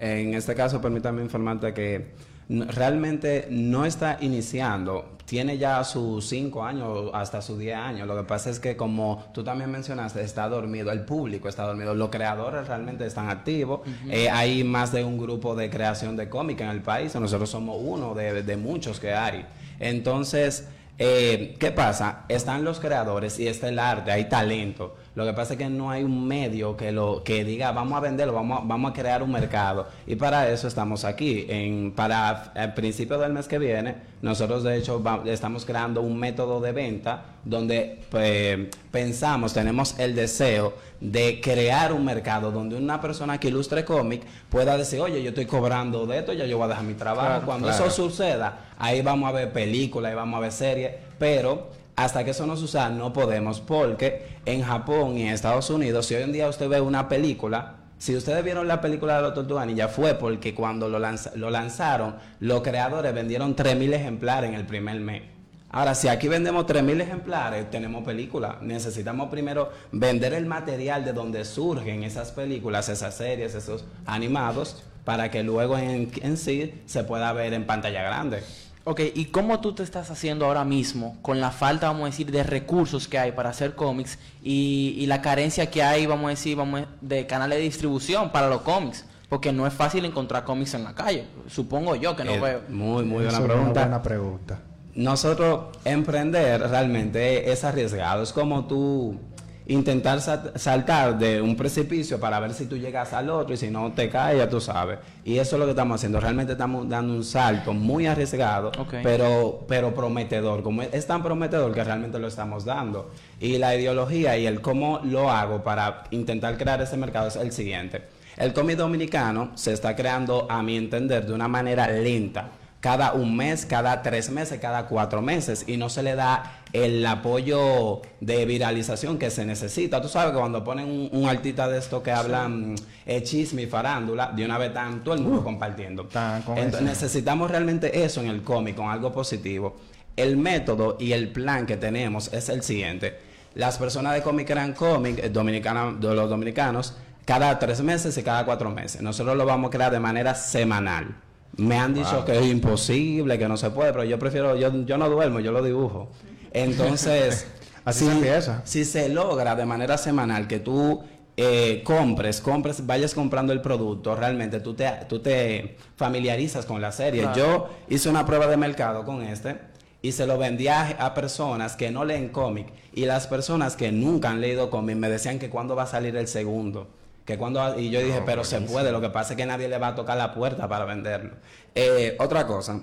En 0.00 0.34
este 0.34 0.56
caso, 0.56 0.80
permítame 0.80 1.22
informarte 1.22 1.72
que 1.72 2.14
realmente 2.48 3.46
no 3.50 3.84
está 3.84 4.18
iniciando, 4.20 5.16
tiene 5.24 5.56
ya 5.56 5.84
sus 5.84 6.28
5 6.28 6.64
años, 6.64 7.10
hasta 7.14 7.40
sus 7.42 7.60
10 7.60 7.76
años. 7.76 8.08
Lo 8.08 8.16
que 8.16 8.24
pasa 8.24 8.50
es 8.50 8.58
que, 8.58 8.76
como 8.76 9.24
tú 9.32 9.44
también 9.44 9.70
mencionaste, 9.70 10.20
está 10.20 10.48
dormido, 10.48 10.90
el 10.90 11.04
público 11.04 11.48
está 11.48 11.62
dormido, 11.62 11.94
los 11.94 12.08
creadores 12.08 12.66
realmente 12.66 13.06
están 13.06 13.28
activos. 13.28 13.82
Eh, 14.10 14.28
hay 14.28 14.64
más 14.64 14.90
de 14.90 15.04
un 15.04 15.16
grupo 15.16 15.54
de 15.54 15.70
creación 15.70 16.16
de 16.16 16.28
cómic 16.28 16.60
en 16.60 16.70
el 16.70 16.82
país, 16.82 17.14
nosotros 17.14 17.48
somos 17.48 17.76
uno 17.80 18.16
de, 18.16 18.42
de 18.42 18.56
muchos 18.56 18.98
que 18.98 19.14
hay. 19.14 19.46
Entonces, 19.78 20.66
eh, 21.00 21.54
¿qué 21.60 21.70
pasa? 21.70 22.24
Están 22.28 22.64
los 22.64 22.80
creadores 22.80 23.38
y 23.38 23.46
está 23.46 23.68
el 23.68 23.78
arte, 23.78 24.10
hay 24.10 24.28
talento. 24.28 24.96
Lo 25.18 25.24
que 25.24 25.32
pasa 25.32 25.54
es 25.54 25.58
que 25.58 25.68
no 25.68 25.90
hay 25.90 26.04
un 26.04 26.28
medio 26.28 26.76
que 26.76 26.92
lo 26.92 27.24
que 27.24 27.44
diga 27.44 27.72
vamos 27.72 27.96
a 27.96 28.00
venderlo, 28.00 28.34
vamos 28.34 28.60
a, 28.60 28.64
vamos 28.64 28.92
a 28.92 28.94
crear 28.94 29.20
un 29.20 29.32
mercado. 29.32 29.88
Y 30.06 30.14
para 30.14 30.48
eso 30.48 30.68
estamos 30.68 31.04
aquí. 31.04 31.44
En, 31.48 31.90
para 31.90 32.52
el 32.54 32.72
principio 32.72 33.18
del 33.18 33.32
mes 33.32 33.48
que 33.48 33.58
viene, 33.58 33.96
nosotros 34.22 34.62
de 34.62 34.76
hecho 34.76 35.02
estamos 35.24 35.64
creando 35.64 36.02
un 36.02 36.16
método 36.16 36.60
de 36.60 36.70
venta 36.70 37.24
donde 37.44 37.98
pues, 38.10 38.68
pensamos, 38.92 39.52
tenemos 39.52 39.98
el 39.98 40.14
deseo 40.14 40.74
de 41.00 41.40
crear 41.40 41.92
un 41.92 42.04
mercado 42.04 42.52
donde 42.52 42.76
una 42.76 43.00
persona 43.00 43.40
que 43.40 43.48
ilustre 43.48 43.84
cómic 43.84 44.22
pueda 44.48 44.76
decir, 44.76 45.00
oye, 45.00 45.20
yo 45.20 45.30
estoy 45.30 45.46
cobrando 45.46 46.06
de 46.06 46.18
esto, 46.20 46.32
ya 46.32 46.46
yo 46.46 46.58
voy 46.58 46.66
a 46.66 46.68
dejar 46.68 46.84
mi 46.84 46.94
trabajo. 46.94 47.44
Cuando 47.44 47.68
eso 47.68 47.90
suceda, 47.90 48.68
ahí 48.78 49.02
vamos 49.02 49.28
a 49.28 49.32
ver 49.32 49.52
películas, 49.52 50.10
ahí 50.10 50.14
vamos 50.14 50.38
a 50.38 50.40
ver 50.42 50.52
series, 50.52 50.92
pero 51.18 51.76
hasta 51.98 52.22
que 52.24 52.30
eso 52.30 52.46
no 52.46 52.56
suceda 52.56 52.90
no 52.90 53.12
podemos 53.12 53.60
porque 53.60 54.38
en 54.46 54.62
Japón 54.62 55.18
y 55.18 55.22
en 55.22 55.28
Estados 55.28 55.68
Unidos, 55.68 56.06
si 56.06 56.14
hoy 56.14 56.22
en 56.22 56.32
día 56.32 56.48
usted 56.48 56.68
ve 56.68 56.80
una 56.80 57.08
película, 57.08 57.74
si 57.98 58.14
ustedes 58.14 58.44
vieron 58.44 58.68
la 58.68 58.80
película 58.80 59.16
de 59.16 59.22
los 59.22 59.34
Tortugas 59.34 59.66
ya 59.74 59.88
fue 59.88 60.14
porque 60.14 60.54
cuando 60.54 60.88
lo, 60.88 61.00
lanzaron, 61.00 62.14
los 62.38 62.62
creadores 62.62 63.12
vendieron 63.12 63.56
3.000 63.56 63.94
ejemplares 63.94 64.48
en 64.48 64.54
el 64.54 64.64
primer 64.64 65.00
mes. 65.00 65.22
Ahora, 65.70 65.96
si 65.96 66.06
aquí 66.06 66.28
vendemos 66.28 66.66
3.000 66.66 67.00
ejemplares, 67.00 67.68
tenemos 67.68 68.04
película. 68.04 68.58
Necesitamos 68.62 69.28
primero 69.28 69.72
vender 69.90 70.34
el 70.34 70.46
material 70.46 71.04
de 71.04 71.12
donde 71.12 71.44
surgen 71.44 72.04
esas 72.04 72.30
películas, 72.30 72.88
esas 72.88 73.16
series, 73.16 73.56
esos 73.56 73.84
animados, 74.06 74.84
para 75.04 75.32
que 75.32 75.42
luego 75.42 75.76
en, 75.76 76.12
en 76.22 76.36
sí 76.36 76.80
se 76.86 77.02
pueda 77.02 77.32
ver 77.32 77.54
en 77.54 77.66
pantalla 77.66 78.04
grande. 78.04 78.44
Ok, 78.90 79.02
¿y 79.14 79.26
cómo 79.26 79.60
tú 79.60 79.74
te 79.74 79.82
estás 79.82 80.10
haciendo 80.10 80.46
ahora 80.46 80.64
mismo 80.64 81.18
con 81.20 81.40
la 81.40 81.50
falta, 81.50 81.88
vamos 81.88 82.04
a 82.04 82.06
decir, 82.06 82.30
de 82.30 82.42
recursos 82.42 83.06
que 83.06 83.18
hay 83.18 83.32
para 83.32 83.50
hacer 83.50 83.74
cómics 83.74 84.18
y, 84.42 85.04
la 85.08 85.20
carencia 85.20 85.70
que 85.70 85.82
hay, 85.82 86.06
vamos 86.06 86.24
a 86.24 86.30
decir, 86.30 86.56
vamos 86.56 86.84
de 87.02 87.26
canales 87.26 87.58
de 87.58 87.64
distribución 87.64 88.32
para 88.32 88.48
los 88.48 88.62
cómics? 88.62 89.04
Porque 89.28 89.52
no 89.52 89.66
es 89.66 89.74
fácil 89.74 90.06
encontrar 90.06 90.44
cómics 90.44 90.72
en 90.72 90.84
la 90.84 90.94
calle, 90.94 91.26
supongo 91.48 91.96
yo 91.96 92.16
que 92.16 92.24
no 92.24 92.30
eh, 92.30 92.40
veo. 92.40 92.62
Muy, 92.70 93.04
muy 93.04 93.24
buena 93.24 93.42
pregunta. 93.42 93.80
buena 93.82 94.02
pregunta. 94.02 94.60
Nosotros 94.94 95.76
emprender 95.84 96.58
realmente 96.62 97.52
es 97.52 97.64
arriesgado, 97.64 98.22
es 98.22 98.32
como 98.32 98.68
tú 98.68 99.20
intentar 99.68 100.20
saltar 100.20 101.18
de 101.18 101.40
un 101.40 101.54
precipicio 101.54 102.18
para 102.18 102.40
ver 102.40 102.54
si 102.54 102.66
tú 102.66 102.76
llegas 102.76 103.12
al 103.12 103.28
otro 103.28 103.54
y 103.54 103.56
si 103.58 103.70
no 103.70 103.92
te 103.92 104.08
caes, 104.08 104.38
ya 104.38 104.48
tú 104.48 104.60
sabes. 104.60 104.98
Y 105.24 105.38
eso 105.38 105.56
es 105.56 105.60
lo 105.60 105.66
que 105.66 105.72
estamos 105.72 105.96
haciendo. 105.96 106.18
Realmente 106.20 106.52
estamos 106.52 106.88
dando 106.88 107.14
un 107.14 107.22
salto 107.22 107.74
muy 107.74 108.06
arriesgado, 108.06 108.72
pero, 109.02 109.64
pero 109.68 109.94
prometedor. 109.94 110.62
Como 110.62 110.82
es 110.82 111.06
tan 111.06 111.22
prometedor 111.22 111.72
que 111.74 111.84
realmente 111.84 112.18
lo 112.18 112.28
estamos 112.28 112.64
dando. 112.64 113.10
Y 113.40 113.58
la 113.58 113.76
ideología 113.76 114.38
y 114.38 114.46
el 114.46 114.62
cómo 114.62 115.00
lo 115.04 115.30
hago 115.30 115.62
para 115.62 116.04
intentar 116.10 116.56
crear 116.56 116.80
ese 116.80 116.96
mercado 116.96 117.28
es 117.28 117.36
el 117.36 117.52
siguiente. 117.52 118.02
El 118.38 118.54
cómic 118.54 118.78
dominicano 118.78 119.50
se 119.54 119.72
está 119.72 119.94
creando, 119.94 120.46
a 120.48 120.62
mi 120.62 120.76
entender, 120.76 121.26
de 121.26 121.34
una 121.34 121.48
manera 121.48 121.88
lenta 121.88 122.52
cada 122.80 123.12
un 123.12 123.36
mes, 123.36 123.66
cada 123.66 124.02
tres 124.02 124.30
meses, 124.30 124.60
cada 124.60 124.86
cuatro 124.86 125.20
meses 125.20 125.64
y 125.66 125.76
no 125.76 125.88
se 125.88 126.02
le 126.02 126.14
da 126.14 126.60
el 126.72 127.04
apoyo 127.04 128.02
de 128.20 128.44
viralización 128.44 129.18
que 129.18 129.30
se 129.30 129.44
necesita. 129.44 130.00
Tú 130.00 130.08
sabes 130.08 130.32
que 130.32 130.38
cuando 130.38 130.62
ponen 130.62 131.08
un, 131.12 131.28
artista 131.28 131.68
de 131.68 131.78
esto 131.78 132.02
que 132.02 132.12
hablan 132.12 132.76
eh, 133.04 133.22
chisme 133.22 133.62
y 133.62 133.66
farándula, 133.66 134.32
de 134.34 134.44
una 134.44 134.58
vez 134.58 134.68
están 134.68 135.02
todo 135.02 135.14
el 135.14 135.22
mundo 135.22 135.40
uh, 135.40 135.44
compartiendo. 135.44 136.08
Entonces 136.56 136.82
necesitamos 136.82 137.50
realmente 137.50 138.04
eso 138.04 138.20
en 138.20 138.28
el 138.28 138.42
cómic, 138.42 138.76
con 138.76 138.88
algo 138.88 139.12
positivo. 139.12 139.76
El 140.16 140.36
método 140.36 140.96
y 141.00 141.12
el 141.12 141.32
plan 141.32 141.66
que 141.66 141.76
tenemos 141.76 142.32
es 142.32 142.48
el 142.48 142.62
siguiente. 142.62 143.18
Las 143.54 143.78
personas 143.78 144.14
de 144.14 144.22
Comic 144.22 144.48
Gran 144.48 144.72
Comic, 144.72 145.18
eh, 145.18 145.30
de 145.30 146.14
los 146.14 146.30
dominicanos, 146.30 146.94
cada 147.24 147.58
tres 147.58 147.80
meses 147.82 148.16
y 148.16 148.22
cada 148.22 148.44
cuatro 148.44 148.70
meses. 148.70 149.02
Nosotros 149.02 149.36
lo 149.36 149.44
vamos 149.46 149.68
a 149.68 149.70
crear 149.70 149.90
de 149.90 150.00
manera 150.00 150.34
semanal. 150.34 151.14
Me 151.58 151.76
han 151.76 151.92
dicho 151.92 152.24
que 152.24 152.38
es 152.38 152.46
imposible, 152.46 153.36
que 153.36 153.48
no 153.48 153.56
se 153.56 153.70
puede, 153.70 153.92
pero 153.92 154.04
yo 154.04 154.18
prefiero, 154.18 154.56
yo, 154.56 154.72
yo 154.84 154.96
no 154.96 155.10
duermo, 155.10 155.40
yo 155.40 155.50
lo 155.50 155.62
dibujo. 155.62 156.08
Entonces, 156.52 157.48
así 157.84 158.06
empieza. 158.06 158.62
Si 158.64 158.84
se 158.84 159.08
logra 159.08 159.56
de 159.56 159.66
manera 159.66 159.98
semanal 159.98 160.46
que 160.46 160.60
tú 160.60 161.02
eh, 161.36 161.82
compres, 161.84 162.40
compres, 162.40 162.86
vayas 162.86 163.12
comprando 163.12 163.52
el 163.52 163.60
producto, 163.60 164.14
realmente 164.14 164.60
tú 164.60 164.74
te, 164.74 164.88
tú 165.08 165.18
te 165.18 165.76
familiarizas 165.96 166.64
con 166.64 166.80
la 166.80 166.92
serie. 166.92 167.28
Yo 167.34 167.68
hice 167.88 168.08
una 168.08 168.24
prueba 168.24 168.46
de 168.46 168.56
mercado 168.56 169.04
con 169.04 169.22
este 169.22 169.56
y 170.00 170.12
se 170.12 170.26
lo 170.26 170.38
vendía 170.38 170.96
a 171.00 171.12
personas 171.14 171.74
que 171.74 171.90
no 171.90 172.04
leen 172.04 172.28
cómic 172.28 172.68
y 172.92 173.04
las 173.04 173.26
personas 173.26 173.74
que 173.74 173.90
nunca 173.90 174.30
han 174.30 174.40
leído 174.40 174.70
cómic 174.70 174.96
me 174.96 175.08
decían 175.08 175.40
que 175.40 175.50
cuándo 175.50 175.74
va 175.74 175.84
a 175.84 175.86
salir 175.86 176.16
el 176.16 176.28
segundo 176.28 176.88
que 177.28 177.36
cuando 177.36 177.78
y 177.78 177.90
yo 177.90 178.00
dije, 178.00 178.22
pero 178.24 178.42
se 178.42 178.58
puede, 178.62 178.90
lo 178.90 179.02
que 179.02 179.10
pasa 179.10 179.34
es 179.34 179.36
que 179.36 179.44
nadie 179.44 179.68
le 179.68 179.76
va 179.76 179.88
a 179.88 179.94
tocar 179.94 180.16
la 180.16 180.32
puerta 180.32 180.66
para 180.66 180.86
venderlo. 180.86 181.32
Eh, 181.74 182.16
otra 182.18 182.46
cosa, 182.46 182.80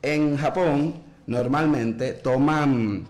en 0.00 0.36
Japón 0.36 1.02
normalmente 1.26 2.12
toman, 2.12 3.08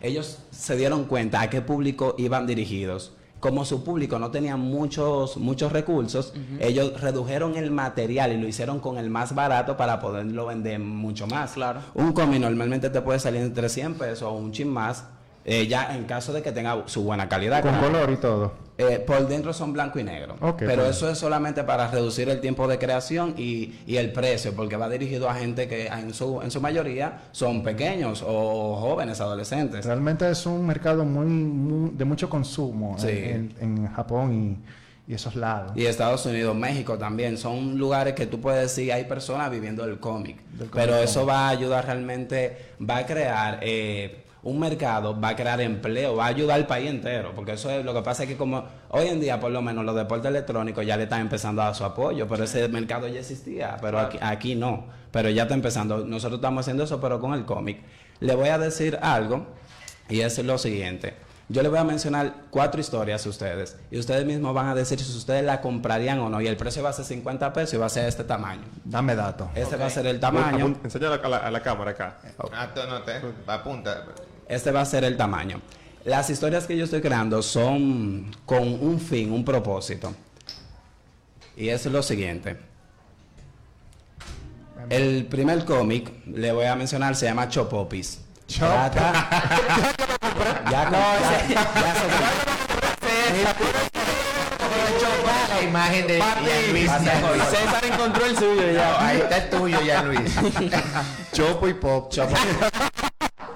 ellos 0.00 0.38
se 0.52 0.76
dieron 0.76 1.06
cuenta 1.06 1.40
a 1.40 1.50
qué 1.50 1.60
público 1.60 2.14
iban 2.18 2.46
dirigidos. 2.46 3.16
Como 3.40 3.64
su 3.64 3.82
público 3.82 4.20
no 4.20 4.30
tenía 4.30 4.56
muchos, 4.56 5.38
muchos 5.38 5.72
recursos, 5.72 6.34
ellos 6.60 7.00
redujeron 7.00 7.56
el 7.56 7.72
material 7.72 8.30
y 8.30 8.36
lo 8.40 8.46
hicieron 8.46 8.78
con 8.78 8.98
el 8.98 9.10
más 9.10 9.34
barato 9.34 9.76
para 9.76 9.98
poderlo 9.98 10.46
vender 10.46 10.78
mucho 10.78 11.26
más. 11.26 11.54
Claro. 11.54 11.80
Un 11.94 12.12
cómic 12.12 12.40
normalmente 12.40 12.90
te 12.90 13.00
puede 13.00 13.18
salir 13.18 13.40
entre 13.40 13.68
100 13.68 13.94
pesos 13.94 14.22
o 14.22 14.34
un 14.34 14.52
chin 14.52 14.68
más, 14.68 15.04
eh, 15.44 15.66
ya 15.66 15.94
en 15.96 16.04
caso 16.04 16.32
de 16.32 16.42
que 16.42 16.52
tenga 16.52 16.84
su 16.86 17.02
buena 17.02 17.28
calidad. 17.28 17.62
Con 17.62 17.78
color 17.78 18.10
y 18.10 18.16
todo. 18.16 18.52
Eh, 18.78 18.98
por 18.98 19.28
dentro 19.28 19.52
son 19.52 19.72
blanco 19.72 19.98
y 19.98 20.04
negro. 20.04 20.36
pero 20.58 20.86
eso 20.86 21.08
es 21.10 21.18
solamente 21.18 21.62
para 21.64 21.88
reducir 21.88 22.28
el 22.28 22.40
tiempo 22.40 22.66
de 22.66 22.78
creación 22.78 23.34
y, 23.36 23.74
el 23.86 24.12
precio, 24.12 24.54
porque 24.54 24.76
va 24.76 24.88
dirigido 24.88 25.28
a 25.28 25.34
gente 25.34 25.68
que 25.68 25.86
en 25.86 26.14
su, 26.14 26.40
en 26.42 26.50
su 26.50 26.60
mayoría 26.60 27.24
son 27.32 27.62
pequeños 27.62 28.24
o 28.26 28.76
jóvenes, 28.76 29.20
adolescentes. 29.20 29.84
Realmente 29.84 30.28
es 30.30 30.46
un 30.46 30.66
mercado 30.66 31.04
muy, 31.04 31.90
de 31.94 32.04
mucho 32.04 32.28
consumo 32.28 32.96
en, 33.02 33.88
Japón 33.94 34.58
y, 35.06 35.12
esos 35.12 35.36
lados. 35.36 35.72
Y 35.74 35.84
Estados 35.84 36.24
Unidos, 36.24 36.56
México 36.56 36.96
también, 36.96 37.36
son 37.36 37.76
lugares 37.76 38.14
que 38.14 38.26
tú 38.26 38.40
puedes 38.40 38.62
decir, 38.62 38.92
hay 38.92 39.04
personas 39.04 39.50
viviendo 39.50 39.84
del 39.84 40.00
cómic. 40.00 40.38
Pero 40.72 40.96
eso 40.96 41.26
va 41.26 41.48
a 41.48 41.50
ayudar 41.50 41.84
realmente, 41.84 42.72
va 42.80 42.98
a 42.98 43.06
crear... 43.06 43.58
Eh, 43.60 44.24
un 44.44 44.58
mercado 44.58 45.18
va 45.18 45.30
a 45.30 45.36
crear 45.36 45.60
empleo, 45.60 46.16
va 46.16 46.24
a 46.24 46.28
ayudar 46.28 46.56
al 46.56 46.66
país 46.66 46.90
entero, 46.90 47.32
porque 47.34 47.52
eso 47.52 47.70
es 47.70 47.84
lo 47.84 47.94
que 47.94 48.02
pasa 48.02 48.24
es 48.24 48.28
que 48.28 48.36
como 48.36 48.64
hoy 48.88 49.06
en 49.06 49.20
día 49.20 49.38
por 49.38 49.52
lo 49.52 49.62
menos 49.62 49.84
los 49.84 49.94
deportes 49.94 50.30
electrónicos 50.30 50.84
ya 50.84 50.96
le 50.96 51.04
están 51.04 51.20
empezando 51.20 51.62
a 51.62 51.66
dar 51.66 51.74
su 51.74 51.84
apoyo, 51.84 52.26
pero 52.26 52.44
ese 52.44 52.66
mercado 52.68 53.06
ya 53.06 53.20
existía, 53.20 53.76
pero 53.80 54.00
aquí, 54.00 54.18
aquí 54.20 54.54
no, 54.54 54.86
pero 55.12 55.30
ya 55.30 55.42
está 55.42 55.54
empezando, 55.54 56.04
nosotros 56.04 56.38
estamos 56.38 56.62
haciendo 56.62 56.84
eso 56.84 57.00
pero 57.00 57.20
con 57.20 57.34
el 57.34 57.44
cómic. 57.44 57.80
Le 58.20 58.34
voy 58.34 58.48
a 58.48 58.58
decir 58.58 58.98
algo 59.00 59.46
y 60.08 60.20
es 60.20 60.38
lo 60.38 60.58
siguiente. 60.58 61.14
Yo 61.48 61.60
les 61.60 61.70
voy 61.70 61.80
a 61.80 61.84
mencionar 61.84 62.32
cuatro 62.50 62.80
historias 62.80 63.26
a 63.26 63.28
ustedes 63.28 63.76
y 63.90 63.98
ustedes 63.98 64.24
mismos 64.24 64.54
van 64.54 64.68
a 64.68 64.74
decir 64.74 64.98
si 64.98 65.16
ustedes 65.16 65.44
la 65.44 65.60
comprarían 65.60 66.18
o 66.20 66.30
no. 66.30 66.40
Y 66.40 66.46
el 66.46 66.56
precio 66.56 66.82
va 66.82 66.90
a 66.90 66.92
ser 66.92 67.04
50 67.04 67.52
pesos 67.52 67.74
y 67.74 67.76
va 67.76 67.86
a 67.86 67.90
ser 67.90 68.06
este 68.06 68.24
tamaño. 68.24 68.62
Dame 68.84 69.14
datos. 69.14 69.48
Este 69.54 69.76
va 69.76 69.86
a 69.86 69.90
ser 69.90 70.06
el 70.06 70.18
tamaño. 70.18 70.76
Enseña 70.82 71.08
a 71.12 71.50
la, 71.50 71.60
cámara 71.60 71.90
acá. 71.90 72.16
Ah, 72.54 72.68
no, 72.88 73.02
te, 73.02 73.20
apunta. 73.46 74.04
Este 74.48 74.70
va 74.70 74.82
a 74.82 74.84
ser 74.84 75.04
el 75.04 75.16
tamaño. 75.16 75.60
Las 76.04 76.30
historias 76.30 76.66
que 76.66 76.76
yo 76.76 76.84
estoy 76.84 77.00
creando 77.00 77.42
son 77.42 78.34
con 78.44 78.62
un 78.62 79.00
fin, 79.00 79.32
un 79.32 79.44
propósito. 79.44 80.14
Y 81.56 81.68
es 81.68 81.86
lo 81.86 82.02
siguiente. 82.02 82.56
El 84.88 85.26
primer 85.26 85.64
cómic, 85.64 86.10
le 86.26 86.50
voy 86.50 86.66
a 86.66 86.74
mencionar, 86.74 87.14
se 87.14 87.26
llama 87.26 87.48
Chopopis. 87.48 88.20
Trata... 88.58 89.12
ya, 90.70 90.90
no, 90.90 90.98
la 95.48 95.62
imagen 95.62 96.06
de 96.06 96.18
Luis. 96.70 96.90
César 96.90 97.84
encontró 97.84 98.26
el 98.26 98.36
suyo 98.36 98.72
ya. 98.72 99.06
ahí 99.06 99.18
está 99.18 99.36
el 99.38 99.50
tuyo 99.50 99.80
ya, 99.82 100.02
Luis. 100.02 100.20
Chopo 101.32 101.68
y 101.68 101.74
pop. 101.74 102.10
Chopo. 102.10 102.34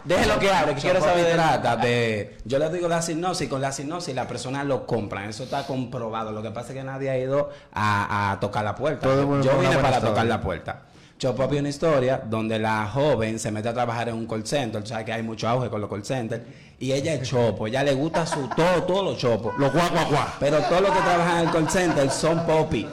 Déjelo 0.07 0.39
que 0.39 0.51
hable, 0.51 0.75
que 0.75 0.81
quiero 0.81 1.01
saber 1.01 1.33
trata 1.33 1.77
de... 1.77 2.37
Yo 2.45 2.59
le 2.59 2.71
digo 2.71 2.89
la 2.89 3.03
sinopsis, 3.03 3.49
con 3.49 3.61
la 3.61 3.73
sinopsis 3.73 4.15
la 4.15 4.29
persona 4.29 4.63
lo 4.63 4.87
compra, 4.87 5.29
eso 5.29 5.45
está 5.45 5.67
comprobado. 5.67 6.31
Lo 6.31 6.43
que 6.43 6.51
pasa 6.51 6.69
es 6.69 6.79
que 6.79 6.85
nadie 6.85 7.11
ha 7.11 7.19
ido 7.19 7.51
a, 7.73 8.39
tocar 8.41 8.65
la 8.65 8.75
puerta. 8.75 9.07
Yo 9.07 9.59
vine 9.59 9.77
para 9.79 10.01
tocar 10.01 10.27
la 10.27 10.41
puerta. 10.41 10.83
Chopo 11.19 11.45
una 11.47 11.69
historia 11.69 12.23
donde 12.25 12.59
la 12.59 12.87
joven 12.87 13.39
se 13.39 13.51
mete 13.51 13.71
a 13.71 13.75
trabajar 13.75 14.11
en 14.11 14.17
un 14.17 14.27
call 14.27 14.47
center, 14.47 14.83
o 14.83 14.87
sea 14.87 15.03
que 15.03 15.15
hay 15.15 15.23
mucho 15.23 15.49
auge 15.49 15.71
con 15.71 15.81
los 15.81 15.89
call 15.89 16.05
centers, 16.05 16.43
y 16.79 16.93
ella 16.93 17.15
es 17.15 17.27
chopo, 17.27 17.67
ella 17.67 17.83
le 17.83 17.95
gusta 17.95 18.27
su 18.27 18.47
todo, 18.55 18.83
todos 18.83 19.05
los 19.05 19.19
chopos. 19.19 19.55
Los 19.59 19.73
guaguaguá. 19.73 20.35
Pero 20.39 20.59
todos 20.65 20.83
los 20.83 20.91
que 20.91 21.01
trabajan 21.01 21.39
en 21.39 21.47
el 21.47 21.53
call 21.53 21.71
center 21.71 22.11
son 22.11 22.45
popi. 22.45 22.87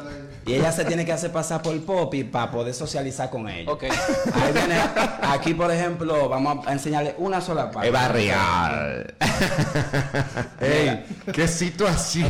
Y 0.45 0.53
ella 0.55 0.71
se 0.71 0.83
tiene 0.85 1.05
que 1.05 1.11
hacer 1.13 1.31
pasar 1.31 1.61
por 1.61 1.79
Poppy 1.85 2.23
para 2.25 2.51
poder 2.51 2.73
socializar 2.73 3.29
con 3.29 3.47
ellos. 3.47 3.73
Ok. 3.73 3.83
Ahí 3.83 4.51
viene, 4.53 4.75
aquí 5.21 5.53
por 5.53 5.71
ejemplo, 5.71 6.27
vamos 6.27 6.67
a 6.67 6.73
enseñarle 6.73 7.15
una 7.17 7.39
sola 7.39 7.71
parte. 7.71 7.87
Es 7.87 7.93
barrial. 7.93 9.13
¡Ey! 10.59 11.05
¡Qué 11.31 11.47
situación! 11.47 12.29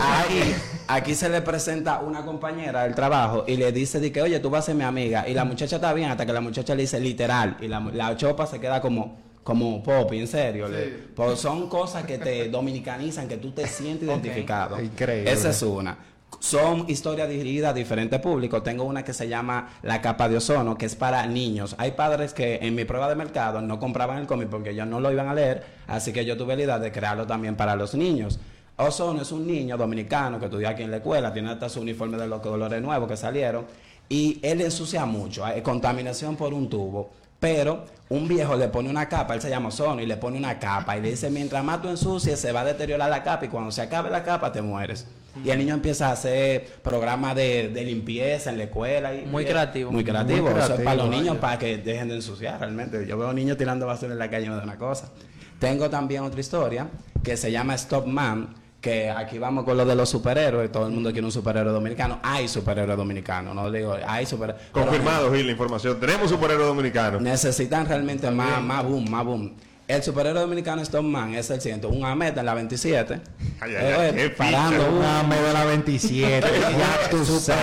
Ahí, 0.00 0.54
aquí 0.88 1.14
se 1.14 1.28
le 1.28 1.40
presenta 1.42 2.00
una 2.00 2.24
compañera 2.24 2.82
del 2.84 2.94
trabajo 2.94 3.44
y 3.46 3.56
le 3.56 3.72
dice 3.72 4.00
de 4.00 4.10
que, 4.12 4.22
oye, 4.22 4.38
tú 4.40 4.50
vas 4.50 4.64
a 4.64 4.66
ser 4.66 4.74
mi 4.74 4.84
amiga. 4.84 5.28
Y 5.28 5.34
la 5.34 5.44
muchacha 5.44 5.76
está 5.76 5.92
bien 5.92 6.10
hasta 6.10 6.26
que 6.26 6.32
la 6.32 6.40
muchacha 6.40 6.74
le 6.74 6.82
dice 6.82 6.98
literal. 7.00 7.56
Y 7.60 7.68
la, 7.68 7.80
la 7.92 8.16
chopa 8.16 8.46
se 8.46 8.58
queda 8.60 8.80
como, 8.80 9.18
como 9.44 9.82
Poppy, 9.82 10.18
en 10.20 10.26
serio. 10.28 10.68
le- 10.68 10.88
pues 11.14 11.38
son 11.38 11.68
cosas 11.68 12.04
que 12.04 12.18
te 12.18 12.48
dominicanizan, 12.48 13.28
que 13.28 13.36
tú 13.36 13.52
te 13.52 13.66
sientes 13.66 14.08
identificado. 14.08 14.80
Increíble. 14.80 15.30
Esa 15.30 15.50
es 15.50 15.62
una. 15.62 15.96
Son 16.42 16.86
historias 16.88 17.28
dirigidas 17.28 17.70
a 17.70 17.72
diferentes 17.72 18.18
públicos. 18.18 18.64
Tengo 18.64 18.82
una 18.82 19.04
que 19.04 19.12
se 19.12 19.28
llama 19.28 19.74
La 19.82 20.02
capa 20.02 20.28
de 20.28 20.38
ozono, 20.38 20.76
que 20.76 20.86
es 20.86 20.96
para 20.96 21.24
niños. 21.28 21.76
Hay 21.78 21.92
padres 21.92 22.34
que 22.34 22.58
en 22.60 22.74
mi 22.74 22.84
prueba 22.84 23.08
de 23.08 23.14
mercado 23.14 23.62
no 23.62 23.78
compraban 23.78 24.18
el 24.18 24.26
cómic 24.26 24.48
porque 24.48 24.70
ellos 24.70 24.88
no 24.88 24.98
lo 24.98 25.12
iban 25.12 25.28
a 25.28 25.34
leer, 25.34 25.62
así 25.86 26.12
que 26.12 26.24
yo 26.24 26.36
tuve 26.36 26.56
la 26.56 26.62
idea 26.64 26.78
de 26.80 26.90
crearlo 26.90 27.28
también 27.28 27.54
para 27.54 27.76
los 27.76 27.94
niños. 27.94 28.40
Ozono 28.76 29.22
es 29.22 29.30
un 29.30 29.46
niño 29.46 29.76
dominicano 29.76 30.40
que 30.40 30.46
estudia 30.46 30.70
aquí 30.70 30.82
en 30.82 30.90
la 30.90 30.96
escuela, 30.96 31.32
tiene 31.32 31.48
hasta 31.48 31.68
su 31.68 31.80
uniforme 31.80 32.18
de 32.18 32.26
los 32.26 32.40
colores 32.40 32.82
nuevos 32.82 33.08
que 33.08 33.16
salieron, 33.16 33.64
y 34.08 34.40
él 34.42 34.62
ensucia 34.62 35.06
mucho, 35.06 35.44
hay 35.44 35.62
contaminación 35.62 36.34
por 36.34 36.52
un 36.52 36.68
tubo. 36.68 37.12
Pero 37.42 37.84
un 38.08 38.28
viejo 38.28 38.54
le 38.56 38.68
pone 38.68 38.88
una 38.88 39.08
capa, 39.08 39.34
él 39.34 39.40
se 39.40 39.50
llama 39.50 39.70
Ozono, 39.70 40.00
y 40.00 40.06
le 40.06 40.16
pone 40.16 40.38
una 40.38 40.60
capa 40.60 40.96
y 40.96 41.00
le 41.02 41.10
dice, 41.10 41.28
mientras 41.28 41.64
más 41.64 41.82
tú 41.82 41.88
ensucies, 41.88 42.38
se 42.38 42.52
va 42.52 42.60
a 42.60 42.64
deteriorar 42.64 43.10
la 43.10 43.24
capa 43.24 43.46
y 43.46 43.48
cuando 43.48 43.72
se 43.72 43.82
acabe 43.82 44.10
la 44.10 44.22
capa 44.22 44.52
te 44.52 44.62
mueres. 44.62 45.08
Y 45.44 45.50
el 45.50 45.58
niño 45.58 45.74
empieza 45.74 46.08
a 46.08 46.12
hacer 46.12 46.64
programas 46.84 47.34
de, 47.34 47.70
de 47.70 47.84
limpieza 47.84 48.50
en 48.50 48.58
la 48.58 48.64
escuela. 48.64 49.12
Y, 49.12 49.26
Muy 49.26 49.42
y- 49.42 49.46
creativo. 49.46 49.90
Muy 49.90 50.04
creativo. 50.04 50.48
Muy 50.50 50.60
Eso 50.60 50.74
es 50.74 50.80
para 50.82 50.94
los 50.94 51.08
niños, 51.08 51.38
para 51.38 51.58
que 51.58 51.78
dejen 51.78 52.08
de 52.10 52.14
ensuciar 52.14 52.60
realmente. 52.60 53.04
Yo 53.08 53.18
veo 53.18 53.32
niños 53.32 53.56
tirando 53.58 53.86
basura 53.86 54.12
en 54.12 54.20
la 54.20 54.30
calle 54.30 54.48
me 54.48 54.54
da 54.54 54.62
una 54.62 54.78
cosa. 54.78 55.10
Tengo 55.58 55.90
también 55.90 56.22
otra 56.22 56.38
historia 56.40 56.86
que 57.24 57.36
se 57.36 57.50
llama 57.50 57.74
Stop 57.74 58.06
Man, 58.06 58.54
que 58.82 59.08
aquí 59.08 59.38
vamos 59.38 59.64
con 59.64 59.76
lo 59.76 59.86
de 59.86 59.94
los 59.94 60.10
superhéroes. 60.10 60.70
Todo 60.72 60.86
el 60.88 60.92
mundo 60.92 61.12
quiere 61.12 61.24
un 61.24 61.32
superhéroe 61.32 61.72
dominicano. 61.72 62.18
Hay 62.22 62.48
superhéroes 62.48 62.98
dominicanos, 62.98 63.54
no 63.54 63.70
digo, 63.70 63.96
hay 64.06 64.26
superhéroes. 64.26 64.66
Confirmado, 64.72 65.32
Gil, 65.32 65.46
la 65.46 65.52
información. 65.52 65.98
Tenemos 66.00 66.28
superhéroe 66.28 66.66
dominicano. 66.66 67.20
Necesitan 67.20 67.86
realmente 67.86 68.30
más, 68.30 68.60
más 68.60 68.84
boom, 68.84 69.08
más 69.08 69.24
boom. 69.24 69.54
El 69.86 70.02
superhéroe 70.02 70.40
dominicano 70.40 70.80
Stop 70.82 71.02
Man 71.04 71.34
es 71.34 71.48
el 71.50 71.60
siguiente: 71.60 71.86
un 71.86 72.04
Ahmed 72.04 72.36
en 72.38 72.46
la 72.46 72.54
27. 72.54 73.14
Ay, 73.14 73.20
ay, 73.60 73.74
eh, 73.74 73.78
ay, 73.98 74.10
oye, 74.10 74.14
qué 74.14 74.30
parando 74.30 74.88
un- 74.88 74.98
Una 74.98 75.22
medalla 75.24 75.64
27. 75.66 76.40
ya 76.78 77.10
tú 77.10 77.24
sabes. 77.24 77.62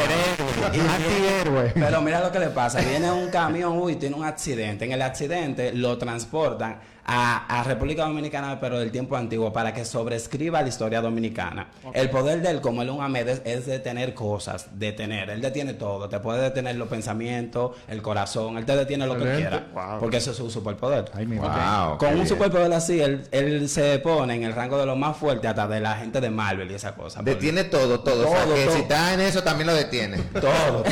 Antihéroe. 0.73 1.71
Pero 1.73 2.01
mira 2.01 2.21
lo 2.21 2.31
que 2.31 2.39
le 2.39 2.47
pasa. 2.49 2.79
Viene 2.81 3.11
un 3.11 3.29
camión 3.29 3.77
uy, 3.77 3.95
tiene 3.95 4.15
un 4.15 4.23
accidente. 4.23 4.85
En 4.85 4.91
el 4.91 5.01
accidente 5.01 5.73
lo 5.73 5.97
transportan 5.97 6.79
a, 7.05 7.59
a 7.59 7.63
República 7.63 8.03
Dominicana, 8.05 8.59
pero 8.59 8.79
del 8.79 8.91
tiempo 8.91 9.15
antiguo, 9.15 9.51
para 9.53 9.73
que 9.73 9.85
sobrescriba 9.85 10.61
la 10.61 10.67
historia 10.67 11.01
dominicana. 11.01 11.67
El 11.93 12.09
poder 12.09 12.41
de 12.41 12.49
él, 12.51 12.61
como 12.61 12.81
él 12.81 12.89
es 12.89 12.95
un 12.95 13.15
es, 13.15 13.41
es 13.45 13.65
detener 13.65 14.13
cosas, 14.13 14.67
detener. 14.73 15.29
Él 15.29 15.41
detiene 15.41 15.73
todo. 15.73 16.07
Te 16.09 16.19
puede 16.19 16.41
detener 16.41 16.75
los 16.75 16.87
pensamientos, 16.87 17.75
el 17.87 18.01
corazón. 18.01 18.57
Él 18.57 18.65
te 18.65 18.75
detiene 18.75 19.05
lo 19.07 19.17
que 19.17 19.35
quiera. 19.35 19.67
Wow. 19.73 19.99
Porque 19.99 20.17
eso 20.17 20.31
es 20.31 20.37
su 20.37 20.49
superpoder. 20.49 21.05
Ay, 21.13 21.25
mi 21.25 21.37
Wow. 21.37 21.47
madre. 21.47 21.97
Con 21.97 22.09
un 22.09 22.13
bien. 22.15 22.27
superpoder 22.27 22.73
así, 22.73 23.01
él, 23.01 23.27
él 23.31 23.69
se 23.69 23.99
pone 23.99 24.35
en 24.35 24.43
el 24.43 24.53
rango 24.53 24.77
de 24.77 24.85
lo 24.85 24.95
más 24.95 25.17
fuerte 25.17 25.47
hasta 25.47 25.67
de 25.67 25.79
la 25.79 25.95
gente 25.95 26.21
de 26.21 26.29
Marvel 26.29 26.69
y 26.71 26.75
esa 26.75 26.93
cosa. 26.95 27.21
Detiene 27.23 27.63
todo, 27.63 28.01
todo. 28.01 28.27
o 28.27 28.31
sea, 28.31 28.43
Todo, 28.45 28.55
que 28.55 28.65
todo. 28.65 28.75
si 28.75 28.81
está 28.81 29.13
en 29.13 29.21
eso 29.21 29.41
también 29.43 29.67
lo 29.67 29.73
detiene. 29.73 30.17
todo, 30.33 30.41
todo. 30.83 30.83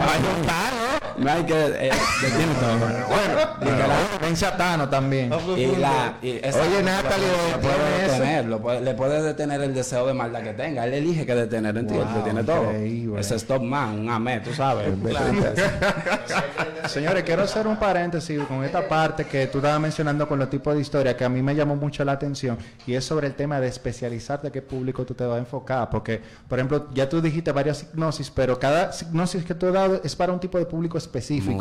No 0.00 0.10
hay 0.10 0.20
que 1.46 1.88
eh, 1.88 1.90
detiene 2.22 2.54
todo. 2.54 2.78
Bueno, 2.78 2.98
ven 4.20 4.36
Satano 4.36 4.88
también. 4.88 5.32
Y 5.56 5.76
la, 5.76 6.14
y 6.22 6.40
esa- 6.42 6.62
Oye, 6.62 6.82
Natalie, 6.82 7.26
le 7.26 7.58
puede 7.58 7.74
¿tiene 7.74 8.04
eso? 8.04 8.12
detener, 8.12 8.44
lo 8.46 8.60
puede- 8.60 8.80
le 8.80 8.94
puede 8.94 9.22
detener 9.22 9.60
el 9.62 9.74
deseo 9.74 10.06
de 10.06 10.14
maldad 10.14 10.42
que 10.42 10.52
tenga. 10.54 10.84
Él 10.84 10.94
elige 10.94 11.26
que 11.26 11.34
detener, 11.34 11.76
¿entiendes? 11.76 12.06
Wow, 12.08 12.16
Detiene 12.16 12.44
todo. 12.44 13.18
Ese 13.18 13.34
Stop 13.36 13.62
Man, 13.62 14.00
un 14.00 14.10
amé, 14.10 14.40
tú 14.40 14.52
sabes. 14.52 14.88
Señores, 16.88 17.22
quiero 17.24 17.42
hacer 17.42 17.66
un 17.66 17.76
paréntesis 17.76 18.40
con 18.44 18.64
esta 18.64 18.86
parte 18.88 19.24
que 19.24 19.46
tú 19.46 19.58
estabas 19.58 19.80
mencionando 19.80 20.26
con 20.26 20.38
los 20.38 20.50
tipos 20.50 20.74
de 20.74 20.80
historia 20.80 21.16
que 21.16 21.24
a 21.24 21.28
mí 21.28 21.42
me 21.42 21.54
llamó 21.54 21.76
mucho 21.76 22.04
la 22.04 22.12
atención 22.12 22.58
y 22.86 22.94
es 22.94 23.04
sobre 23.04 23.26
el 23.28 23.34
tema 23.34 23.60
de 23.60 23.68
especializarte 23.68 24.50
qué 24.50 24.62
público 24.62 25.04
tú 25.04 25.14
te 25.14 25.24
vas 25.24 25.36
a 25.36 25.38
enfocar. 25.38 25.88
Porque, 25.90 26.20
por 26.48 26.58
ejemplo, 26.58 26.88
ya 26.94 27.08
tú 27.08 27.20
dijiste 27.20 27.52
varias 27.52 27.82
hipnosis, 27.82 28.30
pero 28.30 28.58
cada 28.58 28.90
hipnosis 29.00 29.44
que 29.44 29.54
tú 29.54 29.66
has 29.68 29.72
dado 29.74 30.00
es 30.02 30.16
para 30.16 30.32
un 30.32 30.40
tipo 30.40 30.58
de 30.58 30.66
público 30.66 30.98
específico. 30.98 31.09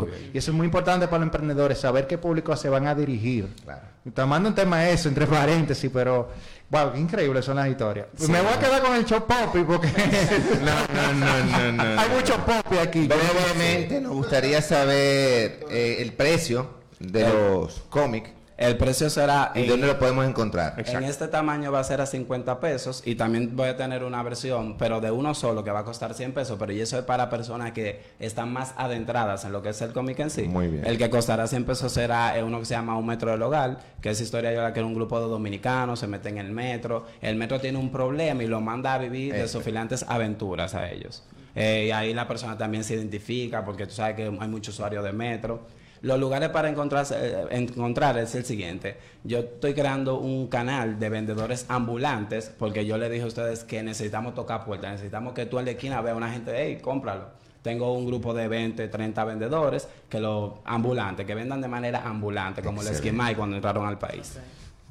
Bien. 0.05 0.31
Y 0.33 0.37
eso 0.37 0.51
es 0.51 0.57
muy 0.57 0.65
importante 0.65 1.07
para 1.07 1.19
los 1.19 1.27
emprendedores, 1.27 1.79
saber 1.79 2.07
qué 2.07 2.17
público 2.17 2.55
se 2.55 2.69
van 2.69 2.87
a 2.87 2.95
dirigir. 2.95 3.47
Claro. 3.63 3.81
Tomando 4.13 4.49
un 4.49 4.55
tema 4.55 4.89
eso, 4.89 5.09
entre 5.09 5.27
paréntesis, 5.27 5.89
pero, 5.93 6.29
wow, 6.69 6.91
qué 6.93 6.99
increíbles 6.99 7.45
son 7.45 7.57
las 7.57 7.67
historias. 7.67 8.07
Me 8.27 8.41
voy 8.41 8.53
a 8.53 8.59
quedar 8.59 8.81
con 8.81 8.95
el 8.95 9.05
show 9.05 9.25
poppy 9.25 9.63
porque 9.63 9.87
No, 10.63 10.73
no, 10.93 11.13
no, 11.13 11.43
no, 11.43 11.71
no. 11.71 12.01
hay 12.01 12.09
mucho 12.09 12.35
poppy 12.37 12.77
aquí. 12.77 13.07
Brevemente 13.07 14.01
nos 14.01 14.13
gustaría 14.13 14.61
saber 14.61 15.65
eh, 15.69 15.97
el 15.99 16.13
precio 16.13 16.79
de 16.99 17.27
los 17.29 17.81
cómics 17.89 18.31
El 18.59 18.75
precio 18.75 19.09
será 19.09 19.53
y 19.55 19.61
en- 19.61 19.67
dónde 19.69 19.87
lo 19.87 19.97
podemos 19.97 20.27
encontrar. 20.27 20.73
En 20.85 21.05
este 21.05 21.29
tamaño 21.29 21.71
va 21.71 21.79
a 21.79 21.83
ser 21.85 22.01
a 22.01 22.05
50 22.05 22.59
pesos 22.59 23.01
y 23.05 23.15
también 23.15 23.55
voy 23.55 23.69
a 23.69 23.77
tener 23.77 24.03
una 24.03 24.21
versión, 24.21 24.77
pero 24.77 24.99
de 24.99 25.09
uno 25.11 25.33
solo, 25.33 25.63
que 25.63 25.71
va 25.71 25.79
a 25.79 25.83
costar 25.85 26.13
100 26.13 26.33
pesos, 26.33 26.57
pero 26.59 26.73
y 26.73 26.81
eso 26.81 26.99
es 26.99 27.05
para 27.05 27.29
personas 27.29 27.71
que 27.71 28.01
están 28.19 28.51
más 28.51 28.73
adentradas 28.75 29.45
en 29.45 29.53
lo 29.53 29.61
que 29.61 29.69
es 29.69 29.81
el 29.81 29.93
cómic 29.93 30.19
en 30.19 30.29
sí. 30.29 30.41
Muy 30.43 30.67
bien. 30.67 30.85
El 30.85 30.97
que 30.97 31.09
costará 31.09 31.47
100 31.47 31.63
pesos 31.63 31.89
será 31.93 32.37
eh, 32.37 32.43
uno 32.43 32.59
que 32.59 32.65
se 32.65 32.73
llama 32.73 32.97
Un 32.97 33.05
Metro 33.05 33.31
del 33.31 33.41
Hogar, 33.41 33.79
que 34.01 34.09
es 34.09 34.19
historia 34.19 34.49
de 34.49 34.57
la 34.57 34.73
que 34.73 34.79
era 34.81 34.87
un 34.87 34.93
grupo 34.93 35.21
de 35.21 35.27
dominicanos, 35.27 35.97
se 36.01 36.07
meten 36.07 36.37
en 36.37 36.45
el 36.47 36.51
metro, 36.51 37.05
el 37.21 37.37
metro 37.37 37.61
tiene 37.61 37.77
un 37.77 37.93
problema 37.93 38.43
y 38.43 38.47
lo 38.47 38.59
manda 38.59 38.93
a 38.93 38.97
vivir 38.97 39.31
de 39.33 39.43
Eso. 39.45 39.59
sofilantes 39.59 40.03
aventuras 40.05 40.75
a 40.75 40.91
ellos. 40.91 41.23
Eh, 41.55 41.85
y 41.87 41.91
ahí 41.91 42.13
la 42.13 42.27
persona 42.27 42.57
también 42.57 42.83
se 42.83 42.93
identifica, 42.95 43.63
porque 43.63 43.85
tú 43.87 43.93
sabes 43.93 44.17
que 44.17 44.23
hay 44.23 44.47
muchos 44.49 44.73
usuarios 44.75 45.03
de 45.05 45.13
metro. 45.13 45.61
Los 46.01 46.19
lugares 46.19 46.49
para 46.49 46.69
encontrarse- 46.69 47.15
eh, 47.19 47.45
encontrar 47.51 48.17
es 48.17 48.33
el 48.35 48.45
siguiente. 48.45 48.97
Yo 49.23 49.39
estoy 49.39 49.73
creando 49.73 50.17
un 50.19 50.47
canal 50.47 50.97
de 50.99 51.09
vendedores 51.09 51.65
ambulantes 51.67 52.51
porque 52.57 52.85
yo 52.85 52.97
le 52.97 53.09
dije 53.09 53.23
a 53.23 53.27
ustedes 53.27 53.63
que 53.63 53.83
necesitamos 53.83 54.33
tocar 54.33 54.63
puertas, 54.65 54.91
necesitamos 54.93 55.33
que 55.33 55.45
tú 55.45 55.59
en 55.59 55.65
la 55.65 55.71
esquina 55.71 56.01
veas 56.01 56.13
a 56.13 56.17
una 56.17 56.31
gente, 56.31 56.51
hey, 56.55 56.79
cómpralo. 56.81 57.25
Tengo 57.61 57.93
un 57.93 58.05
grupo 58.05 58.33
de 58.33 58.47
20, 58.47 58.87
30 58.87 59.25
vendedores 59.25 59.87
que 60.07 60.21
lo 60.21 60.61
ambulantes, 60.63 61.25
que 61.25 61.35
vendan 61.35 61.59
de 61.59 61.67
manera 61.67 62.03
ambulante, 62.07 62.61
como 62.61 62.81
el 62.81 62.87
Excelente. 62.87 63.07
Esquimay 63.09 63.35
cuando 63.35 63.57
entraron 63.57 63.85
al 63.85 63.99
país. 63.99 64.39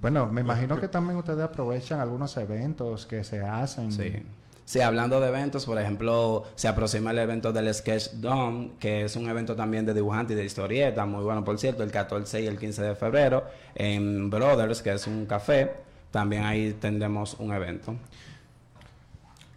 Bueno, 0.03 0.27
me 0.27 0.43
imagino 0.43 0.79
que 0.79 0.87
también 0.89 1.17
ustedes 1.17 1.41
aprovechan 1.41 1.99
algunos 2.01 2.37
eventos 2.37 3.07
que 3.07 3.25
se 3.25 3.41
hacen. 3.41 3.91
Sí. 3.91 4.13
Sí, 4.69 4.83
hablando 4.83 5.19
de 5.19 5.29
eventos, 5.29 5.65
por 5.65 5.81
ejemplo, 5.81 6.45
se 6.55 6.69
aproxima 6.69 7.13
el 7.13 7.19
evento 7.21 7.55
del 7.55 7.73
Sketch 7.73 8.11
Dome, 8.17 8.73
que 8.79 9.07
es 9.07 9.17
un 9.17 9.27
evento 9.27 9.57
también 9.57 9.87
de 9.87 9.95
dibujante 9.95 10.35
y 10.35 10.37
de 10.37 10.45
historieta, 10.45 11.07
muy 11.07 11.25
bueno 11.25 11.43
por 11.43 11.59
cierto, 11.59 11.83
el 11.83 11.91
14 11.91 12.43
y 12.43 12.47
el 12.49 12.59
15 12.59 12.83
de 12.83 12.95
febrero, 12.95 13.47
en 13.75 14.29
Brothers, 14.29 14.83
que 14.83 14.93
es 14.93 15.07
un 15.07 15.25
café, 15.25 15.73
también 16.11 16.45
ahí 16.45 16.77
tendremos 16.79 17.37
un 17.39 17.55
evento. 17.55 17.97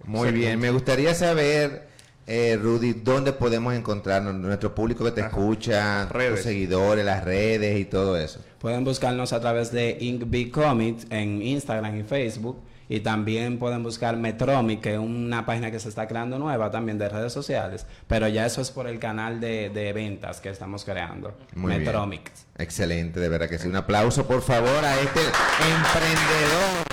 Muy 0.05 0.32
bien, 0.32 0.57
me 0.57 0.72
gustaría 0.72 1.14
saber, 1.14 1.89
eh, 2.26 2.57
Rudy, 2.57 2.93
dónde 2.93 3.34
podemos 3.34 3.74
encontrar 3.74 4.24
nuestro 4.24 4.74
público 4.74 5.03
que 5.03 5.12
te 5.12 5.20
escucha, 5.20 6.05
Redes. 6.05 6.36
tus 6.36 6.43
seguidores, 6.43 7.03
las 7.03 7.26
redes 7.26 7.78
y 7.78 7.84
todo 7.84 8.16
eso. 8.16 8.39
Pueden 8.59 8.86
buscarnos 8.86 9.34
a 9.34 9.41
través 9.41 9.74
de 9.74 9.97
Inkbee 9.99 10.49
Comics 10.49 11.05
en 11.09 11.41
Instagram 11.41 11.99
y 11.99 12.03
Facebook. 12.03 12.70
Y 12.93 12.99
también 12.99 13.57
pueden 13.57 13.83
buscar 13.83 14.17
Metromic, 14.17 14.81
que 14.81 14.93
es 14.95 14.99
una 14.99 15.45
página 15.45 15.71
que 15.71 15.79
se 15.79 15.87
está 15.87 16.09
creando 16.09 16.37
nueva 16.37 16.69
también 16.71 16.97
de 16.97 17.07
redes 17.07 17.31
sociales. 17.31 17.85
Pero 18.07 18.27
ya 18.27 18.45
eso 18.45 18.59
es 18.59 18.69
por 18.69 18.85
el 18.85 18.99
canal 18.99 19.39
de, 19.39 19.69
de 19.69 19.93
ventas 19.93 20.41
que 20.41 20.49
estamos 20.49 20.83
creando. 20.83 21.33
Muy 21.55 21.69
bien. 21.71 21.83
Metromic. 21.85 22.29
Excelente, 22.57 23.21
de 23.21 23.29
verdad 23.29 23.47
que 23.47 23.57
sí. 23.59 23.69
Un 23.69 23.77
aplauso, 23.77 24.27
por 24.27 24.41
favor, 24.41 24.83
a 24.83 24.99
este 24.99 25.21
emprendedor 25.21 26.85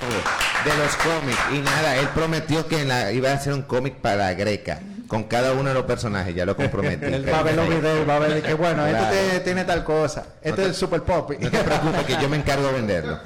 de 0.64 0.76
los 0.84 0.96
cómics. 0.96 1.38
Y 1.52 1.58
nada, 1.58 1.96
él 1.96 2.08
prometió 2.14 2.66
que 2.68 2.82
en 2.82 2.88
la- 2.88 3.10
iba 3.12 3.30
a 3.30 3.34
hacer 3.34 3.52
un 3.52 3.62
cómic 3.62 3.96
para 3.96 4.32
Greca, 4.34 4.80
con 5.08 5.24
cada 5.24 5.52
uno 5.54 5.70
de 5.70 5.74
los 5.74 5.84
personajes, 5.86 6.34
ya 6.34 6.44
lo 6.44 6.54
comprometí. 6.54 7.06
Él 7.06 7.26
va 7.32 7.38
a 7.38 7.42
ver 7.42 7.56
los 7.56 7.66
videos, 7.66 8.06
va 8.06 8.16
a 8.16 8.18
ver 8.18 8.42
que 8.42 8.52
bueno, 8.52 8.86
Claro. 8.86 9.06
este 9.06 9.22
tiene, 9.24 9.40
tiene 9.40 9.64
tal 9.64 9.82
cosa. 9.82 10.26
Este 10.42 10.60
es 10.62 10.68
el 10.68 10.74
super 10.74 11.02
poppy. 11.02 11.38
No 11.40 11.50
te 11.50 11.58
preocupes 11.60 12.02
que 12.04 12.18
yo 12.20 12.28
me 12.28 12.36
encargo 12.36 12.66
de 12.66 12.72
venderlo. 12.74 13.18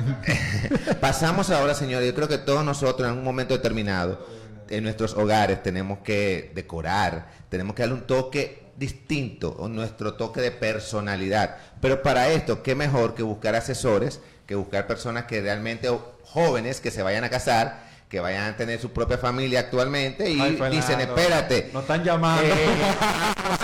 Pasamos 1.00 1.50
ahora, 1.50 1.74
señores. 1.74 2.06
Yo 2.08 2.14
creo 2.14 2.28
que 2.28 2.38
todos 2.38 2.61
nosotros 2.64 3.08
en 3.10 3.18
un 3.18 3.24
momento 3.24 3.54
determinado 3.54 4.26
en 4.68 4.84
nuestros 4.84 5.14
hogares 5.14 5.62
tenemos 5.62 5.98
que 5.98 6.50
decorar, 6.54 7.28
tenemos 7.48 7.74
que 7.74 7.82
darle 7.82 7.94
un 7.96 8.06
toque 8.06 8.62
distinto, 8.76 9.54
o 9.58 9.68
nuestro 9.68 10.14
toque 10.14 10.40
de 10.40 10.50
personalidad. 10.50 11.56
Pero 11.80 12.02
para 12.02 12.28
esto, 12.30 12.62
qué 12.62 12.74
mejor 12.74 13.14
que 13.14 13.22
buscar 13.22 13.54
asesores, 13.54 14.20
que 14.46 14.54
buscar 14.54 14.86
personas 14.86 15.24
que 15.24 15.40
realmente, 15.40 15.88
jóvenes 16.24 16.80
que 16.80 16.90
se 16.90 17.02
vayan 17.02 17.22
a 17.24 17.30
casar, 17.30 17.84
que 18.08 18.20
vayan 18.20 18.52
a 18.52 18.56
tener 18.56 18.80
su 18.80 18.90
propia 18.90 19.18
familia 19.18 19.60
actualmente 19.60 20.30
y 20.30 20.40
Ay, 20.40 20.52
Fernando, 20.52 20.76
dicen, 20.76 21.00
espérate, 21.00 21.70
Nos 21.72 21.82
están 21.82 22.04
llamando. 22.04 22.42
eh, 22.44 22.66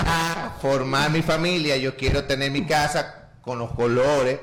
a 0.07 0.57
formar 0.61 1.11
mi 1.11 1.22
familia, 1.22 1.76
yo 1.76 1.96
quiero 1.96 2.24
tener 2.24 2.51
mi 2.51 2.64
casa 2.64 3.30
con 3.42 3.59
los 3.59 3.72
colores 3.72 4.38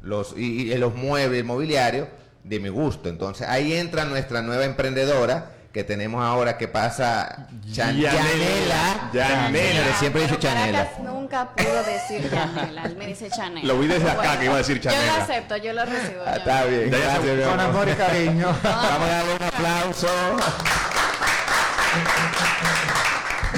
los 0.00 0.34
y, 0.36 0.72
y 0.72 0.74
los 0.76 0.94
muebles, 0.94 1.40
el 1.40 1.44
mobiliario 1.44 2.08
de 2.44 2.60
mi 2.60 2.68
gusto. 2.68 3.08
Entonces 3.08 3.48
ahí 3.48 3.74
entra 3.74 4.04
nuestra 4.04 4.42
nueva 4.42 4.64
emprendedora 4.64 5.52
que 5.72 5.84
tenemos 5.84 6.24
ahora 6.24 6.56
que 6.56 6.66
pasa 6.66 7.46
Chan- 7.72 7.94
Yanela. 7.98 8.12
Yanela. 8.12 9.10
Yanela. 9.12 9.50
Pero 9.52 9.96
siempre 9.98 10.22
dice 10.22 10.38
Chanela. 10.38 10.88
Nunca 11.04 11.50
pudo 11.54 11.82
decir 11.84 12.28
Chanela, 12.30 12.82
él 12.84 12.96
me 12.96 13.06
dice 13.08 13.28
Chanela. 13.30 13.66
Lo 13.66 13.78
vi 13.78 13.86
desde 13.86 14.10
acá 14.10 14.38
que 14.38 14.46
iba 14.46 14.54
a 14.54 14.58
decir 14.58 14.80
Yo 14.80 14.90
Chanela. 14.90 15.16
lo 15.18 15.22
acepto, 15.22 15.56
yo 15.58 15.72
lo 15.74 15.84
recibo. 15.84 16.22
Ah, 16.26 16.30
yo. 16.32 16.36
está 16.38 16.64
bien. 16.64 16.90
Gracias, 16.90 17.22
mi 17.36 17.42
Con 17.44 17.60
amor 17.60 17.88
y 17.88 17.92
cariño. 17.92 18.56
Vamos 18.62 19.08
a 19.08 19.12
darle 19.12 19.34
un 19.36 19.42
aplauso 19.42 20.08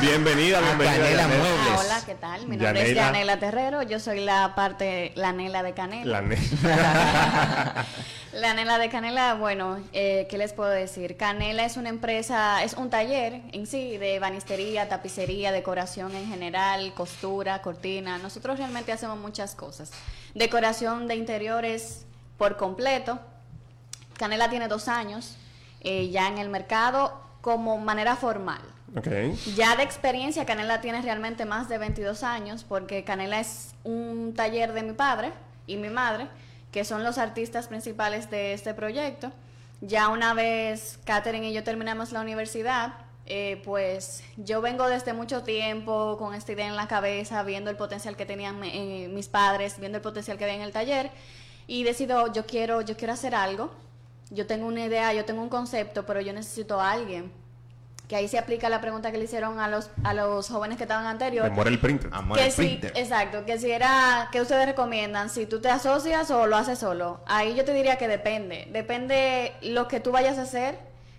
Bienvenida, 0.01 0.59
a 0.59 0.61
bienvenida. 0.62 0.96
Canela. 0.96 1.24
Ah, 1.24 1.28
Muebles. 1.28 1.80
hola, 1.84 2.03
¿qué 2.07 2.14
tal? 2.14 2.46
Mi 2.46 2.57
nombre 2.57 2.82
es 2.82 2.88
Yanela. 2.94 3.07
Yanela 3.12 3.38
Terrero, 3.38 3.82
yo 3.82 4.01
soy 4.01 4.20
la 4.24 4.55
parte, 4.55 5.12
la 5.14 5.32
Nela 5.32 5.62
de 5.62 5.74
Canela. 5.74 6.20
La 6.20 6.22
ne- 6.22 6.38
La 8.32 8.55
Nela 8.55 8.78
de 8.78 8.88
Canela, 8.88 9.34
bueno, 9.34 9.78
eh, 9.92 10.26
¿qué 10.30 10.38
les 10.38 10.53
puedo 10.53 10.70
decir? 10.70 11.16
Canela 11.16 11.64
es 11.64 11.76
una 11.76 11.88
empresa, 11.88 12.62
es 12.62 12.74
un 12.74 12.88
taller 12.88 13.42
en 13.53 13.66
sí 13.66 13.98
de 13.98 14.18
banistería, 14.20 14.88
tapicería, 14.88 15.51
decoración 15.53 16.14
en 16.14 16.28
general, 16.28 16.94
costura, 16.94 17.61
cortina. 17.61 18.18
Nosotros 18.18 18.57
realmente 18.59 18.92
hacemos 18.92 19.18
muchas 19.18 19.55
cosas. 19.57 19.90
Decoración 20.34 21.09
de 21.09 21.16
interiores 21.16 22.07
por 22.38 22.57
completo. 22.57 23.18
Canela 24.16 24.48
tiene 24.48 24.68
dos 24.68 24.86
años 24.88 25.36
eh, 25.80 26.09
ya 26.11 26.28
en 26.28 26.38
el 26.38 26.48
mercado 26.51 27.20
como 27.40 27.78
manera 27.78 28.14
formal. 28.16 28.61
Ok. 28.97 29.07
Ya 29.55 29.76
de 29.76 29.84
experiencia, 29.84 30.45
Canela 30.45 30.80
tiene 30.80 31.01
realmente 31.03 31.45
más 31.45 31.68
de 31.68 31.78
22 31.78 32.22
años, 32.24 32.64
porque 32.64 33.05
Canela 33.05 33.38
es 33.38 33.74
un 33.84 34.34
taller 34.34 34.72
de 34.72 34.82
mi 34.82 34.93
padre 34.93 35.32
y 35.66 35.76
mi 35.76 35.91
madre, 35.91 36.26
que 36.72 36.84
son 36.84 37.05
los 37.05 37.18
artistas 37.18 37.68
principales 37.68 38.30
de 38.30 38.53
este 38.53 38.74
proyecto. 38.74 39.30
Ya 39.80 40.09
una 40.09 40.34
vez 40.34 40.99
Catherine 41.05 41.49
y 41.49 41.53
yo 41.53 41.62
terminamos 41.62 42.12
la 42.12 42.20
universidad, 42.20 42.95
eh, 43.26 43.62
pues 43.64 44.24
yo 44.36 44.61
vengo 44.61 44.88
desde 44.88 45.12
mucho 45.12 45.45
tiempo 45.45 46.16
con 46.18 46.34
esta 46.34 46.53
idea 46.53 46.66
en 46.66 46.74
la 46.74 46.88
cabeza, 46.88 47.45
viendo 47.45 47.70
el 47.70 47.76
potencial 47.76 48.16
que 48.16 48.26
tenían 48.26 48.61
eh, 48.64 49.09
mis 49.09 49.28
padres, 49.28 49.78
viendo 49.78 49.99
el 49.99 50.03
potencial 50.03 50.36
que 50.36 50.45
había 50.45 50.57
en 50.57 50.62
el 50.62 50.72
taller, 50.72 51.12
y 51.68 51.84
decido, 51.84 52.32
yo 52.32 52.45
quiero, 52.45 52.80
yo 52.80 52.97
quiero 52.97 53.12
hacer 53.12 53.36
algo. 53.36 53.70
Yo 54.30 54.47
tengo 54.47 54.66
una 54.66 54.84
idea, 54.84 55.12
yo 55.12 55.24
tengo 55.24 55.43
un 55.43 55.49
concepto, 55.49 56.05
pero 56.07 56.20
yo 56.20 56.32
necesito 56.32 56.80
a 56.80 56.91
alguien 56.91 57.32
que 58.11 58.16
ahí 58.16 58.26
se 58.26 58.38
aplica 58.38 58.68
la 58.68 58.80
pregunta 58.80 59.12
que 59.12 59.18
le 59.18 59.24
hicieron 59.26 59.61
a 59.61 59.68
los 59.68 59.88
a 60.02 60.14
los 60.14 60.48
jóvenes 60.48 60.78
que 60.78 60.82
estaban 60.82 61.06
anterior. 61.06 61.48
Memora 61.48 61.70
el 61.70 61.78
printer. 61.78 62.11
Amor 62.12 62.36
que 62.36 62.42
al 62.42 62.50
si, 62.50 62.62
printer. 62.62 62.92
exacto, 62.96 63.44
que 63.44 63.56
si 63.56 63.70
era, 63.70 64.28
que 64.32 64.40
ustedes 64.40 64.66
recomiendan, 64.66 65.30
si 65.30 65.46
tú 65.46 65.61
te 65.61 65.70
asocias 65.70 66.28
o 66.32 66.48
lo 66.48 66.56
haces 66.56 66.80
solo. 66.80 67.20
Ahí 67.26 67.54
yo 67.54 67.64
te 67.64 67.72
diría 67.72 67.98
que 67.98 68.08
depende, 68.08 68.66
depende 68.72 69.52
lo 69.62 69.86
que 69.86 70.00
tú 70.00 70.11
vayas 70.11 70.38
a 70.38 70.42
hacer, 70.42 70.76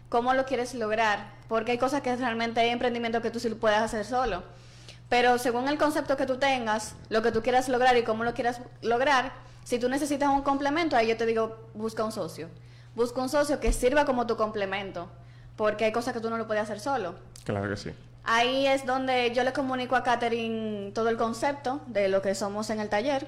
cómo 0.10 0.34
lo 0.34 0.44
quieres 0.44 0.74
lograr, 0.74 1.32
porque 1.48 1.72
hay 1.72 1.78
cosas 1.78 2.02
que 2.02 2.14
realmente 2.14 2.60
hay 2.60 2.68
emprendimiento 2.72 3.22
que 3.22 3.32
tú 3.32 3.40
sí 3.40 3.48
lo 3.48 3.56
puedes 3.56 3.80
hacer 3.80 4.04
solo. 4.04 4.44
Pero 5.08 5.38
según 5.38 5.70
el 5.70 5.78
concepto 5.78 6.18
que 6.18 6.26
tú 6.26 6.40
tengas, 6.40 6.96
lo 7.08 7.22
que 7.22 7.32
tú 7.32 7.42
quieras 7.42 7.70
lograr 7.70 7.96
y 7.96 8.04
cómo 8.04 8.26
lo 8.26 8.34
quieras 8.34 8.60
lograr, 8.82 9.32
si 9.64 9.80
tú 9.80 9.88
necesitas 9.88 10.28
un 10.28 10.42
complemento, 10.42 10.98
ahí 10.98 11.08
yo 11.08 11.16
te 11.16 11.26
digo, 11.26 11.70
busca 11.74 12.04
un 12.04 12.12
socio. 12.12 12.50
Busca 12.96 13.22
un 13.22 13.30
socio 13.30 13.62
que 13.62 13.72
sirva 13.72 14.04
como 14.04 14.28
tu 14.28 14.36
complemento, 14.36 15.08
porque 15.62 15.86
hay 15.86 15.92
cosas 15.92 16.12
que 16.12 16.20
tú 16.20 16.28
no 16.32 16.40
lo 16.40 16.48
puedes 16.48 16.64
hacer 16.64 16.80
solo. 16.80 17.14
Claro 17.44 17.70
que 17.70 17.78
sí. 17.78 17.92
Ahí 18.24 18.66
es 18.66 18.84
donde 18.84 19.32
yo 19.32 19.44
le 19.44 19.54
comunico 19.54 19.96
a 19.96 20.02
Katherine 20.02 20.90
todo 20.92 21.08
el 21.10 21.18
concepto 21.18 21.82
de 21.86 22.08
lo 22.10 22.24
que 22.24 22.34
somos 22.34 22.72
en 22.72 22.80
el 22.80 22.90
taller. 22.90 23.28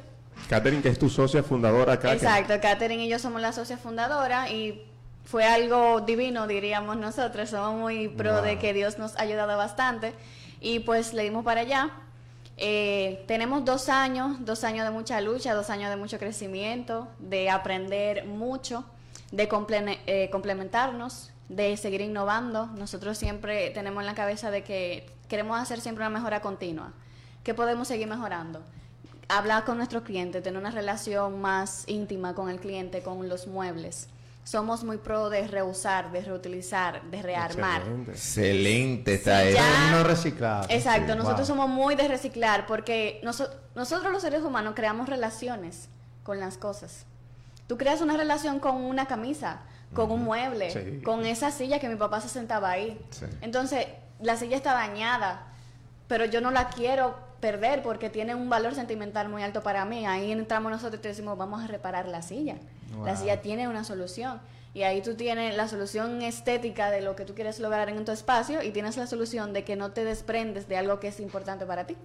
Catherine, 0.50 0.82
que 0.82 0.90
es 0.90 0.98
tu 0.98 1.10
socia 1.12 1.44
fundadora 1.44 1.94
acá. 1.94 2.12
Exacto, 2.12 2.56
Katherine 2.60 3.06
y 3.06 3.08
yo 3.08 3.20
somos 3.20 3.40
la 3.40 3.52
socia 3.54 3.78
fundadora 3.78 4.50
y 4.50 4.84
fue 5.26 5.46
algo 5.46 6.02
divino, 6.02 6.48
diríamos 6.48 6.98
nosotros. 6.98 7.52
Somos 7.52 7.76
muy 7.80 8.08
pro 8.08 8.42
de 8.42 8.58
que 8.58 8.74
Dios 8.74 8.98
nos 8.98 9.16
ha 9.18 9.22
ayudado 9.22 9.56
bastante 9.56 10.16
y 10.60 10.80
pues 10.80 11.14
le 11.14 11.22
dimos 11.22 11.46
para 11.46 11.62
allá. 11.62 11.92
Eh, 12.58 13.24
tenemos 13.28 13.64
dos 13.66 13.90
años, 13.90 14.38
dos 14.40 14.64
años 14.64 14.86
de 14.86 14.92
mucha 14.92 15.22
lucha, 15.22 15.54
dos 15.54 15.70
años 15.70 15.92
de 15.92 15.98
mucho 15.98 16.18
crecimiento, 16.18 17.08
de 17.20 17.52
aprender 17.52 18.26
mucho, 18.26 18.86
de 19.32 19.48
comple- 19.48 20.00
eh, 20.08 20.30
complementarnos, 20.32 21.30
de 21.50 21.76
seguir 21.78 22.02
innovando. 22.02 22.68
Nosotros 22.68 23.18
siempre 23.18 23.70
tenemos 23.72 24.02
en 24.02 24.08
la 24.08 24.16
cabeza 24.16 24.52
de 24.52 24.64
que 24.64 25.10
queremos 25.28 25.60
hacer 25.60 25.82
siempre 25.82 26.04
una 26.06 26.10
mejora 26.18 26.41
continua, 26.41 26.91
que 27.44 27.54
podemos 27.54 27.88
seguir 27.88 28.08
mejorando. 28.08 28.62
Hablar 29.30 29.64
con 29.66 29.78
nuestro 29.78 30.04
cliente, 30.04 30.41
tener 30.41 30.60
una 30.60 30.72
relación 30.72 31.41
más 31.41 31.84
íntima 31.88 32.34
con 32.36 32.50
el 32.50 32.60
cliente, 32.60 33.02
con 33.02 33.30
los 33.30 33.48
muebles. 33.48 34.08
Somos 34.44 34.84
muy 34.84 34.98
pro 34.98 35.30
de 35.30 35.48
reusar, 35.48 36.12
de 36.12 36.20
reutilizar, 36.22 37.02
de 37.04 37.22
rearmar. 37.22 37.82
Excelente. 37.82 38.12
Excelente 38.12 39.14
está 39.14 39.41
Sí, 39.44 39.54
ya- 39.54 39.91
No 39.91 40.04
reciclado. 40.04 40.66
Exacto, 40.70 41.14
Sí, 41.14 41.18
nosotros 41.18 41.48
wow. 41.48 41.58
somos 41.58 41.70
muy 41.70 41.96
de 41.96 42.10
reciclar 42.10 42.66
porque 42.66 43.22
noso- 43.24 43.50
nosotros 43.74 44.12
los 44.12 44.22
seres 44.22 44.41
humanos 44.44 44.74
creamos 44.76 45.08
relaciones 45.08 45.88
con 46.24 46.41
las 46.41 46.58
cosas. 46.58 47.06
Tú 47.68 47.78
creas 47.78 48.02
una 48.02 48.18
relación 48.18 48.60
con 48.60 48.76
una 48.76 49.06
camisa, 49.06 49.62
con 49.94 50.12
un 50.12 50.24
mueble, 50.24 50.72
Sí. 50.72 51.02
con 51.04 51.26
esa 51.26 51.52
silla 51.52 51.80
que 51.80 51.89
mi 51.89 51.96
papá 51.96 52.22
se 52.22 52.30
sentaba 52.30 52.70
ahí. 52.72 53.00
Sí. 53.12 53.26
Entonces, 53.41 53.88
la 54.20 54.36
silla 54.38 54.56
está 54.58 54.74
dañada, 54.74 55.48
pero 56.08 56.26
yo 56.26 56.41
no 56.41 56.52
la 56.52 56.70
quiero 56.70 57.16
perder 57.39 57.82
porque 57.84 58.10
tiene 58.10 58.36
un 58.36 58.50
valor 58.50 58.74
sentimental 58.74 59.28
muy 59.30 59.44
alto 59.44 59.62
para 59.64 59.84
mí. 59.86 60.06
Ahí 60.06 60.32
entramos 60.32 60.72
nosotros 60.72 61.00
y 61.00 61.02
te 61.02 61.08
decimos, 61.10 61.38
vamos 61.38 61.64
a 61.64 61.68
reparar 61.68 62.08
la 62.08 62.22
silla. 62.22 62.56
La 63.04 63.16
silla 63.16 63.41
tiene 63.41 63.68
una 63.68 63.84
solución. 63.84 64.39
Y 64.76 64.84
ahí 64.84 65.02
tú 65.02 65.16
tienes 65.16 65.56
la 65.56 65.68
solución 65.68 66.22
estética 66.22 66.89
de 66.89 67.02
lo 67.02 67.16
que 67.16 67.26
tú 67.26 67.36
quieres 67.36 67.60
lograr 67.60 67.89
en 67.89 68.06
tu 68.06 68.12
espacio 68.12 68.64
y 68.64 68.72
tienes 68.72 68.98
la 68.98 69.06
solución 69.08 69.54
de 69.54 69.64
que 69.64 69.76
no 69.76 69.91
te 69.91 70.04
desprendes 70.04 70.68
de 70.68 70.78
algo 70.78 71.00
que 71.00 71.10
es 71.10 71.20
importante 71.20 71.66
para 71.66 71.86
ti. 71.86 71.96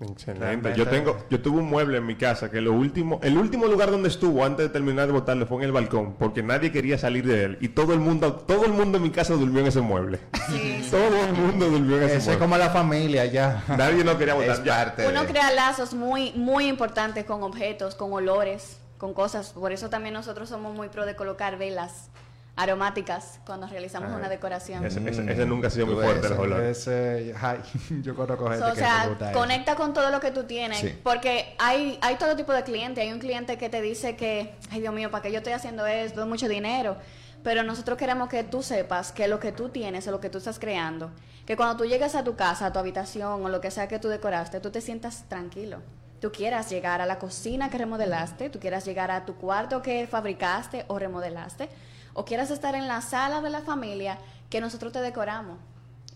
Excelente. 0.00 0.74
Yo 0.76 0.88
tengo, 0.88 1.16
yo 1.30 1.40
tuve 1.40 1.58
un 1.58 1.66
mueble 1.68 1.98
en 1.98 2.06
mi 2.06 2.16
casa 2.16 2.50
que 2.50 2.60
lo 2.60 2.72
último, 2.72 3.20
el 3.22 3.36
último 3.36 3.66
lugar 3.66 3.90
donde 3.90 4.08
estuvo 4.08 4.44
antes 4.44 4.66
de 4.66 4.72
terminar 4.72 5.06
de 5.06 5.12
botarlo 5.12 5.46
fue 5.46 5.58
en 5.58 5.64
el 5.64 5.72
balcón, 5.72 6.14
porque 6.14 6.42
nadie 6.42 6.72
quería 6.72 6.98
salir 6.98 7.26
de 7.26 7.44
él 7.44 7.58
y 7.60 7.68
todo 7.68 7.92
el 7.92 8.00
mundo, 8.00 8.34
todo 8.34 8.64
el 8.64 8.72
mundo 8.72 8.98
en 8.98 9.04
mi 9.04 9.10
casa 9.10 9.34
durmió 9.34 9.60
en 9.60 9.66
ese 9.66 9.80
mueble. 9.80 10.18
todo 10.90 11.24
el 11.24 11.32
mundo 11.34 11.66
durmió 11.68 11.98
en 11.98 12.04
ese 12.04 12.16
Eso 12.16 12.18
es 12.18 12.26
mueble. 12.26 12.40
como 12.40 12.58
la 12.58 12.70
familia 12.70 13.26
ya. 13.26 13.64
Nadie 13.68 14.04
no 14.04 14.18
quería 14.18 14.34
Es 14.42 14.58
botar. 14.58 14.64
Ya. 14.96 15.08
Uno 15.08 15.22
de... 15.22 15.28
crea 15.28 15.50
lazos 15.52 15.94
muy, 15.94 16.32
muy 16.32 16.66
importantes 16.66 17.24
con 17.24 17.42
objetos, 17.42 17.94
con 17.94 18.12
olores, 18.12 18.78
con 18.98 19.14
cosas. 19.14 19.50
Por 19.52 19.72
eso 19.72 19.90
también 19.90 20.14
nosotros 20.14 20.48
somos 20.48 20.74
muy 20.74 20.88
pro 20.88 21.06
de 21.06 21.16
colocar 21.16 21.58
velas 21.58 22.08
aromáticas 22.56 23.40
cuando 23.46 23.66
realizamos 23.66 24.10
Ah, 24.12 24.16
una 24.16 24.28
decoración. 24.28 24.84
Ese, 24.84 24.98
ese- 25.08 25.30
ese 25.32 25.46
nunca 25.46 25.68
ha 25.68 25.70
sido 25.70 25.86
muy 25.86 25.94
fuerte 25.96 26.20
ves, 26.20 26.30
los 26.30 26.38
olores. 26.38 26.78
Ese, 26.78 27.34
ay, 27.40 27.58
yo 28.02 28.14
conozco 28.14 28.44
gente 28.50 28.64
So, 28.66 28.72
o 28.72 28.74
sea, 28.74 29.04
le 29.04 29.08
gusta 29.10 29.30
eso. 29.30 29.38
conecta 29.38 29.74
con 29.76 29.92
todo 29.94 30.10
lo 30.10 30.20
que 30.20 30.30
tú 30.30 30.44
tienes. 30.44 30.78
Sí. 30.78 30.94
Porque 31.02 31.54
hay, 31.58 31.98
hay 32.02 32.16
todo 32.16 32.36
tipo 32.36 32.52
de 32.52 32.62
clientes. 32.62 33.02
Hay 33.02 33.12
un 33.12 33.18
cliente 33.20 33.56
que 33.58 33.68
te 33.68 33.80
dice 33.80 34.16
que, 34.16 34.54
ay 34.70 34.80
Dios 34.80 34.94
mío, 34.94 35.10
¿para 35.10 35.22
qué 35.22 35.32
yo 35.32 35.38
estoy 35.38 35.54
haciendo 35.54 35.86
esto? 35.86 36.20
Es 36.22 36.26
mucho 36.26 36.48
dinero. 36.48 36.96
Pero 37.42 37.62
nosotros 37.64 37.98
queremos 37.98 38.28
que 38.28 38.44
tú 38.44 38.62
sepas 38.62 39.10
que 39.12 39.26
lo 39.26 39.40
que 39.40 39.50
tú 39.50 39.68
tienes 39.70 40.06
o 40.06 40.10
lo 40.12 40.20
que 40.20 40.30
tú 40.30 40.38
estás 40.38 40.58
creando, 40.60 41.10
que 41.44 41.56
cuando 41.56 41.76
tú 41.76 41.84
llegas 41.86 42.14
a 42.14 42.22
tu 42.22 42.36
casa, 42.36 42.66
a 42.66 42.72
tu 42.72 42.78
habitación 42.78 43.44
o 43.44 43.48
lo 43.48 43.60
que 43.60 43.70
sea 43.72 43.88
que 43.88 43.98
tú 43.98 44.08
decoraste, 44.08 44.60
tú 44.60 44.70
te 44.70 44.80
sientas 44.80 45.24
tranquilo. 45.28 45.78
Tú 46.20 46.30
quieras 46.30 46.70
llegar 46.70 47.00
a 47.00 47.06
la 47.06 47.18
cocina 47.18 47.68
que 47.68 47.78
remodelaste, 47.78 48.48
tú 48.48 48.60
quieras 48.60 48.84
llegar 48.84 49.10
a 49.10 49.24
tu 49.24 49.34
cuarto 49.34 49.82
que 49.82 50.06
fabricaste 50.06 50.84
o 50.86 51.00
remodelaste, 51.00 51.68
o 52.14 52.24
quieras 52.24 52.50
estar 52.50 52.74
en 52.74 52.88
la 52.88 53.00
sala 53.00 53.40
de 53.40 53.50
la 53.50 53.60
familia 53.60 54.18
que 54.50 54.60
nosotros 54.60 54.92
te 54.92 55.00
decoramos, 55.00 55.58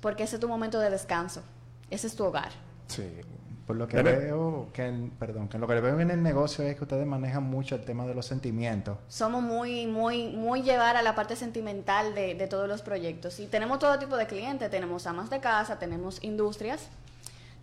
porque 0.01 0.25
ese 0.25 0.37
es 0.37 0.41
tu 0.41 0.49
momento 0.49 0.79
de 0.81 0.91
descanso, 0.91 1.43
ese 1.91 2.07
es 2.07 2.17
tu 2.17 2.25
hogar. 2.25 2.51
Sí. 2.89 3.11
Por 3.67 3.75
lo 3.75 3.89
que 3.89 3.97
Debe- 3.97 4.19
veo, 4.19 4.69
que 4.73 4.87
en- 4.87 5.11
perdón, 5.11 5.49
que 5.49 5.59
lo 5.59 5.67
que 5.67 5.81
veo 5.81 5.99
en 5.99 6.13
el 6.13 6.23
negocio 6.23 6.65
es 6.65 6.77
que 6.77 6.85
ustedes 6.85 7.05
manejan 7.05 7.43
mucho 7.43 7.75
el 7.75 7.85
tema 7.85 8.07
de 8.07 8.15
los 8.15 8.25
sentimientos. 8.25 8.97
Somos 9.09 9.43
muy, 9.43 9.89
muy, 9.89 10.29
muy 10.29 10.63
llevar 10.63 10.95
a 10.97 11.03
la 11.03 11.17
parte 11.17 11.35
sentimental 11.35 12.15
de, 12.15 12.37
de 12.37 12.47
todos 12.47 12.69
los 12.69 12.83
proyectos. 12.83 13.41
Y 13.41 13.49
tenemos 13.49 13.81
todo 13.81 13.99
tipo 13.99 14.17
de 14.17 14.29
clientes, 14.29 14.71
tenemos 14.71 15.09
amas 15.09 15.31
de 15.31 15.41
casa, 15.41 15.81
tenemos 15.81 16.23
industrias, 16.23 16.87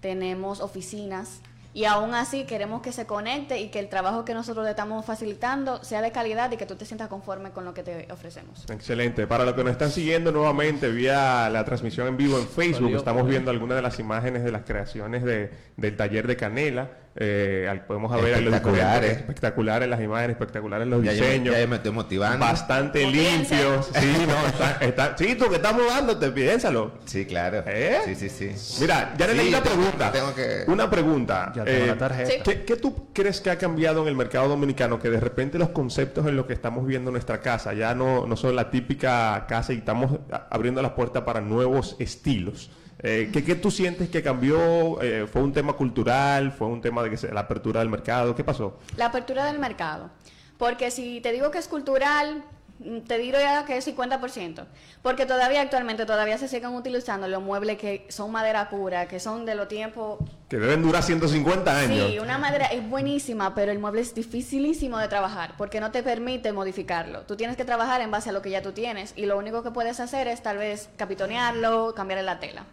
tenemos 0.01 0.59
oficinas. 0.59 1.39
Y 1.73 1.85
aún 1.85 2.13
así 2.13 2.45
queremos 2.45 2.81
que 2.81 2.91
se 2.91 3.05
conecte 3.05 3.59
y 3.59 3.69
que 3.69 3.79
el 3.79 3.89
trabajo 3.89 4.23
que 4.25 4.33
nosotros 4.33 4.63
le 4.63 4.71
estamos 4.71 5.05
facilitando 5.05 5.83
sea 5.83 6.01
de 6.01 6.11
calidad 6.11 6.51
y 6.51 6.57
que 6.57 6.65
tú 6.65 6.75
te 6.75 6.85
sientas 6.85 7.07
conforme 7.07 7.51
con 7.51 7.65
lo 7.65 7.73
que 7.73 7.83
te 7.83 8.07
ofrecemos. 8.11 8.65
Excelente. 8.69 9.25
Para 9.25 9.43
los 9.43 9.55
que 9.55 9.63
nos 9.63 9.71
están 9.71 9.89
siguiendo 9.89 10.31
nuevamente 10.31 10.89
vía 10.89 11.49
la 11.49 11.65
transmisión 11.65 12.07
en 12.07 12.17
vivo 12.17 12.37
en 12.37 12.47
Facebook, 12.47 12.95
estamos 12.95 13.27
viendo 13.27 13.49
algunas 13.49 13.75
de 13.75 13.81
las 13.81 13.99
imágenes 13.99 14.43
de 14.43 14.51
las 14.51 14.63
creaciones 14.63 15.23
de, 15.23 15.51
del 15.77 15.97
taller 15.97 16.27
de 16.27 16.37
Canela. 16.37 16.91
Eh, 17.15 17.81
podemos 17.85 18.11
ver 18.21 18.33
espectaculares. 18.33 19.17
espectaculares 19.17 19.87
las 19.87 20.01
imágenes, 20.01 20.31
espectaculares 20.31 20.87
los 20.87 21.03
ya 21.03 21.11
diseños. 21.11 21.53
Yo 21.53 21.61
ya 21.61 21.67
me 21.67 21.75
estoy 21.75 21.91
motivando. 21.91 22.39
Bastante 22.39 23.05
limpios. 23.05 23.91
Sí, 23.93 24.25
no, 24.27 24.47
está, 24.47 24.77
está, 24.81 25.17
sí, 25.17 25.35
tú 25.35 25.47
que 25.47 25.57
estás 25.57 25.75
mudándote, 25.75 26.31
piénsalo. 26.31 26.93
Sí, 27.05 27.25
claro. 27.25 27.63
¿Eh? 27.67 27.99
Sí, 28.05 28.15
sí, 28.15 28.29
sí. 28.29 28.81
Mira, 28.81 29.13
ya 29.15 29.27
le 29.27 29.43
sí, 29.43 29.49
una 29.49 29.61
pregunta. 29.61 30.11
Tengo 30.11 30.33
que... 30.33 30.63
Una 30.67 30.89
pregunta. 30.89 31.51
Ya 31.55 31.63
tengo 31.63 31.85
la 31.85 31.97
tarjeta. 31.97 32.43
¿qué, 32.43 32.63
¿qué, 32.63 32.75
tú 32.77 33.09
crees 33.13 33.41
que 33.41 33.51
ha 33.51 33.57
cambiado 33.57 34.01
en 34.01 34.07
el 34.07 34.15
mercado 34.15 34.47
dominicano? 34.47 34.99
Que 34.99 35.11
de 35.11 35.19
repente 35.19 35.59
los 35.59 35.69
conceptos 35.69 36.25
en 36.25 36.35
lo 36.35 36.47
que 36.47 36.53
estamos 36.53 36.87
viendo 36.87 37.09
en 37.09 37.13
nuestra 37.13 37.41
casa 37.41 37.73
ya 37.73 37.93
no, 37.93 38.25
no 38.25 38.35
son 38.35 38.55
la 38.55 38.71
típica 38.71 39.45
casa 39.47 39.71
y 39.73 39.77
estamos 39.77 40.19
abriendo 40.49 40.81
las 40.81 40.93
puertas 40.93 41.23
para 41.23 41.41
nuevos 41.41 41.95
estilos. 41.99 42.71
Eh, 43.05 43.29
¿qué, 43.33 43.43
¿qué, 43.43 43.55
tú 43.55 43.69
sientes 43.69 44.09
que 44.09 44.23
cambió? 44.23 45.01
Eh, 45.01 45.27
¿Fue 45.27 45.43
un 45.43 45.51
tema 45.51 45.73
cultural? 45.73 46.53
¿Fue 46.53 46.67
un 46.67 46.79
tema 46.79 47.03
de 47.03 47.09
que 47.09 47.17
se, 47.17 47.33
la 47.33 47.41
apertura 47.41 47.81
del 47.81 47.89
mercado? 47.89 48.33
¿Qué 48.33 48.45
pasó? 48.45 48.79
La 48.95 49.07
apertura 49.07 49.43
del 49.45 49.59
mercado. 49.59 50.09
Porque 50.57 50.89
si 50.89 51.19
te 51.19 51.33
digo 51.33 51.51
que 51.51 51.57
es 51.57 51.67
cultural, 51.67 52.45
mm, 52.79 52.99
te 52.99 53.17
digo 53.17 53.37
ya 53.37 53.65
que 53.65 53.75
es 53.75 53.85
50%. 53.85 54.65
Porque 55.01 55.25
todavía 55.25 55.59
actualmente 55.59 56.05
todavía 56.05 56.37
se 56.37 56.47
siguen 56.47 56.69
utilizando 56.75 57.27
los 57.27 57.43
muebles 57.43 57.77
que 57.77 58.05
son 58.07 58.31
madera 58.31 58.69
pura, 58.69 59.05
que 59.09 59.19
son 59.19 59.45
de 59.45 59.55
los 59.55 59.67
tiempos... 59.67 60.19
Que 60.47 60.57
deben 60.57 60.81
durar 60.81 61.03
150 61.03 61.77
años. 61.77 62.09
Sí, 62.09 62.19
una 62.19 62.37
madera 62.37 62.67
es 62.67 62.89
buenísima, 62.89 63.53
pero 63.53 63.73
el 63.73 63.79
mueble 63.79 63.99
es 63.99 64.15
dificilísimo 64.15 64.97
de 64.97 65.09
trabajar 65.09 65.55
porque 65.57 65.81
no 65.81 65.91
te 65.91 66.03
permite 66.03 66.53
modificarlo. 66.53 67.23
Tú 67.23 67.35
tienes 67.35 67.57
que 67.57 67.65
trabajar 67.65 67.99
en 67.99 68.11
base 68.11 68.29
a 68.29 68.31
lo 68.31 68.41
que 68.41 68.49
ya 68.49 68.61
tú 68.61 68.71
tienes 68.71 69.11
y 69.17 69.25
lo 69.25 69.37
único 69.37 69.61
que 69.61 69.71
puedes 69.71 69.99
hacer 69.99 70.29
es 70.29 70.41
tal 70.41 70.57
vez 70.57 70.87
capitonearlo, 70.95 71.93
cambiar 71.95 72.23
la 72.23 72.39
tela 72.39 72.65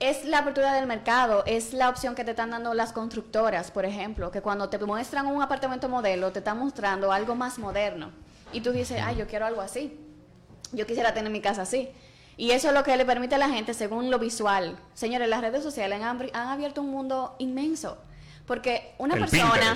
es 0.00 0.24
la 0.24 0.38
apertura 0.38 0.74
del 0.74 0.86
mercado, 0.86 1.42
es 1.46 1.72
la 1.72 1.88
opción 1.88 2.14
que 2.14 2.24
te 2.24 2.30
están 2.30 2.50
dando 2.50 2.72
las 2.74 2.92
constructoras, 2.92 3.70
por 3.70 3.84
ejemplo, 3.84 4.30
que 4.30 4.40
cuando 4.40 4.68
te 4.68 4.78
muestran 4.78 5.26
un 5.26 5.42
apartamento 5.42 5.88
modelo, 5.88 6.30
te 6.30 6.38
están 6.38 6.58
mostrando 6.58 7.10
algo 7.10 7.34
más 7.34 7.58
moderno. 7.58 8.10
Y 8.52 8.60
tú 8.60 8.72
dices, 8.72 9.00
ay, 9.04 9.16
yo 9.16 9.26
quiero 9.26 9.46
algo 9.46 9.60
así. 9.60 9.98
Yo 10.72 10.86
quisiera 10.86 11.14
tener 11.14 11.32
mi 11.32 11.40
casa 11.40 11.62
así. 11.62 11.90
Y 12.36 12.52
eso 12.52 12.68
es 12.68 12.74
lo 12.74 12.84
que 12.84 12.96
le 12.96 13.04
permite 13.04 13.34
a 13.34 13.38
la 13.38 13.48
gente 13.48 13.74
según 13.74 14.10
lo 14.10 14.18
visual. 14.20 14.78
Señores, 14.94 15.28
las 15.28 15.40
redes 15.40 15.62
sociales 15.62 16.00
han, 16.00 16.30
abierto 16.34 16.80
un 16.80 16.90
mundo 16.90 17.34
inmenso. 17.38 17.98
Porque 18.46 18.94
una 18.98 19.16
persona 19.16 19.74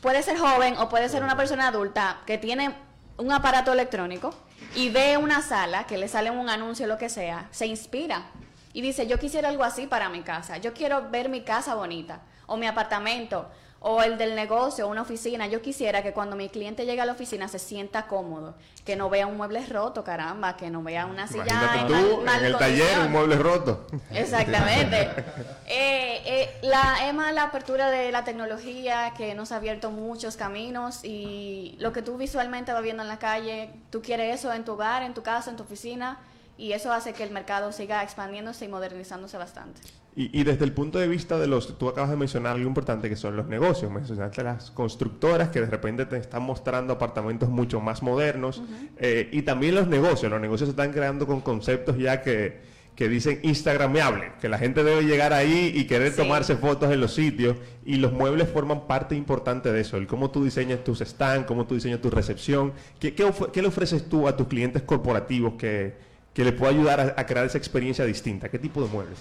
puede 0.00 0.22
ser 0.22 0.38
joven 0.38 0.76
o 0.78 0.88
puede 0.88 1.08
ser 1.10 1.22
una 1.22 1.36
persona 1.36 1.68
adulta 1.68 2.20
que 2.26 2.38
tiene 2.38 2.74
un 3.18 3.30
aparato 3.30 3.72
electrónico 3.72 4.34
y 4.74 4.88
ve 4.88 5.18
una 5.18 5.42
sala 5.42 5.86
que 5.86 5.98
le 5.98 6.08
sale 6.08 6.30
un 6.30 6.48
anuncio 6.48 6.86
o 6.86 6.88
lo 6.88 6.96
que 6.96 7.10
sea, 7.10 7.48
se 7.50 7.66
inspira 7.66 8.24
y 8.72 8.82
dice, 8.82 9.06
yo 9.06 9.18
quisiera 9.18 9.48
algo 9.48 9.64
así 9.64 9.86
para 9.86 10.08
mi 10.08 10.22
casa, 10.22 10.58
yo 10.58 10.72
quiero 10.72 11.10
ver 11.10 11.28
mi 11.28 11.42
casa 11.42 11.74
bonita, 11.74 12.22
o 12.46 12.56
mi 12.56 12.66
apartamento, 12.66 13.48
o 13.80 14.02
el 14.02 14.18
del 14.18 14.34
negocio, 14.34 14.86
una 14.86 15.02
oficina. 15.02 15.46
Yo 15.46 15.62
quisiera 15.62 16.02
que 16.02 16.12
cuando 16.12 16.36
mi 16.36 16.50
cliente 16.50 16.84
llegue 16.84 17.00
a 17.00 17.06
la 17.06 17.12
oficina 17.12 17.48
se 17.48 17.58
sienta 17.58 18.06
cómodo, 18.06 18.54
que 18.84 18.94
no 18.94 19.08
vea 19.08 19.26
un 19.26 19.38
mueble 19.38 19.64
roto, 19.66 20.04
caramba, 20.04 20.56
que 20.56 20.70
no 20.70 20.82
vea 20.82 21.06
una 21.06 21.26
silla 21.26 21.44
Imagínate 21.44 21.94
tú, 21.94 22.20
en 22.20 22.44
el 22.44 22.58
taller 22.58 22.98
un 23.06 23.12
mueble 23.12 23.36
roto. 23.36 23.86
Exactamente. 24.12 25.00
eh, 25.66 26.22
eh, 26.26 26.58
la 26.62 27.08
EMA, 27.08 27.32
la 27.32 27.44
apertura 27.44 27.90
de 27.90 28.12
la 28.12 28.22
tecnología 28.22 29.14
que 29.16 29.34
nos 29.34 29.50
ha 29.50 29.56
abierto 29.56 29.90
muchos 29.90 30.36
caminos 30.36 31.02
y 31.02 31.76
lo 31.80 31.94
que 31.94 32.02
tú 32.02 32.18
visualmente 32.18 32.74
vas 32.74 32.82
viendo 32.82 33.02
en 33.02 33.08
la 33.08 33.18
calle, 33.18 33.70
tú 33.88 34.02
quieres 34.02 34.38
eso 34.38 34.52
en 34.52 34.66
tu 34.66 34.72
hogar, 34.72 35.02
en 35.02 35.14
tu 35.14 35.22
casa, 35.22 35.50
en 35.50 35.56
tu 35.56 35.62
oficina 35.62 36.18
y 36.60 36.74
eso 36.74 36.92
hace 36.92 37.14
que 37.14 37.22
el 37.22 37.30
mercado 37.30 37.72
siga 37.72 38.02
expandiéndose 38.02 38.66
y 38.66 38.68
modernizándose 38.68 39.38
bastante. 39.38 39.80
Y, 40.16 40.42
desde 40.42 40.64
el 40.64 40.72
punto 40.72 40.98
de 40.98 41.08
vista 41.08 41.38
de 41.38 41.46
los, 41.46 41.78
tú 41.78 41.88
acabas 41.88 42.10
de 42.10 42.16
mencionar 42.16 42.56
algo 42.56 42.68
importante 42.68 43.08
que 43.08 43.16
son 43.16 43.36
los 43.36 43.46
negocios, 43.46 43.90
mencionaste 43.90 44.42
las 44.42 44.70
constructoras 44.72 45.48
que 45.48 45.60
de 45.60 45.66
repente 45.66 46.04
te 46.04 46.18
están 46.18 46.42
mostrando 46.42 46.92
apartamentos 46.92 47.48
mucho 47.48 47.80
más 47.80 48.02
modernos 48.02 48.62
eh, 48.98 49.30
y 49.32 49.42
también 49.42 49.76
los 49.76 49.86
negocios, 49.86 50.30
los 50.30 50.40
negocios 50.40 50.68
se 50.68 50.72
están 50.72 50.92
creando 50.92 51.26
con 51.26 51.40
conceptos 51.40 51.96
ya 51.96 52.20
que, 52.20 52.60
que 52.96 53.08
dicen 53.08 53.38
instagrameable, 53.44 54.32
que 54.40 54.48
la 54.50 54.58
gente 54.58 54.84
debe 54.84 55.04
llegar 55.04 55.32
ahí 55.32 55.72
y 55.74 55.86
querer 55.86 56.14
tomarse 56.14 56.56
fotos 56.56 56.92
en 56.92 57.00
los 57.00 57.14
sitios 57.14 57.56
y 57.86 57.96
los 57.96 58.12
muebles 58.12 58.48
forman 58.50 58.86
parte 58.88 59.14
importante 59.14 59.72
de 59.72 59.80
eso, 59.80 59.96
el 59.96 60.08
cómo 60.08 60.30
tú 60.30 60.44
diseñas 60.44 60.84
tus 60.84 60.98
stands, 60.98 61.46
cómo 61.46 61.66
tú 61.66 61.76
diseñas 61.76 62.02
tu 62.02 62.10
recepción, 62.10 62.74
qué, 62.98 63.14
qué 63.14 63.62
le 63.62 63.68
ofreces 63.68 64.08
tú 64.08 64.28
a 64.28 64.36
tus 64.36 64.48
clientes 64.48 64.82
corporativos 64.82 65.54
que 65.54 66.09
que 66.34 66.44
le 66.44 66.52
pueda 66.52 66.72
ayudar 66.72 67.14
a, 67.16 67.26
crear 67.26 67.46
esa 67.46 67.58
experiencia 67.58 68.04
distinta? 68.04 68.48
¿Qué 68.48 68.58
tipo 68.58 68.82
de 68.82 68.88
muebles? 68.88 69.18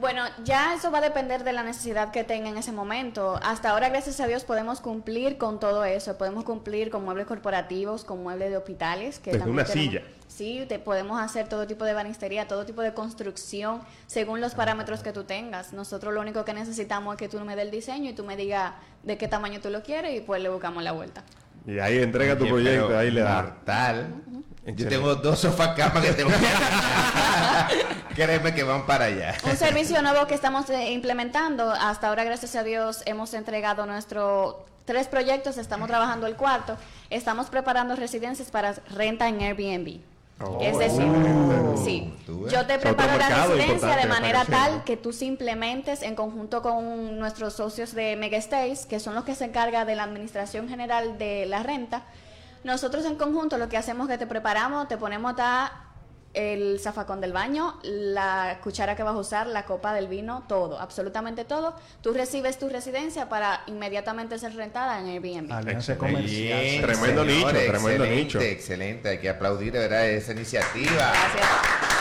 Bueno, 0.00 0.22
ya 0.44 0.74
eso 0.74 0.90
va 0.90 0.98
a 0.98 1.00
depender 1.00 1.44
de 1.44 1.52
la 1.52 1.62
necesidad 1.62 2.10
que 2.10 2.24
tenga 2.24 2.48
en 2.48 2.58
ese 2.58 2.72
momento. 2.72 3.38
Hasta 3.42 3.70
ahora, 3.70 3.88
gracias 3.88 4.20
a 4.20 4.26
Dios, 4.26 4.44
podemos 4.44 4.80
cumplir 4.80 5.38
con 5.38 5.60
todo 5.60 5.84
eso. 5.84 6.18
Podemos 6.18 6.44
cumplir 6.44 6.90
con 6.90 7.04
muebles 7.04 7.26
corporativos, 7.26 8.04
con 8.04 8.22
muebles 8.22 8.50
de 8.50 8.56
hospitales. 8.56 9.20
Que 9.20 9.32
Desde 9.32 9.48
una 9.48 9.64
silla. 9.64 10.02
Sí, 10.26 10.66
te 10.68 10.80
podemos 10.80 11.20
hacer 11.20 11.48
todo 11.48 11.66
tipo 11.68 11.84
de 11.84 11.92
banistería, 11.92 12.48
todo 12.48 12.66
tipo 12.66 12.82
de 12.82 12.92
construcción, 12.92 13.82
según 14.08 14.40
los 14.40 14.54
parámetros 14.54 15.00
que 15.00 15.12
tú 15.12 15.22
tengas. 15.22 15.72
Nosotros 15.72 16.12
lo 16.12 16.20
único 16.20 16.44
que 16.44 16.54
necesitamos 16.54 17.14
es 17.14 17.18
que 17.18 17.28
tú 17.28 17.38
me 17.44 17.54
des 17.54 17.66
el 17.66 17.70
diseño 17.70 18.10
y 18.10 18.14
tú 18.14 18.24
me 18.24 18.36
digas 18.36 18.72
de 19.04 19.16
qué 19.16 19.28
tamaño 19.28 19.60
tú 19.60 19.70
lo 19.70 19.84
quieres 19.84 20.16
y 20.16 20.20
pues 20.20 20.42
le 20.42 20.48
buscamos 20.48 20.82
la 20.82 20.90
vuelta. 20.90 21.22
Y 21.66 21.78
ahí 21.78 21.98
entrega 21.98 22.36
tu 22.36 22.48
proyecto, 22.48 22.98
ahí 22.98 23.12
le 23.12 23.20
da. 23.20 23.56
Yo 24.66 24.88
tengo 24.88 25.14
dos 25.16 25.40
sofás 25.40 25.76
camas 25.76 26.04
que 26.04 26.12
tengo 26.12 26.30
que... 26.30 26.36
Créeme 28.14 28.54
que 28.54 28.62
van 28.62 28.86
para 28.86 29.06
allá. 29.06 29.34
Un 29.44 29.56
servicio 29.56 30.00
nuevo 30.00 30.26
que 30.26 30.34
estamos 30.34 30.70
eh, 30.70 30.92
implementando. 30.92 31.70
Hasta 31.70 32.08
ahora, 32.08 32.24
gracias 32.24 32.56
a 32.56 32.62
Dios, 32.62 33.02
hemos 33.06 33.34
entregado 33.34 33.84
nuestro 33.86 34.64
tres 34.84 35.08
proyectos. 35.08 35.58
Estamos 35.58 35.88
trabajando 35.88 36.26
el 36.26 36.36
cuarto. 36.36 36.76
Estamos 37.10 37.46
preparando 37.46 37.96
residencias 37.96 38.50
para 38.50 38.74
renta 38.90 39.28
en 39.28 39.40
Airbnb. 39.40 40.00
Oh. 40.40 40.58
es 40.60 40.76
decir, 40.76 41.06
sí, 41.84 42.12
yo 42.50 42.66
te 42.66 42.80
preparo 42.80 43.16
la 43.16 43.46
residencia 43.46 43.96
de 43.96 44.06
manera 44.06 44.44
tal 44.44 44.82
que 44.82 44.96
tú 44.96 45.12
simplemente 45.12 45.94
en 46.02 46.16
conjunto 46.16 46.60
con 46.60 47.20
nuestros 47.20 47.54
socios 47.54 47.94
de 47.94 48.16
Mega 48.16 48.40
Stays, 48.40 48.84
que 48.84 48.98
son 48.98 49.14
los 49.14 49.22
que 49.22 49.36
se 49.36 49.44
encargan 49.44 49.86
de 49.86 49.94
la 49.94 50.02
administración 50.02 50.68
general 50.68 51.18
de 51.18 51.46
la 51.46 51.62
renta, 51.62 52.02
nosotros 52.64 53.04
en 53.04 53.16
conjunto 53.16 53.58
lo 53.58 53.68
que 53.68 53.76
hacemos 53.76 54.08
es 54.08 54.14
que 54.14 54.18
te 54.18 54.26
preparamos, 54.26 54.88
te 54.88 54.96
ponemos 54.96 55.34
el 56.32 56.80
zafacón 56.80 57.20
del 57.20 57.32
baño, 57.32 57.78
la 57.82 58.58
cuchara 58.62 58.96
que 58.96 59.02
vas 59.02 59.14
a 59.14 59.18
usar, 59.18 59.46
la 59.46 59.66
copa 59.66 59.92
del 59.94 60.08
vino, 60.08 60.44
todo, 60.48 60.80
absolutamente 60.80 61.44
todo. 61.44 61.76
Tú 62.00 62.12
recibes 62.12 62.58
tu 62.58 62.68
residencia 62.68 63.28
para 63.28 63.62
inmediatamente 63.66 64.38
ser 64.38 64.56
rentada 64.56 64.98
en 64.98 65.06
Airbnb. 65.06 65.52
Alianza 65.52 65.96
comercial. 65.96 66.80
tremendo 66.80 67.24
nicho, 67.24 67.48
tremendo 67.48 68.06
nicho. 68.06 68.40
Excelente, 68.40 69.10
hay 69.10 69.18
que 69.18 69.28
aplaudir 69.28 69.72
de 69.72 69.80
verdad 69.80 70.08
esa 70.08 70.32
iniciativa. 70.32 71.12
Gracias. 71.12 71.48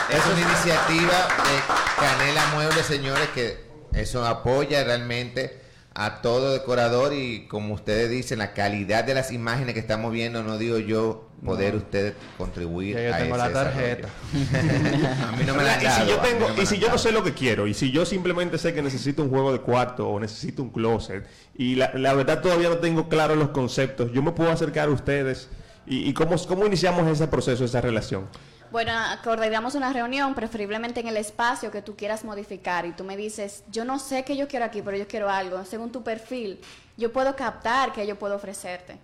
Es 0.09 0.25
una 0.25 0.41
iniciativa 0.41 1.27
de 1.43 1.99
Canela 1.99 2.47
Muebles, 2.53 2.85
señores, 2.85 3.29
que 3.29 3.57
eso 3.93 4.25
apoya 4.25 4.83
realmente 4.83 5.62
a 5.95 6.21
todo 6.21 6.53
decorador 6.53 7.13
y 7.13 7.45
como 7.47 7.73
ustedes 7.75 8.09
dicen, 8.09 8.39
la 8.39 8.53
calidad 8.53 9.03
de 9.03 9.13
las 9.13 9.31
imágenes 9.31 9.73
que 9.73 9.79
estamos 9.79 10.11
viendo, 10.11 10.43
no 10.43 10.57
digo 10.57 10.79
yo 10.79 11.29
poder 11.45 11.75
ustedes 11.75 12.13
contribuir 12.37 12.97
yo 12.97 13.17
tengo 13.17 13.37
la 13.37 13.51
tarjeta. 13.51 14.07
a 15.27 15.31
mí 15.33 15.43
no 15.45 15.53
me 15.55 15.63
la 15.63 15.77
y 15.83 15.87
si 15.87 16.07
yo 16.07 16.17
tengo 16.19 16.47
y 16.61 16.65
si 16.65 16.79
yo 16.79 16.89
no 16.89 16.97
sé 16.97 17.11
lo 17.11 17.21
que 17.23 17.33
quiero 17.33 17.67
y 17.67 17.73
si 17.73 17.91
yo 17.91 18.05
simplemente 18.05 18.57
sé 18.57 18.73
que 18.73 18.81
necesito 18.81 19.23
un 19.23 19.29
juego 19.29 19.51
de 19.51 19.59
cuarto 19.59 20.07
o 20.07 20.19
necesito 20.19 20.63
un 20.63 20.69
closet 20.69 21.27
y 21.55 21.75
la, 21.75 21.91
la 21.95 22.13
verdad 22.13 22.41
todavía 22.41 22.69
no 22.69 22.77
tengo 22.77 23.09
claro 23.09 23.35
los 23.35 23.49
conceptos, 23.49 24.11
yo 24.13 24.23
me 24.23 24.31
puedo 24.31 24.51
acercar 24.51 24.87
a 24.87 24.91
ustedes 24.91 25.49
y, 25.85 26.09
y 26.09 26.13
cómo, 26.13 26.35
cómo 26.47 26.65
iniciamos 26.65 27.07
ese 27.07 27.27
proceso, 27.27 27.65
esa 27.65 27.81
relación. 27.81 28.27
Bueno, 28.73 28.91
acordaríamos 28.91 29.75
una 29.75 29.93
reunión, 29.93 30.33
preferiblemente 30.33 30.99
en 30.99 31.07
el 31.07 31.15
espacio 31.17 31.69
que 31.69 31.83
tú 31.83 31.95
quieras 31.95 32.23
modificar 32.23 32.87
y 32.87 32.91
tú 32.91 33.03
me 33.03 33.15
dices, 33.15 33.63
yo 33.69 33.85
no 33.85 33.99
sé 33.99 34.25
qué 34.25 34.35
yo 34.35 34.47
quiero 34.47 34.65
aquí, 34.65 34.81
pero 34.81 34.97
yo 34.97 35.07
quiero 35.07 35.29
algo. 35.29 35.63
Según 35.63 35.91
tu 35.91 36.01
perfil, 36.01 36.59
yo 36.97 37.13
puedo 37.13 37.35
captar 37.35 37.93
qué 37.93 38.07
yo 38.07 38.17
puedo 38.17 38.35
ofrecerte. 38.35 38.97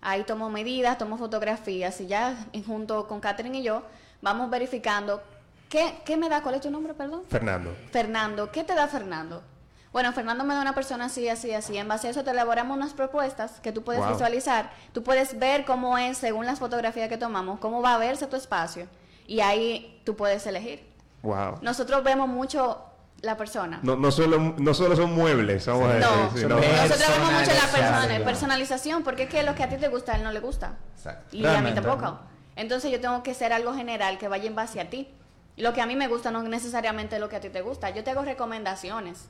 Ahí 0.00 0.24
tomo 0.24 0.50
medidas, 0.50 0.98
tomo 0.98 1.16
fotografías 1.16 2.00
y 2.00 2.08
ya 2.08 2.44
junto 2.66 3.06
con 3.06 3.20
Catherine 3.20 3.60
y 3.60 3.62
yo 3.62 3.84
vamos 4.20 4.50
verificando 4.50 5.22
qué, 5.68 6.00
qué 6.04 6.16
me 6.16 6.28
da, 6.28 6.42
¿cuál 6.42 6.56
es 6.56 6.62
tu 6.62 6.70
nombre, 6.72 6.92
perdón? 6.92 7.22
Fernando. 7.28 7.76
Fernando, 7.92 8.50
¿qué 8.50 8.64
te 8.64 8.74
da 8.74 8.88
Fernando? 8.88 9.44
Bueno, 9.92 10.12
Fernando 10.12 10.44
me 10.44 10.54
da 10.54 10.60
una 10.60 10.74
persona 10.74 11.06
así, 11.06 11.28
así, 11.28 11.52
así. 11.54 11.76
En 11.78 11.88
base 11.88 12.08
a 12.08 12.10
eso 12.10 12.22
te 12.22 12.30
elaboramos 12.30 12.76
unas 12.76 12.92
propuestas 12.92 13.60
que 13.60 13.72
tú 13.72 13.82
puedes 13.82 14.06
visualizar. 14.06 14.70
Tú 14.92 15.02
puedes 15.02 15.38
ver 15.38 15.64
cómo 15.64 15.96
es, 15.96 16.18
según 16.18 16.46
las 16.46 16.58
fotografías 16.58 17.08
que 17.08 17.16
tomamos, 17.16 17.58
cómo 17.58 17.80
va 17.80 17.94
a 17.94 17.98
verse 17.98 18.26
tu 18.26 18.36
espacio. 18.36 18.86
Y 19.26 19.40
ahí 19.40 20.00
tú 20.04 20.14
puedes 20.14 20.46
elegir. 20.46 20.86
Wow. 21.22 21.58
Nosotros 21.62 22.04
vemos 22.04 22.28
mucho 22.28 22.84
la 23.22 23.36
persona. 23.36 23.80
No, 23.82 23.96
no, 23.96 24.10
solo, 24.10 24.54
no 24.58 24.74
solo 24.74 24.94
son 24.94 25.14
muebles, 25.14 25.66
vamos 25.66 25.82
no, 25.82 25.88
a 25.88 26.28
decir, 26.28 26.48
no. 26.48 26.56
Nosotros 26.56 27.08
vemos 27.08 27.32
mucho 27.32 27.52
la 27.52 27.72
persona, 27.72 28.24
personalización, 28.24 29.02
porque 29.02 29.24
es 29.24 29.30
que 29.30 29.42
lo 29.42 29.54
que 29.54 29.64
a 29.64 29.68
ti 29.68 29.76
te 29.76 29.88
gusta, 29.88 30.12
a 30.12 30.16
él 30.16 30.22
no 30.22 30.32
le 30.32 30.40
gusta. 30.40 30.76
Exacto. 30.96 31.36
Y 31.36 31.44
a 31.46 31.60
mí 31.60 31.72
tampoco. 31.72 32.20
Entonces 32.56 32.90
yo 32.90 33.00
tengo 33.00 33.22
que 33.22 33.34
ser 33.34 33.52
algo 33.52 33.72
general 33.74 34.18
que 34.18 34.28
vaya 34.28 34.46
en 34.46 34.54
base 34.54 34.80
a 34.80 34.90
ti. 34.90 35.08
Lo 35.56 35.72
que 35.72 35.80
a 35.80 35.86
mí 35.86 35.96
me 35.96 36.08
gusta 36.08 36.30
no 36.30 36.42
necesariamente 36.42 37.18
lo 37.18 37.28
que 37.28 37.36
a 37.36 37.40
ti 37.40 37.48
te 37.48 37.62
gusta. 37.62 37.90
Yo 37.90 38.04
te 38.04 38.10
hago 38.10 38.22
recomendaciones 38.22 39.28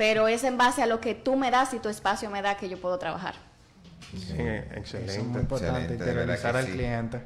pero 0.00 0.28
es 0.28 0.44
en 0.44 0.56
base 0.56 0.82
a 0.82 0.86
lo 0.86 0.98
que 0.98 1.14
tú 1.14 1.36
me 1.36 1.50
das 1.50 1.74
y 1.74 1.78
tu 1.78 1.90
espacio 1.90 2.30
me 2.30 2.40
da 2.40 2.56
que 2.56 2.70
yo 2.70 2.80
puedo 2.80 2.98
trabajar. 2.98 3.34
Sí, 4.12 4.32
Eso 4.32 4.38
es 4.38 4.76
excelente. 4.78 5.18
muy 5.24 5.40
importante, 5.42 5.80
Excelente, 5.92 6.04
de 6.06 6.14
verdad 6.14 6.22
interiorizar 6.36 6.56
al 6.56 6.64
sí. 6.64 6.72
cliente. 6.72 7.20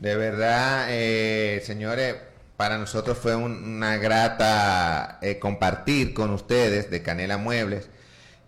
De 0.00 0.16
verdad, 0.16 0.86
eh, 0.88 1.62
señores, 1.66 2.16
para 2.56 2.78
nosotros 2.78 3.18
fue 3.18 3.36
un- 3.36 3.62
una 3.76 3.98
grata 3.98 5.18
eh, 5.20 5.38
compartir 5.38 6.14
con 6.14 6.30
ustedes 6.30 6.90
de 6.90 7.02
Canela 7.02 7.36
Muebles. 7.36 7.90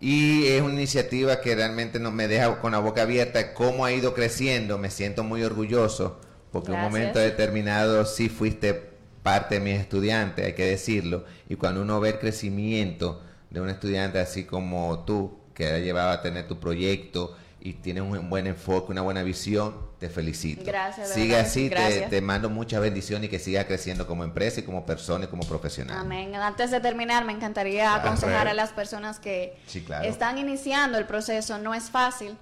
Y 0.00 0.46
es 0.46 0.62
una 0.62 0.72
iniciativa 0.72 1.42
que 1.42 1.54
realmente 1.54 1.98
nos 2.00 2.14
me 2.14 2.26
deja 2.26 2.60
con 2.62 2.72
la 2.72 2.78
boca 2.78 3.02
abierta 3.02 3.52
cómo 3.52 3.84
ha 3.84 3.92
ido 3.92 4.14
creciendo. 4.14 4.78
Me 4.78 4.88
siento 4.88 5.24
muy 5.24 5.42
orgulloso 5.42 6.18
porque 6.52 6.70
en 6.70 6.76
un 6.78 6.84
momento 6.84 7.18
determinado 7.18 8.06
sí 8.06 8.30
fuiste 8.30 8.92
parte 9.22 9.56
de 9.56 9.60
mis 9.60 9.78
estudiantes, 9.78 10.46
hay 10.46 10.54
que 10.54 10.64
decirlo. 10.64 11.26
Y 11.50 11.56
cuando 11.56 11.82
uno 11.82 12.00
ve 12.00 12.08
el 12.08 12.18
crecimiento 12.18 13.24
de 13.50 13.60
un 13.60 13.68
estudiante 13.68 14.18
así 14.18 14.44
como 14.44 15.00
tú, 15.04 15.38
que 15.54 15.66
ha 15.66 15.78
llevado 15.78 16.10
a 16.10 16.22
tener 16.22 16.46
tu 16.46 16.58
proyecto 16.60 17.36
y 17.60 17.72
tienes 17.74 18.04
un 18.04 18.30
buen 18.30 18.46
enfoque, 18.46 18.92
una 18.92 19.02
buena 19.02 19.22
visión, 19.22 19.74
te 19.98 20.08
felicito. 20.08 20.62
Gracias, 20.64 21.10
Sigue 21.10 21.34
verdad 21.34 21.46
así, 21.46 21.68
sí, 21.68 22.04
te, 22.08 22.20
mando 22.20 22.48
muchas 22.48 22.80
bendiciones 22.80 23.26
y 23.26 23.30
que 23.30 23.40
siga 23.40 23.66
creciendo 23.66 24.06
como 24.06 24.22
empresa 24.22 24.60
y 24.60 24.62
como 24.62 24.86
persona 24.86 25.24
y 25.24 25.28
como 25.28 25.42
profesional. 25.42 25.98
Amén. 25.98 26.34
Antes 26.36 26.70
de 26.70 26.78
terminar, 26.80 27.24
me 27.24 27.32
encantaría 27.32 27.94
aconsejar 27.94 28.46
a 28.46 28.54
las 28.54 28.70
personas 28.70 29.18
que 29.18 29.58
Sí, 29.66 29.82
claro. 29.82 30.04
están 30.08 30.38
iniciando 30.38 30.98
el 30.98 31.06
proceso. 31.06 31.58
No 31.58 31.74
es 31.74 31.90
fácil. 31.90 32.36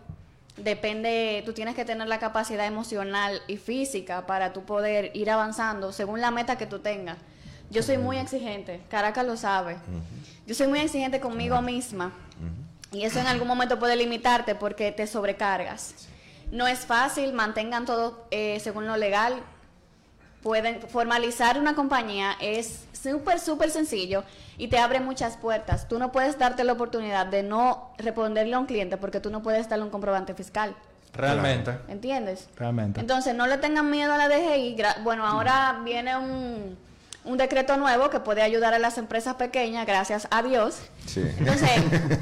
Depende, 0.58 1.42
tú 1.44 1.52
tienes 1.52 1.74
que 1.74 1.84
tener 1.84 2.08
la 2.08 2.18
capacidad 2.18 2.66
emocional 2.66 3.40
y 3.46 3.56
física 3.56 4.26
para 4.26 4.52
tú 4.52 4.64
poder 4.64 5.10
ir 5.14 5.30
avanzando 5.30 5.92
según 5.92 6.20
la 6.20 6.30
meta 6.30 6.56
que 6.56 6.66
tú 6.66 6.78
tengas. 6.78 7.18
Yo 7.70 7.82
soy 7.82 7.98
muy 7.98 8.16
exigente, 8.18 8.80
Caracas 8.88 9.26
lo 9.26 9.36
sabe. 9.36 9.76
Yo 10.46 10.54
soy 10.54 10.68
muy 10.68 10.80
exigente 10.80 11.20
conmigo 11.20 11.60
misma. 11.62 12.12
Y 12.92 13.02
eso 13.04 13.18
en 13.18 13.26
algún 13.26 13.48
momento 13.48 13.78
puede 13.78 13.96
limitarte 13.96 14.54
porque 14.54 14.92
te 14.92 15.06
sobrecargas. 15.06 16.08
No 16.50 16.66
es 16.66 16.80
fácil, 16.80 17.32
mantengan 17.32 17.84
todo 17.84 18.26
eh, 18.30 18.60
según 18.60 18.86
lo 18.86 18.96
legal. 18.96 19.42
Pueden 20.42 20.80
formalizar 20.80 21.58
una 21.58 21.74
compañía 21.74 22.36
es 22.40 22.86
súper, 22.92 23.40
súper 23.40 23.70
sencillo 23.70 24.22
y 24.56 24.68
te 24.68 24.78
abre 24.78 25.00
muchas 25.00 25.36
puertas. 25.36 25.88
Tú 25.88 25.98
no 25.98 26.12
puedes 26.12 26.38
darte 26.38 26.62
la 26.62 26.74
oportunidad 26.74 27.26
de 27.26 27.42
no 27.42 27.90
responderle 27.98 28.54
a 28.54 28.60
un 28.60 28.66
cliente 28.66 28.96
porque 28.96 29.18
tú 29.18 29.30
no 29.30 29.42
puedes 29.42 29.68
darle 29.68 29.84
un 29.84 29.90
comprobante 29.90 30.34
fiscal. 30.34 30.76
Realmente. 31.12 31.78
¿Entiendes? 31.88 32.48
Realmente. 32.56 33.00
Entonces, 33.00 33.34
no 33.34 33.46
le 33.46 33.58
tengan 33.58 33.90
miedo 33.90 34.12
a 34.12 34.18
la 34.18 34.28
DGI. 34.28 34.76
Bueno, 35.02 35.26
ahora 35.26 35.80
viene 35.84 36.16
un, 36.16 36.76
un 37.26 37.36
decreto 37.36 37.76
nuevo 37.76 38.08
que 38.08 38.20
puede 38.20 38.42
ayudar 38.42 38.72
a 38.72 38.78
las 38.78 38.98
empresas 38.98 39.34
pequeñas, 39.34 39.86
gracias 39.86 40.28
a 40.30 40.42
Dios. 40.42 40.78
Entonces, 41.16 41.70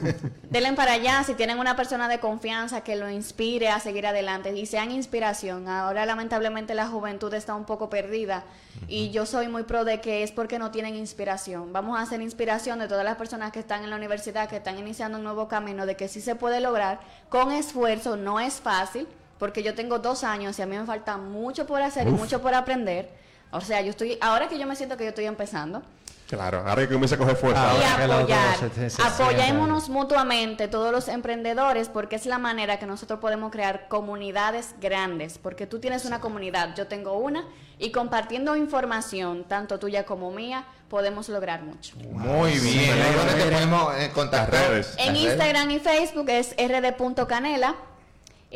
denle 0.51 0.73
para 0.73 0.93
allá 0.93 1.23
si 1.25 1.35
tienen 1.35 1.59
una 1.59 1.77
persona 1.77 2.09
de 2.09 2.21
confianza 2.21 2.81
que 2.83 2.97
lo 2.97 3.11
inspire 3.11 3.69
a 3.69 3.81
seguir 3.81 4.07
adelante 4.07 4.57
y 4.57 4.67
sean 4.67 4.91
inspiración. 4.91 5.69
Ahora, 5.69 6.07
lamentablemente, 6.07 6.75
la 6.75 6.87
juventud 6.89 7.33
está 7.35 7.55
un 7.55 7.65
poco 7.65 7.91
perdida 7.91 8.45
y 8.89 9.11
yo 9.11 9.27
soy 9.27 9.49
muy 9.49 9.65
pro 9.65 9.85
de 9.85 10.01
que 10.01 10.23
es 10.23 10.33
porque 10.33 10.59
no 10.59 10.71
tienen 10.71 10.97
inspiración. 10.97 11.73
Vamos 11.73 11.99
a 11.99 12.03
hacer 12.03 12.21
inspiración 12.23 12.79
de 12.79 12.89
todas 12.89 13.05
las 13.05 13.17
personas 13.17 13.53
que 13.53 13.61
están 13.61 13.85
en 13.85 13.91
la 13.91 13.97
universidad, 13.97 14.49
que 14.49 14.57
están 14.57 14.79
iniciando 14.79 15.19
un 15.19 15.25
nuevo 15.25 15.49
camino, 15.49 15.87
de 15.87 15.97
que 15.97 16.09
sí 16.09 16.21
se 16.21 16.35
puede 16.35 16.61
lograr 16.61 17.01
con 17.29 17.53
esfuerzo, 17.53 18.17
no 18.17 18.41
es 18.41 18.55
fácil, 18.55 19.07
porque 19.39 19.63
yo 19.63 19.75
tengo 19.75 19.99
dos 19.99 20.25
años 20.25 20.59
y 20.59 20.63
a 20.63 20.67
mí 20.67 20.77
me 20.79 20.87
falta 20.87 21.19
mucho 21.19 21.67
por 21.67 21.83
hacer 21.83 22.09
y 22.09 22.11
mucho 22.11 22.41
por 22.41 22.55
aprender. 22.55 23.24
O 23.55 23.61
sea, 23.61 23.81
yo 23.81 23.91
estoy, 23.91 24.19
ahora 24.21 24.49
que 24.49 24.59
yo 24.59 24.67
me 24.67 24.77
siento 24.77 24.97
que 24.97 25.05
yo 25.05 25.11
estoy 25.11 25.27
empezando, 25.27 25.83
Claro, 26.27 26.65
ahora 26.67 26.83
que 26.83 26.89
comienza 26.89 27.17
a 27.17 27.19
coger 27.19 27.37
fuerza. 27.37 27.71
Ah, 27.71 27.75
y 27.79 28.11
apoyar. 28.11 28.57
Apoyémonos 29.05 29.89
mutuamente 29.91 30.69
todos 30.69 30.91
los 30.91 31.09
emprendedores 31.09 31.89
porque 31.91 32.17
es 32.17 32.25
la 32.25 32.39
manera 32.39 32.79
que 32.79 32.87
nosotros 32.87 33.21
podemos 33.21 33.53
crear 33.53 33.89
comunidades 33.89 34.75
grandes, 34.81 35.39
porque 35.39 35.67
tú 35.67 35.81
tienes 35.81 36.07
una 36.07 36.21
comunidad, 36.21 36.75
yo 36.77 36.87
tengo 36.87 37.19
una, 37.19 37.45
y 37.79 37.91
compartiendo 37.91 38.57
información, 38.57 39.45
tanto 39.45 39.79
tuya 39.79 40.07
como 40.07 40.31
mía, 40.33 40.65
podemos 40.89 41.29
lograr 41.29 41.63
mucho. 41.63 41.95
Muy 41.99 42.53
bien. 42.59 42.97
¿Y 42.97 43.17
¿Dónde 43.17 43.35
te 43.35 43.51
podemos 43.51 43.95
contactar? 44.15 44.83
En. 44.97 45.17
Instagram 45.17 45.71
y 45.73 45.79
Facebook 45.79 46.29
es 46.31 46.55
rd.canela. 46.57 47.75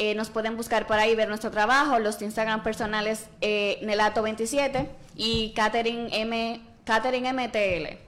Eh, 0.01 0.15
nos 0.15 0.31
pueden 0.31 0.57
buscar 0.57 0.87
por 0.87 0.97
ahí, 0.97 1.17
ver 1.17 1.29
nuestro 1.29 1.51
trabajo. 1.51 1.99
Los 1.99 2.23
Instagram 2.23 2.63
personales 2.63 3.25
eh, 3.41 3.81
Nelato27 3.83 4.87
y 5.17 5.53
Catherine, 5.57 6.09
M, 6.13 6.61
Catherine 6.85 7.33
MTL. 7.33 7.99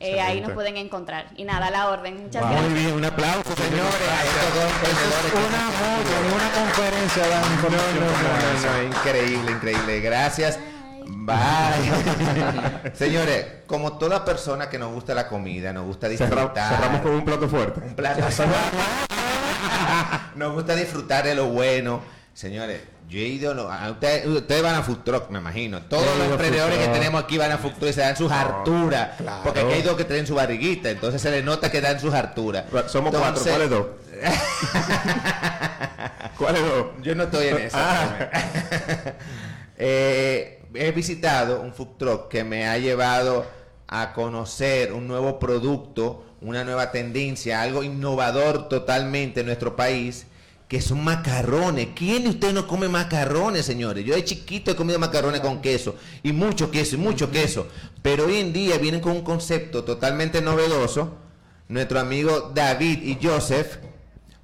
Eh, 0.00 0.20
ahí 0.22 0.40
nos 0.40 0.52
pueden 0.52 0.78
encontrar. 0.78 1.26
Y 1.36 1.44
nada, 1.44 1.66
a 1.66 1.70
la 1.70 1.88
orden. 1.90 2.22
Muchas 2.22 2.42
Muy 2.44 2.52
gracias. 2.52 2.74
bien, 2.74 2.92
un 2.94 3.04
aplauso, 3.04 3.50
señores, 3.56 3.94
que- 3.94 5.36
Una 5.36 5.64
moto 5.66 6.14
una 6.34 6.50
conferencia 6.50 7.22
No, 7.26 8.56
esa. 8.56 8.72
no, 8.72 8.82
increíble, 8.84 9.50
increíble. 9.52 10.00
Gracias. 10.00 10.58
Bye. 11.06 12.94
Señores, 12.94 13.46
como 13.66 13.98
toda 13.98 14.24
persona 14.24 14.70
que 14.70 14.78
nos 14.78 14.92
gusta 14.94 15.12
la 15.12 15.28
comida, 15.28 15.74
nos 15.74 15.84
gusta 15.84 16.08
disfrutar. 16.08 16.74
cerramos 16.76 17.02
con 17.02 17.10
un 17.12 17.24
plato 17.24 17.46
fuerte. 17.50 17.80
un 17.80 17.94
plato. 17.94 18.22
nos 20.36 20.52
gusta 20.54 20.74
disfrutar 20.74 21.24
de 21.24 21.34
lo 21.34 21.46
bueno. 21.46 22.00
Señores, 22.32 22.80
yo 23.08 23.18
he 23.18 23.22
ido. 23.26 23.54
no, 23.54 23.70
a 23.70 23.90
ustedes, 23.90 24.26
ustedes 24.26 24.62
van 24.62 24.74
a 24.74 24.82
food 24.82 24.98
truck, 25.04 25.30
me 25.30 25.38
imagino. 25.38 25.82
Todos 25.82 26.04
los 26.18 26.28
emprendedores 26.30 26.78
que 26.78 26.88
tenemos 26.88 27.22
aquí 27.22 27.38
van 27.38 27.52
a 27.52 27.58
food 27.58 27.72
truck 27.72 27.90
y 27.90 27.92
se 27.92 28.00
dan 28.00 28.16
sus 28.16 28.32
harturas. 28.32 29.10
Porque 29.44 29.60
aquí 29.60 29.72
hay 29.74 29.82
dos 29.82 29.96
que 29.96 30.04
tienen 30.04 30.26
su 30.26 30.34
barriguita, 30.34 30.90
entonces 30.90 31.20
se 31.22 31.30
les 31.30 31.44
nota 31.44 31.70
que 31.70 31.80
dan 31.80 32.00
sus 32.00 32.12
harturas. 32.14 32.64
Somos 32.88 33.10
cuatro, 33.14 33.28
Entonces- 33.28 33.52
¿cuáles 33.52 33.70
dos? 33.70 33.86
¿Cuáles 36.38 36.62
dos? 36.62 36.86
Yo 37.02 37.14
no 37.14 37.24
estoy 37.24 37.48
en 37.48 37.58
eso. 37.58 37.78
Eh, 39.76 40.62
he 40.72 40.92
visitado 40.92 41.60
un 41.60 41.74
food 41.74 41.96
truck 41.98 42.28
que 42.28 42.44
me 42.44 42.68
ha 42.68 42.78
llevado 42.78 43.44
a 43.88 44.12
conocer 44.12 44.92
un 44.92 45.08
nuevo 45.08 45.40
producto, 45.40 46.24
una 46.44 46.62
nueva 46.62 46.90
tendencia, 46.90 47.62
algo 47.62 47.82
innovador 47.82 48.68
totalmente 48.68 49.40
en 49.40 49.46
nuestro 49.46 49.76
país, 49.76 50.26
que 50.68 50.80
son 50.80 51.02
macarrones. 51.02 51.88
¿Quién 51.94 52.24
de 52.24 52.30
ustedes 52.30 52.54
no 52.54 52.66
come 52.66 52.88
macarrones, 52.88 53.64
señores? 53.66 54.04
Yo 54.04 54.14
de 54.14 54.24
chiquito 54.24 54.70
he 54.70 54.76
comido 54.76 54.98
macarrones 54.98 55.40
con 55.40 55.60
queso, 55.62 55.96
y 56.22 56.32
mucho 56.32 56.70
queso, 56.70 56.96
y 56.96 56.98
mucho 56.98 57.30
queso. 57.30 57.66
Pero 58.02 58.26
hoy 58.26 58.36
en 58.36 58.52
día 58.52 58.78
vienen 58.78 59.00
con 59.00 59.12
un 59.12 59.22
concepto 59.22 59.84
totalmente 59.84 60.40
novedoso. 60.42 61.16
Nuestro 61.68 61.98
amigo 61.98 62.52
David 62.54 63.02
y 63.02 63.18
Joseph 63.22 63.78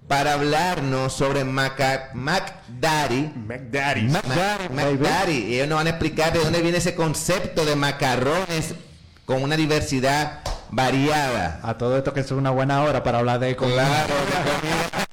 para 0.09 0.33
hablarnos 0.33 1.13
sobre 1.13 1.45
Maca 1.45 2.11
McDaddy. 2.15 3.31
McDaddy's. 3.47 4.11
Mac- 4.11 4.71
McDaddy. 4.71 5.45
Y 5.49 5.55
ellos 5.57 5.69
nos 5.69 5.77
van 5.77 5.87
a 5.87 5.91
explicar 5.91 6.33
de 6.33 6.39
dónde 6.41 6.63
viene 6.63 6.79
ese 6.79 6.95
concepto 6.95 7.65
de 7.67 7.77
macarrones 7.77 8.75
con 9.27 9.43
una 9.43 9.57
diversidad 9.57 10.41
variada. 10.71 11.61
A 11.63 11.77
todo 11.79 11.97
esto 11.97 12.13
que 12.13 12.21
es 12.21 12.31
una 12.31 12.51
buena 12.51 12.83
hora 12.83 13.03
para 13.03 13.19
hablar 13.19 13.41
de 13.41 13.57
comida. 13.57 13.85
Claro, 13.85 14.15
de 14.15 14.51
comida. 14.61 15.07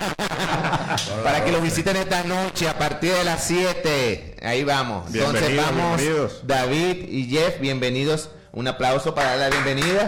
Para 1.23 1.43
que 1.43 1.51
lo 1.51 1.61
visiten 1.61 1.95
esta 1.95 2.23
noche 2.23 2.67
a 2.67 2.77
partir 2.77 3.13
de 3.13 3.23
las 3.23 3.43
7. 3.43 4.37
Ahí 4.41 4.63
vamos. 4.63 5.13
Entonces 5.13 5.47
Bienvenidos, 5.47 5.65
vamos, 5.65 5.97
bienvenidos. 5.97 6.47
David 6.47 7.09
y 7.09 7.29
Jeff, 7.29 7.59
bienvenidos. 7.59 8.31
Un 8.51 8.67
aplauso 8.67 9.13
para 9.13 9.35
dar 9.35 9.39
la 9.39 9.49
bienvenida. 9.49 10.07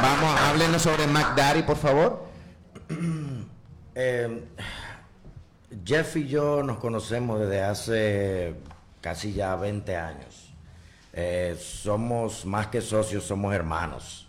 Vamos, 0.00 0.40
háblenos 0.40 0.82
sobre 0.82 1.06
McDaddy, 1.06 1.62
por 1.62 1.76
favor. 1.76 2.26
Eh, 3.98 4.44
Jeff 5.86 6.16
y 6.16 6.28
yo 6.28 6.62
nos 6.62 6.76
conocemos 6.76 7.40
desde 7.40 7.62
hace 7.62 8.54
casi 9.00 9.32
ya 9.32 9.56
20 9.56 9.96
años. 9.96 10.52
Eh, 11.14 11.58
somos 11.58 12.44
más 12.44 12.66
que 12.66 12.82
socios, 12.82 13.24
somos 13.24 13.54
hermanos. 13.54 14.25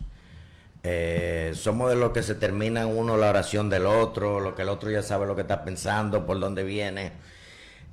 Eh, 0.90 1.52
somos 1.54 1.90
de 1.90 1.98
los 1.98 2.12
que 2.14 2.24
se 2.24 2.34
terminan 2.34 2.88
uno 2.88 3.18
la 3.18 3.30
oración 3.30 3.70
del 3.70 3.86
otro, 3.86 4.40
lo 4.40 4.56
que 4.56 4.62
el 4.62 4.70
otro 4.70 4.90
ya 4.90 5.04
sabe 5.04 5.26
lo 5.28 5.36
que 5.36 5.42
está 5.42 5.66
pensando, 5.66 6.26
por 6.26 6.40
dónde 6.40 6.64
viene. 6.64 7.12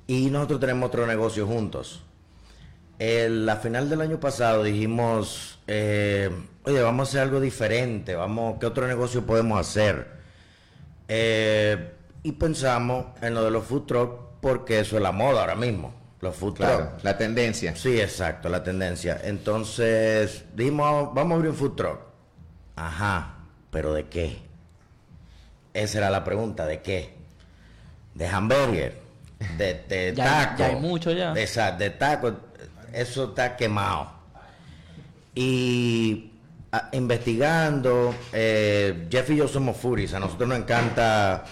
Y 0.07 0.29
nosotros 0.29 0.61
tenemos 0.61 0.87
otro 0.87 1.05
negocio 1.05 1.45
juntos. 1.45 2.03
El- 2.97 3.45
la 3.45 3.57
final 3.57 3.89
del 3.89 3.99
año 3.99 4.21
pasado 4.21 4.63
dijimos, 4.63 5.59
eh, 5.67 6.29
oye, 6.63 6.81
vamos 6.81 7.07
a 7.07 7.09
hacer 7.09 7.21
algo 7.23 7.41
diferente, 7.41 8.15
vamos, 8.15 8.59
¿qué 8.61 8.65
otro 8.65 8.87
negocio 8.87 9.25
podemos 9.25 9.59
hacer? 9.59 10.07
Eh, 11.09 11.91
y 12.23 12.31
pensamos 12.31 13.07
en 13.21 13.33
lo 13.33 13.43
de 13.43 13.51
los 13.51 13.65
food 13.65 13.83
truck 13.87 14.19
porque 14.39 14.79
eso 14.79 14.95
es 14.95 15.01
la 15.03 15.11
moda 15.11 15.41
ahora 15.41 15.55
mismo, 15.55 15.93
los 16.21 16.33
food. 16.33 16.53
Claro, 16.55 16.91
la 17.03 17.17
tendencia. 17.17 17.75
Sí, 17.75 17.99
exacto, 17.99 18.47
la 18.47 18.63
tendencia. 18.63 19.19
Entonces, 19.21 20.45
dijimos, 20.55 21.13
vamos 21.13 21.33
a 21.33 21.35
abrir 21.35 21.51
un 21.51 21.57
food 21.57 21.75
truck. 21.75 21.99
Ajá, 22.75 23.35
pero 23.71 23.93
¿de 23.93 24.05
qué? 24.07 24.37
Esa 25.73 25.97
era 25.99 26.09
la 26.09 26.23
pregunta, 26.23 26.65
¿de 26.65 26.81
qué? 26.81 27.13
De 28.13 28.27
hamburger, 28.27 28.99
de, 29.57 29.73
de 29.87 30.13
Ya- 30.15 30.23
taco. 30.25 30.59
ya 30.59 30.65
hay 30.67 30.75
mucho 30.75 31.11
ya. 31.11 31.33
De, 31.33 31.43
esa- 31.43 31.71
de 31.71 31.89
taco, 31.89 32.33
eso 32.93 33.25
está 33.25 33.55
quemado. 33.55 34.11
Y 35.33 36.31
ah, 36.71 36.89
investigando, 36.93 38.15
eh, 38.31 39.07
Jeff 39.11 39.29
y 39.31 39.35
yo 39.37 39.47
somos 39.47 39.77
furis, 39.77 40.13
a 40.13 40.19
nosotros 40.19 40.47
nos 40.47 40.59
encanta 40.59 41.43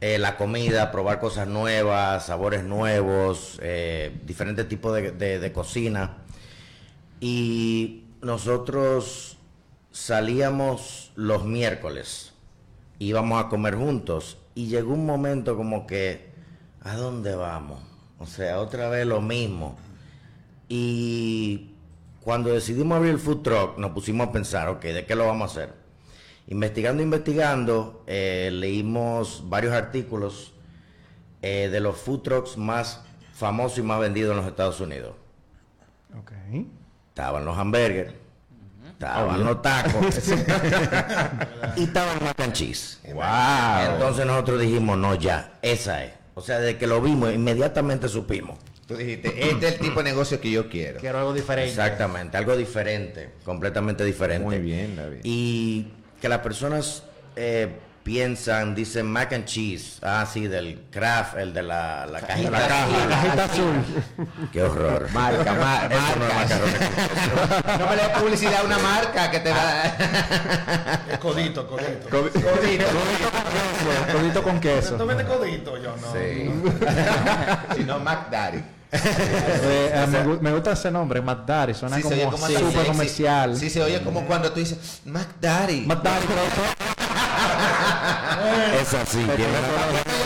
eh, 0.00 0.18
la 0.18 0.36
comida, 0.36 0.92
probar 0.92 1.18
cosas 1.18 1.48
nuevas, 1.48 2.26
sabores 2.26 2.62
nuevos, 2.64 3.58
eh, 3.62 4.16
diferentes 4.24 4.68
tipos 4.68 4.94
de, 4.94 5.10
de- 5.12 5.38
de 5.40 5.52
cocina. 5.52 6.18
Y 7.20 8.04
nosotros 8.22 9.35
salíamos 9.96 11.10
los 11.14 11.46
miércoles, 11.46 12.34
íbamos 12.98 13.42
a 13.42 13.48
comer 13.48 13.76
juntos 13.76 14.36
y 14.54 14.66
llegó 14.66 14.92
un 14.92 15.06
momento 15.06 15.56
como 15.56 15.86
que, 15.86 16.28
¿a 16.82 16.96
dónde 16.96 17.34
vamos? 17.34 17.80
O 18.18 18.26
sea, 18.26 18.60
otra 18.60 18.90
vez 18.90 19.06
lo 19.06 19.22
mismo. 19.22 19.78
Y 20.68 21.70
cuando 22.20 22.52
decidimos 22.52 22.96
abrir 22.96 23.12
el 23.12 23.18
food 23.18 23.40
truck, 23.40 23.78
nos 23.78 23.92
pusimos 23.92 24.28
a 24.28 24.32
pensar, 24.32 24.68
ok, 24.68 24.82
¿de 24.82 25.06
qué 25.06 25.14
lo 25.14 25.26
vamos 25.26 25.48
a 25.48 25.62
hacer? 25.62 25.74
Investigando, 26.48 27.02
investigando, 27.02 28.04
eh, 28.06 28.50
leímos 28.52 29.44
varios 29.48 29.72
artículos 29.72 30.52
eh, 31.40 31.70
de 31.72 31.80
los 31.80 31.96
food 31.96 32.20
trucks 32.20 32.58
más 32.58 33.02
famosos 33.32 33.78
y 33.78 33.82
más 33.82 33.98
vendidos 33.98 34.32
en 34.32 34.36
los 34.36 34.46
Estados 34.46 34.78
Unidos. 34.78 35.14
Ok. 36.18 36.32
Estaban 37.08 37.46
los 37.46 37.56
hamburgers, 37.56 38.12
estaban 38.98 39.44
los 39.44 39.62
tacos 39.62 40.28
y 41.76 41.84
estaba 41.84 42.12
el 42.14 42.20
mac 42.22 42.40
and 42.40 42.52
cheese. 42.52 42.98
Wow. 43.12 43.92
Entonces 43.92 44.26
nosotros 44.26 44.60
dijimos, 44.60 44.96
no, 44.98 45.14
ya, 45.14 45.58
esa 45.62 46.04
es. 46.04 46.12
O 46.34 46.40
sea, 46.40 46.58
desde 46.58 46.78
que 46.78 46.86
lo 46.86 47.00
vimos, 47.00 47.32
inmediatamente 47.32 48.08
supimos. 48.08 48.58
Tú 48.86 48.96
dijiste, 48.96 49.28
este 49.50 49.68
es 49.68 49.74
el 49.74 49.80
tipo 49.80 50.02
de 50.02 50.04
negocio 50.04 50.40
que 50.40 50.50
yo 50.50 50.68
quiero. 50.68 51.00
Quiero 51.00 51.18
algo 51.18 51.34
diferente. 51.34 51.70
Exactamente, 51.70 52.36
algo 52.36 52.56
diferente, 52.56 53.30
completamente 53.44 54.04
diferente. 54.04 54.44
Muy 54.44 54.58
bien, 54.58 54.96
David. 54.96 55.18
Y 55.24 55.88
que 56.20 56.28
las 56.28 56.38
personas 56.40 57.02
eh, 57.34 57.68
piensan, 58.06 58.72
dicen 58.76 59.04
mac 59.10 59.32
and 59.32 59.46
cheese, 59.46 59.98
ah, 60.00 60.24
sí, 60.32 60.46
del 60.46 60.84
craft, 60.92 61.38
el 61.38 61.52
de 61.52 61.60
la, 61.64 62.06
la 62.06 62.20
cajita. 62.20 62.50
La 62.50 62.68
caja, 62.68 62.86
la 62.86 63.08
cajita 63.08 63.44
azul. 63.46 63.74
Qué 64.52 64.62
horror. 64.62 65.08
Marca, 65.12 65.52
ma- 65.54 65.86
Eso 65.86 66.16
no 66.16 66.24
es 66.26 66.34
marca. 66.34 66.56
macarrones. 66.56 67.80
No 67.80 67.86
me 67.90 67.96
le 67.96 68.02
des 68.02 68.10
publicidad 68.18 68.60
a 68.60 68.62
una 68.64 68.78
marca 68.78 69.28
que 69.28 69.40
te 69.40 69.50
va 69.50 69.82
Es 71.10 71.18
codito, 71.18 71.66
codito. 71.66 72.08
Codito, 72.08 72.86
codito 74.12 74.42
con 74.44 74.60
queso. 74.60 74.94
¿Tú 74.94 75.04
vendes 75.04 75.26
codito? 75.26 75.76
Yo 75.76 75.96
no. 75.96 76.12
Sí. 76.12 76.48
Si 77.76 77.82
no, 77.82 77.98
Mac 77.98 78.30
Daddy. 78.30 78.58
Eh, 78.92 79.90
eh, 79.92 80.06
me, 80.08 80.24
gu- 80.24 80.40
me 80.40 80.52
gusta 80.52 80.72
ese 80.72 80.90
nombre, 80.92 81.20
Matt 81.20 81.44
Daddy. 81.44 81.74
Suena 81.74 81.96
Sí, 81.96 82.02
como, 82.02 82.30
como 82.30 82.46
súper 82.46 82.86
comercial. 82.86 83.56
Sí, 83.56 83.68
se 83.68 83.82
oye 83.82 84.00
como 84.02 84.24
cuando 84.26 84.52
tú 84.52 84.60
dices, 84.60 85.00
Mac 85.06 85.26
Daddy. 85.40 85.84
Daddy, 85.86 86.26
pero 86.28 86.40
Es 88.80 88.94
así. 88.94 89.18
Tiene, 89.18 89.52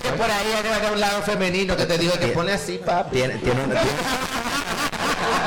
que 0.03 0.09
por 0.11 0.31
ahí 0.31 0.47
hay 0.55 0.93
un 0.93 1.01
lado 1.01 1.23
femenino 1.23 1.77
que 1.77 1.87
te 1.87 1.99
digo 1.99 2.13
que 2.19 2.29
pone 2.29 2.53
así, 2.53 2.79
papi. 2.85 3.17
tiene, 3.17 3.35
tiene 3.39 3.63
una, 3.65 3.75
tiene- 3.81 3.91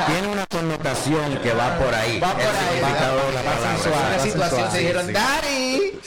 tiene 0.08 0.28
una 0.28 0.46
connotación 0.48 1.38
que 1.38 1.54
va 1.54 1.78
por 1.78 1.94
ahí. 1.94 2.20
Va 2.20 2.34
por 2.34 2.42
El 2.42 2.48
ahí, 2.48 2.56
significado 2.76 3.18
de 3.28 3.34
la 3.34 3.42
va 3.42 3.52
palabra. 3.52 3.78
sensual, 3.78 4.04
Sí, 4.04 4.18
la 4.18 4.24
sí, 4.24 4.30
situación 4.32 4.66
sí, 4.66 4.72
se 4.72 4.80
dijeron, 4.80 5.08
sí. 5.08 5.14
Daddy. 5.14 6.00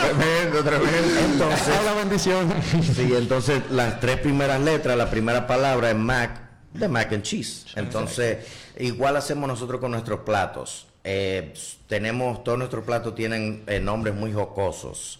Tremendo, 0.00 0.64
tremendo. 0.64 1.20
Entonces, 1.24 1.74
la 1.84 1.94
bendición. 1.94 2.54
Sí, 2.94 3.14
entonces 3.16 3.62
las 3.70 4.00
tres 4.00 4.18
primeras 4.18 4.60
letras, 4.60 4.96
la 4.96 5.10
primera 5.10 5.46
palabra 5.46 5.90
es 5.90 5.96
Mac, 5.96 6.40
de 6.72 6.88
mac 6.88 7.12
and 7.12 7.22
cheese. 7.22 7.66
Entonces, 7.76 8.38
igual 8.78 9.16
hacemos 9.16 9.48
nosotros 9.48 9.80
con 9.80 9.90
nuestros 9.92 10.20
platos. 10.20 10.86
Eh, 11.02 11.54
tenemos, 11.88 12.44
todos 12.44 12.58
nuestros 12.58 12.84
platos 12.84 13.14
tienen 13.14 13.64
eh, 13.66 13.80
nombres 13.80 14.14
muy 14.14 14.32
jocosos. 14.32 15.18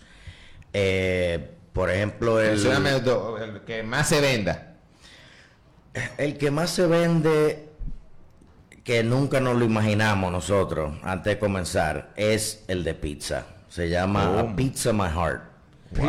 Eh, 0.72 1.50
por 1.72 1.90
ejemplo, 1.90 2.40
el, 2.40 2.58
el 2.66 3.60
que 3.66 3.82
más 3.82 4.08
se 4.08 4.20
venda. 4.20 4.74
el 6.18 6.36
que 6.38 6.50
más 6.50 6.70
se 6.70 6.86
vende, 6.86 7.68
que 8.84 9.02
nunca 9.02 9.40
nos 9.40 9.56
lo 9.56 9.64
imaginamos 9.64 10.30
nosotros 10.32 10.94
antes 11.02 11.34
de 11.34 11.38
comenzar, 11.38 12.10
es 12.16 12.64
el 12.68 12.84
de 12.84 12.94
pizza. 12.94 13.44
Se 13.68 13.88
llama 13.88 14.40
A 14.40 14.56
Pizza 14.56 14.92
My 14.92 15.08
Heart. 15.08 15.42
Wow. 15.92 16.08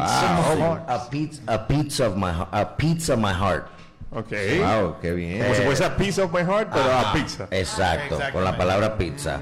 A 0.88 1.10
pizza, 1.10 1.42
a 1.48 1.68
pizza 1.68 2.08
of 2.08 2.16
my, 2.16 2.28
heart- 2.32 2.50
a 2.54 2.78
pizza 2.78 3.16
my 3.16 3.34
heart. 3.34 3.68
Ok. 4.12 4.32
Wow, 4.60 5.00
qué 5.02 5.12
bien. 5.14 5.42
Como 5.42 5.56
si 5.56 5.62
fuese 5.64 5.86
a 5.86 5.96
piece 5.96 6.22
of 6.22 6.32
my 6.34 6.42
heart, 6.42 6.70
pero 6.72 6.92
a 6.92 7.14
pizza. 7.14 7.48
Exacto, 7.50 8.20
con 8.34 8.44
la 8.44 8.58
palabra 8.58 8.98
pizza. 8.98 9.40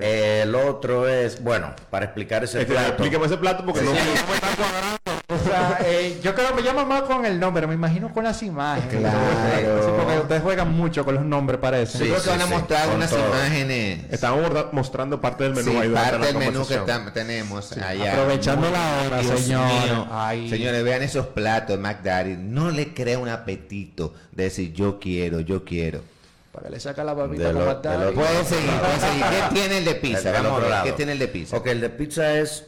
El 0.00 0.54
otro 0.54 1.08
es, 1.08 1.42
bueno, 1.42 1.74
para 1.90 2.04
explicar 2.06 2.44
ese 2.44 2.60
Este, 2.62 2.72
plato. 2.72 2.88
explícame 2.90 3.26
ese 3.26 3.36
plato 3.36 3.64
porque 3.64 3.80
no 3.82 3.90
O 3.90 5.38
sea, 5.38 5.78
eh, 5.84 6.20
yo 6.22 6.34
creo 6.34 6.48
que 6.48 6.54
me 6.54 6.62
llama 6.62 6.84
más 6.84 7.02
con 7.02 7.24
el 7.24 7.40
nombre, 7.40 7.66
me 7.66 7.74
imagino 7.74 8.12
con 8.12 8.22
las 8.24 8.42
imágenes. 8.42 9.00
Claro. 9.00 9.82
Sí, 9.82 9.90
porque 9.96 10.18
ustedes 10.20 10.42
juegan 10.42 10.72
mucho 10.72 11.04
con 11.04 11.14
los 11.14 11.24
nombres, 11.24 11.58
parece. 11.58 11.98
Sí, 11.98 12.04
Yo 12.08 12.10
creo 12.14 12.22
que 12.22 12.30
van 12.30 12.40
a 12.42 12.46
sí, 12.46 12.50
mostrar 12.52 12.88
unas 12.94 13.10
todo. 13.10 13.28
imágenes. 13.28 14.00
Estamos 14.10 14.72
mostrando 14.72 15.20
parte 15.20 15.44
del 15.44 15.54
menú 15.54 15.70
Sí, 15.72 15.76
ahí 15.78 15.88
parte 15.88 16.26
del 16.26 16.36
menú 16.36 16.66
que 16.66 16.78
tenemos 17.14 17.72
allá. 17.72 18.12
Aprovechando 18.12 18.70
la 18.70 19.02
hora, 19.06 19.20
Dios 19.20 19.40
señor. 19.40 20.06
Ay. 20.10 20.48
Señores, 20.50 20.84
vean 20.84 21.02
esos 21.02 21.26
platos, 21.28 21.78
McDaddy. 21.78 22.36
No 22.36 22.70
le 22.70 22.92
crea 22.94 23.18
un 23.18 23.28
apetito 23.28 24.14
de 24.32 24.44
decir 24.44 24.72
yo 24.72 24.98
quiero, 25.00 25.40
yo 25.40 25.64
quiero. 25.64 26.11
Para 26.52 26.66
que 26.66 26.70
le 26.72 26.80
saca 26.80 27.02
la 27.02 27.14
babita 27.14 27.48
De 27.48 27.52
con 27.54 27.64
lo- 27.64 27.74
Daddy. 27.80 27.98
de 27.98 28.04
lo- 28.10 28.14
Pueden 28.14 28.44
seguir, 28.44 28.70
pueden 28.70 29.00
seguir. 29.00 29.24
¿Qué 29.24 29.54
tiene 29.54 29.78
el 29.78 29.84
de 29.86 29.94
pizza? 29.94 30.32
Vamos 30.32 30.62
a 30.62 30.66
ver. 30.68 30.82
¿qué 30.84 30.92
tiene 30.92 31.12
el 31.12 31.18
de 31.18 31.28
pizza? 31.28 31.56
Ok, 31.56 31.66
el 31.68 31.80
de 31.80 31.90
pizza 31.90 32.34
es 32.34 32.66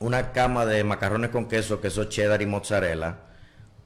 una 0.00 0.32
cama 0.32 0.66
de 0.66 0.82
macarrones 0.84 1.30
con 1.30 1.46
queso, 1.46 1.80
queso 1.80 2.04
cheddar 2.04 2.42
y 2.42 2.46
mozzarella, 2.46 3.18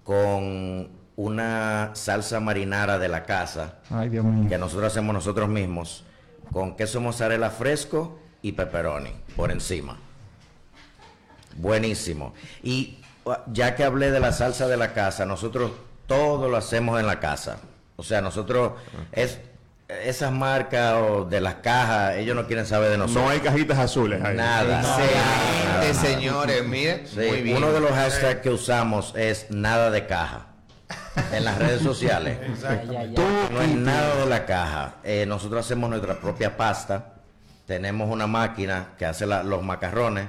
con 0.05 0.89
una 1.17 1.91
salsa 1.93 2.41
marinara 2.41 2.99
de 2.99 3.09
la 3.09 3.25
casa, 3.25 3.81
Ay, 3.91 4.09
Dios 4.09 4.25
mío. 4.25 4.49
que 4.49 4.57
nosotros 4.57 4.91
hacemos 4.91 5.13
nosotros 5.13 5.49
mismos, 5.51 6.05
con 6.51 6.75
queso 6.77 7.01
mozzarella 7.03 7.51
fresco 7.51 8.19
y 8.41 8.53
pepperoni 8.53 9.13
por 9.37 9.53
encima. 9.53 9.99
Buenísimo. 11.57 12.33
Y 12.63 12.99
uh, 13.25 13.33
ya 13.53 13.75
que 13.77 13.85
hablé 13.85 14.11
de 14.11 14.21
la 14.21 14.33
salsa 14.33 14.67
de 14.67 14.77
la 14.77 14.93
casa, 14.95 15.27
nosotros 15.27 15.73
todo 16.07 16.49
lo 16.49 16.57
hacemos 16.57 16.99
en 17.01 17.07
la 17.07 17.21
casa. 17.21 17.59
O 18.01 18.03
sea, 18.03 18.23
nosotros 18.23 18.73
es 19.13 19.39
esas 19.89 20.33
marcas 20.33 20.95
o 20.95 21.25
de 21.27 21.41
las 21.43 21.57
cajas, 21.57 22.17
ellos 22.17 22.35
no 22.35 22.47
quieren 22.47 22.65
saber 22.65 22.91
de 22.91 22.97
nosotros. 22.97 23.25
No 23.25 23.31
hay 23.31 23.41
cajitas 23.41 23.79
azules 23.79 24.23
ahí. 24.25 24.35
Nada. 24.37 24.81
Excelente, 25.83 25.95
señores. 25.95 26.65
Miren, 26.67 27.07
Sí, 27.07 27.17
muy 27.29 27.43
bien. 27.43 27.57
Uno 27.59 27.73
de 27.73 27.81
los 27.81 27.91
hashtags 27.91 28.41
que 28.41 28.49
usamos 28.49 29.13
es 29.17 29.49
nada 29.51 29.91
de 29.91 30.07
caja 30.07 30.47
en 31.33 31.45
las 31.45 31.59
redes 31.59 31.83
sociales. 31.83 32.39
No 33.53 33.61
es 33.61 33.69
nada 33.75 34.15
de 34.17 34.27
la 34.27 34.47
caja. 34.47 34.95
Eh, 35.05 35.27
nosotros 35.27 35.67
hacemos 35.67 35.91
nuestra 35.91 36.19
propia 36.21 36.57
pasta. 36.57 37.15
Tenemos 37.67 38.09
una 38.11 38.27
máquina 38.27 38.91
que 38.99 39.05
hace 39.05 39.27
la- 39.27 39.43
los 39.43 39.63
macarrones. 39.63 40.29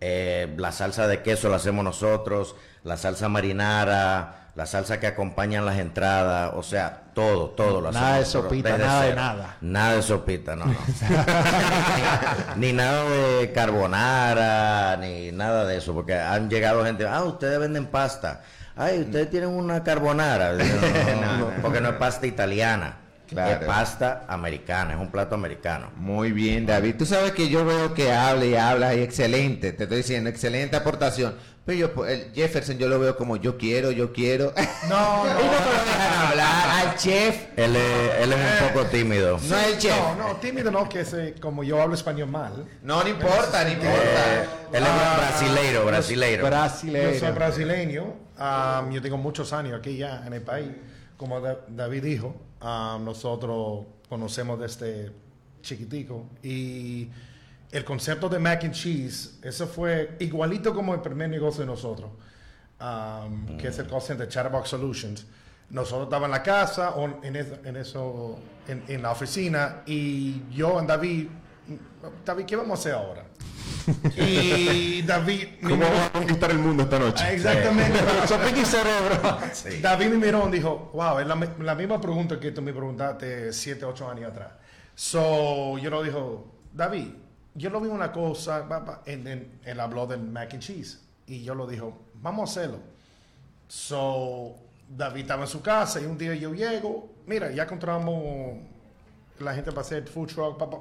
Eh, 0.00 0.54
la 0.56 0.70
salsa 0.72 1.08
de 1.08 1.22
queso 1.22 1.48
la 1.48 1.56
hacemos 1.56 1.82
nosotros. 1.84 2.54
La 2.84 2.96
salsa 2.96 3.28
marinara. 3.28 4.39
La 4.56 4.66
salsa 4.66 4.98
que 5.00 5.06
acompañan 5.06 5.64
las 5.64 5.78
entradas. 5.78 6.52
O 6.54 6.62
sea, 6.62 7.02
todo, 7.14 7.50
todo 7.50 7.80
lo 7.80 7.92
Nada 7.92 8.18
de 8.18 8.24
sopita, 8.24 8.76
nada 8.76 9.02
de 9.04 9.14
nada. 9.14 9.56
Nada 9.60 9.96
de 9.96 10.02
sopita, 10.02 10.56
no, 10.56 10.66
no. 10.66 10.74
ni 12.56 12.72
nada 12.72 13.04
de 13.04 13.52
carbonara, 13.52 14.96
ni 14.96 15.32
nada 15.32 15.64
de 15.64 15.76
eso, 15.78 15.94
porque 15.94 16.14
han 16.14 16.48
llegado 16.50 16.84
gente, 16.84 17.06
ah, 17.06 17.22
ustedes 17.24 17.58
venden 17.58 17.86
pasta. 17.86 18.42
Ay, 18.76 19.00
ustedes 19.00 19.30
tienen 19.30 19.50
una 19.50 19.82
carbonara. 19.82 20.54
Digo, 20.56 20.74
No, 21.20 21.36
no, 21.36 21.50
no, 21.50 21.62
porque 21.62 21.80
no 21.80 21.90
es 21.90 21.96
pasta 21.96 22.26
italiana, 22.26 22.96
Claro. 23.28 23.60
es 23.60 23.66
pasta 23.66 24.24
americana, 24.28 24.94
es 24.94 24.98
un 25.00 25.10
plato 25.10 25.34
americano. 25.36 25.90
Muy 25.96 26.32
bien, 26.32 26.66
David. 26.66 26.96
Tú 26.98 27.06
sabes 27.06 27.32
que 27.32 27.48
yo 27.48 27.64
veo 27.64 27.94
que 27.94 28.12
habla 28.12 28.44
y 28.44 28.56
habla 28.56 28.94
y 28.94 29.02
excelente. 29.02 29.72
Te 29.72 29.84
estoy 29.84 29.98
diciendo, 29.98 30.30
excelente 30.30 30.76
aportación. 30.76 31.36
Pero 31.66 31.78
yo, 31.78 31.92
pues, 31.92 32.10
el 32.12 32.32
Jefferson, 32.32 32.78
yo 32.78 32.88
lo 32.88 32.98
veo 32.98 33.16
como 33.16 33.36
yo 33.36 33.56
quiero, 33.58 33.90
yo 33.92 34.12
quiero. 34.12 34.52
No, 34.88 35.24
no. 35.24 35.30
y 35.30 35.34
no 35.44 35.50
me 35.50 35.76
lo 35.76 35.84
dejan 35.84 36.26
hablar. 36.28 36.68
Al 36.88 36.96
chef, 36.96 37.46
Él 37.56 37.76
es, 37.76 38.14
él 38.22 38.32
es 38.32 38.38
un 38.62 38.68
poco 38.68 38.86
tímido. 38.86 39.38
no 39.38 39.56
es 39.56 39.66
el 39.74 39.78
chef. 39.78 39.96
No, 39.96 40.14
no, 40.16 40.36
tímido 40.36 40.70
no, 40.70 40.88
que 40.88 41.04
se, 41.04 41.34
como 41.34 41.62
yo 41.62 41.80
hablo 41.80 41.94
español 41.94 42.28
mal. 42.28 42.66
No, 42.82 43.02
no 43.02 43.08
importa, 43.08 43.62
no 43.62 43.68
Eh, 43.70 43.72
importa. 43.74 44.42
él 44.72 44.82
es 44.82 44.88
un 44.88 45.16
brasileiro, 45.18 45.84
brasileiro. 45.84 46.42
Yo 46.42 46.48
soy 46.48 46.50
Brasileiro. 46.50 47.34
brasileño, 47.34 48.04
um, 48.38 48.90
yo 48.90 49.02
tengo 49.02 49.18
muchos 49.18 49.52
años 49.52 49.78
aquí 49.78 49.96
ya 49.98 50.24
en 50.26 50.32
el 50.32 50.42
país. 50.42 50.68
Como 51.16 51.40
Da- 51.40 51.58
David 51.68 52.02
dijo, 52.02 52.34
um, 52.62 53.04
nosotros 53.04 53.84
conocemos 54.08 54.58
desde 54.58 55.12
chiquitico 55.62 56.24
y 56.42 57.10
el 57.72 57.84
concepto 57.84 58.28
de 58.28 58.38
mac 58.38 58.64
and 58.64 58.74
cheese, 58.74 59.38
eso 59.42 59.66
fue 59.66 60.16
igualito 60.20 60.74
como 60.74 60.94
el 60.94 61.00
primer 61.00 61.28
negocio 61.28 61.60
de 61.60 61.66
nosotros, 61.66 62.10
um, 62.80 63.56
que 63.56 63.68
es 63.68 63.78
el 63.78 63.86
call 63.86 64.02
center 64.02 64.28
Chatterbox 64.28 64.68
Solutions. 64.68 65.26
Nosotros 65.70 66.04
estábamos 66.04 66.26
en 66.26 66.32
la 66.32 66.42
casa 66.42 66.90
o 66.90 67.22
en, 67.22 67.36
eso, 67.36 67.58
en, 67.64 67.76
eso, 67.76 68.38
en, 68.66 68.82
en 68.88 69.02
la 69.02 69.12
oficina 69.12 69.82
y 69.86 70.42
yo 70.50 70.82
y 70.82 70.86
David 70.86 71.28
David, 72.24 72.44
¿qué 72.46 72.56
vamos 72.56 72.78
a 72.78 72.80
hacer 72.80 72.94
ahora? 72.94 73.24
y 74.16 75.02
David... 75.02 75.48
¿Cómo 75.62 75.82
vamos 75.84 76.00
a 76.00 76.12
conquistar 76.12 76.50
el 76.50 76.58
mundo 76.58 76.82
esta 76.84 76.98
noche? 76.98 77.34
Exactamente. 77.34 77.98
Y 78.60 78.64
cerebro. 78.64 79.38
David 79.80 80.08
me 80.08 80.26
miró 80.26 80.48
y 80.48 80.52
dijo, 80.52 80.90
wow, 80.92 81.18
es 81.18 81.26
la, 81.26 81.36
la 81.60 81.74
misma 81.74 82.00
pregunta 82.00 82.38
que 82.38 82.50
tú 82.52 82.62
me 82.62 82.72
preguntaste 82.72 83.52
7, 83.52 83.84
8 83.84 84.10
años 84.10 84.30
atrás. 84.30 84.52
So, 84.94 85.78
yo 85.78 85.90
lo 85.90 86.02
dijo, 86.02 86.52
David, 86.72 87.08
yo 87.60 87.70
lo 87.70 87.80
vi 87.80 87.88
una 87.88 88.10
cosa, 88.12 88.60
va, 88.62 88.78
va", 88.80 89.02
en, 89.06 89.26
en- 89.28 89.60
él 89.64 89.78
habló 89.80 90.06
del 90.06 90.20
mac 90.22 90.52
and 90.54 90.62
cheese. 90.62 90.98
Y 91.26 91.42
yo 91.44 91.54
lo 91.54 91.66
dijo, 91.66 91.96
vamos 92.14 92.48
a 92.50 92.52
hacerlo. 92.60 92.78
So, 93.68 94.56
David 94.88 95.20
estaba 95.22 95.42
en 95.42 95.48
su 95.48 95.62
casa 95.62 96.00
y 96.00 96.04
un 96.04 96.18
día 96.18 96.34
yo 96.34 96.52
llego, 96.52 97.08
mira, 97.26 97.50
ya 97.52 97.62
encontramos 97.64 98.56
la 99.38 99.54
gente 99.54 99.70
para 99.70 99.82
hacer 99.82 100.06
food 100.08 100.28
truck, 100.28 100.58
pa, 100.58 100.68
pa. 100.68 100.78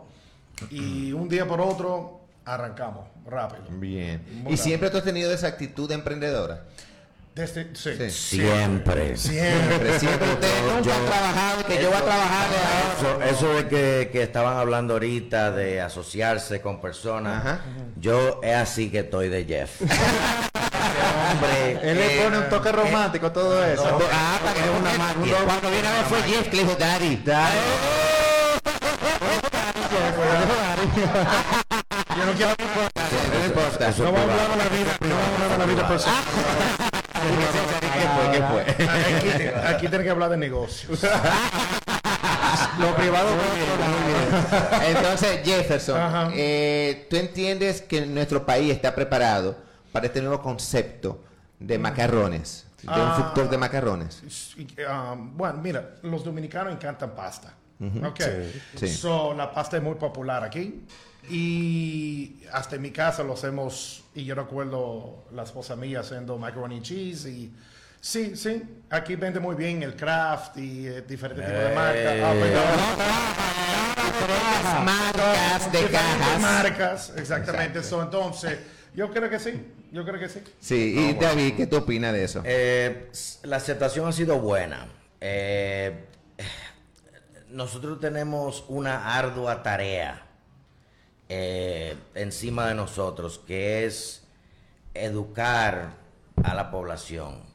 y 0.71 1.11
un 1.13 1.29
día 1.29 1.47
por 1.47 1.61
otro 1.61 2.21
arrancamos 2.45 3.07
rápido. 3.25 3.63
Bien. 3.79 4.45
¿Y 4.49 4.57
siempre 4.57 4.89
tú 4.89 4.97
has 4.97 5.03
tenido 5.03 5.31
esa 5.31 5.47
actitud 5.47 5.89
emprendedora? 5.91 6.65
Desde, 7.39 7.73
sí. 7.73 8.09
Siempre. 8.09 9.15
Siempre, 9.15 9.97
siempre. 9.97 10.29
Ustedes 10.33 10.61
nunca 10.63 10.93
han 10.93 11.05
trabajado 11.05 11.65
que 11.65 11.81
yo 11.81 11.87
voy 11.87 11.97
a 11.97 12.01
trabajar 12.01 12.49
de 12.49 12.57
ahora. 12.57 13.29
Eso, 13.29 13.45
eso 13.45 13.53
de 13.53 13.67
que, 13.69 14.09
que 14.11 14.23
estaban 14.23 14.57
hablando 14.57 14.95
ahorita 14.95 15.51
de 15.51 15.79
asociarse 15.79 16.59
con 16.59 16.81
personas, 16.81 17.61
yo 17.95 18.41
es 18.43 18.57
así 18.57 18.89
que 18.89 18.99
estoy 18.99 19.29
de 19.29 19.45
Jeff. 19.45 19.79
hombre, 21.31 21.79
Él 21.81 21.97
le 21.97 22.17
eh, 22.17 22.23
pone 22.25 22.39
un 22.39 22.49
toque 22.49 22.73
romántico 22.73 23.27
a 23.27 23.31
todo 23.31 23.65
eso. 23.65 23.99
Ah, 24.11 24.37
para 24.43 24.53
que 24.55 24.59
es 24.59 24.69
una 24.77 24.97
máquina. 24.97 25.37
Cuando 25.45 25.71
viene 25.71 25.87
a 25.87 25.93
ver 25.93 26.03
fue 26.09 26.21
Jeff 26.23 26.49
que 26.49 26.57
le 26.57 26.63
dijo 26.63 26.75
Daddy. 26.75 27.23
Yo 32.17 32.25
no 32.25 32.31
quiero... 32.33 32.53
No 33.39 33.45
importa. 33.45 33.93
No 33.97 34.11
vamos 34.11 34.19
a 34.19 34.23
hablar 34.23 34.49
de 34.49 34.57
la 34.57 34.69
vida, 34.69 34.97
no 34.99 35.15
vamos 35.15 35.29
a 35.29 35.33
hablar 35.33 35.51
de 35.51 35.57
la 35.57 35.65
vida 35.65 35.87
personal. 35.87 36.88
¿Qué 37.19 38.07
fue? 38.07 38.31
¿Qué 38.31 38.41
fue? 38.43 38.61
Aquí, 39.67 39.87
tiene 39.87 40.03
que 40.03 40.09
hablar 40.09 40.29
de 40.29 40.37
negocios. 40.37 41.03
Lo 42.79 42.95
privado 42.95 43.29
Entonces, 44.87 45.41
Jefferson, 45.43 46.31
eh, 46.33 47.07
¿tú 47.09 47.15
entiendes 47.17 47.81
que 47.81 48.05
nuestro 48.05 48.45
país 48.45 48.71
está 48.71 48.95
preparado 48.95 49.57
para 49.91 50.05
este 50.07 50.21
nuevo 50.21 50.41
concepto 50.41 51.23
de 51.59 51.77
macarrones? 51.77 52.65
De 52.81 52.87
un 52.87 52.93
Ah. 52.97 53.15
food 53.17 53.33
truck 53.33 53.49
de 53.51 53.57
macarrones. 53.57 54.23
Um, 54.57 55.35
bueno, 55.35 55.59
mira, 55.61 55.95
los 56.03 56.23
dominicanos 56.23 56.71
encantan 56.73 57.11
pasta. 57.11 57.53
Ujú. 57.79 58.05
Ok. 58.07 58.21
Sí, 58.21 58.61
sí. 58.77 58.87
So, 58.87 59.33
la 59.33 59.51
pasta 59.51 59.75
es 59.77 59.83
muy 59.83 59.95
popular 59.95 60.43
aquí. 60.45 60.85
Y 61.29 62.41
hasta 62.53 62.77
en 62.77 62.81
mi 62.81 62.91
casa 62.91 63.23
lo 63.23 63.33
hacemos. 63.33 64.05
Y 64.19 64.25
yo 64.25 64.35
recuerdo 64.35 65.23
la 65.31 65.43
esposa 65.43 65.77
mía 65.77 66.01
haciendo 66.01 66.37
macaroni 66.37 66.75
and 66.75 66.83
cheese. 66.83 67.25
Y 67.29 67.53
sí, 68.01 68.35
sí. 68.35 68.61
Aquí 68.89 69.15
vende 69.15 69.39
muy 69.39 69.55
bien 69.55 69.81
el 69.81 69.95
craft 69.95 70.57
y 70.57 70.87
eh, 70.87 71.03
diferentes 71.03 71.45
tipos 71.45 71.63
de 71.63 71.73
marcas. 71.73 72.15
Ah. 74.65 74.81
Marcas 74.83 75.71
de 75.71 75.85
cajas. 75.85 76.41
marcas, 76.41 77.13
exactamente. 77.15 77.81
So, 77.81 78.01
entonces, 78.03 78.59
yo 78.93 79.09
creo 79.09 79.29
que 79.29 79.39
sí. 79.39 79.53
Yo 79.93 80.03
creo 80.03 80.19
que 80.19 80.27
sí. 80.27 80.41
Sí, 80.59 80.95
y 80.97 81.13
David, 81.13 81.55
¿qué 81.55 81.65
tú 81.65 81.77
opinas 81.77 82.11
de 82.11 82.25
eso? 82.25 82.41
Eh, 82.43 83.09
la 83.43 83.55
aceptación 83.55 84.05
ha 84.05 84.11
sido 84.11 84.37
buena. 84.39 84.85
Eh, 85.21 86.07
nosotros 87.51 88.01
tenemos 88.01 88.65
una 88.67 89.17
ardua 89.17 89.63
tarea 89.63 90.28
eh, 91.29 91.95
encima 92.15 92.67
de 92.67 92.75
nosotros, 92.75 93.39
que 93.45 93.85
es 93.85 94.23
educar 94.93 95.91
a 96.43 96.53
la 96.55 96.71
población. 96.71 97.47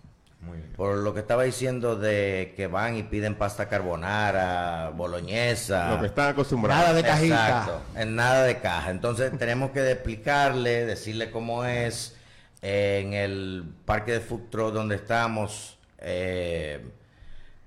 Por 0.76 0.98
lo 0.98 1.14
que 1.14 1.20
estaba 1.20 1.44
diciendo 1.44 1.96
de 1.96 2.52
que 2.54 2.66
van 2.66 2.96
y 2.96 3.02
piden 3.02 3.34
pasta 3.36 3.66
carbonara, 3.66 4.90
boloñesa. 4.94 5.90
Lo 5.94 6.00
que 6.00 6.06
están 6.08 6.30
acostumbrados. 6.30 6.84
Nada 6.84 6.94
de 6.94 7.02
cajita. 7.02 7.48
Exacto, 7.48 7.80
en 7.96 8.14
nada 8.14 8.42
de 8.44 8.58
caja. 8.60 8.90
Entonces 8.90 9.32
tenemos 9.38 9.70
que 9.70 9.90
explicarle, 9.90 10.84
decirle 10.84 11.30
cómo 11.30 11.64
es 11.64 12.14
eh, 12.60 13.00
en 13.04 13.14
el 13.14 13.64
parque 13.86 14.12
de 14.12 14.20
food 14.20 14.50
truck 14.50 14.72
donde 14.74 14.96
estamos. 14.96 15.78
eh, 15.98 16.84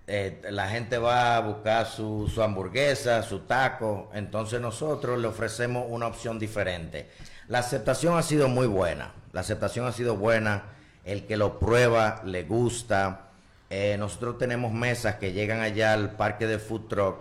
eh, 0.07 0.41
la 0.49 0.69
gente 0.69 0.97
va 0.97 1.35
a 1.35 1.39
buscar 1.41 1.85
su, 1.85 2.31
su 2.33 2.41
hamburguesa, 2.41 3.21
su 3.23 3.39
taco, 3.41 4.09
entonces 4.13 4.61
nosotros 4.61 5.19
le 5.19 5.27
ofrecemos 5.27 5.85
una 5.89 6.07
opción 6.07 6.39
diferente. 6.39 7.09
La 7.49 7.59
aceptación 7.59 8.17
ha 8.17 8.23
sido 8.23 8.47
muy 8.47 8.67
buena, 8.67 9.11
la 9.33 9.41
aceptación 9.41 9.85
ha 9.85 9.91
sido 9.91 10.15
buena, 10.15 10.63
el 11.03 11.25
que 11.25 11.37
lo 11.37 11.59
prueba 11.59 12.21
le 12.25 12.43
gusta. 12.43 13.27
Eh, 13.69 13.97
nosotros 13.99 14.37
tenemos 14.37 14.71
mesas 14.71 15.15
que 15.15 15.33
llegan 15.33 15.59
allá 15.61 15.91
al 15.93 16.11
parque 16.11 16.47
de 16.47 16.57
food 16.59 16.87
truck 16.87 17.17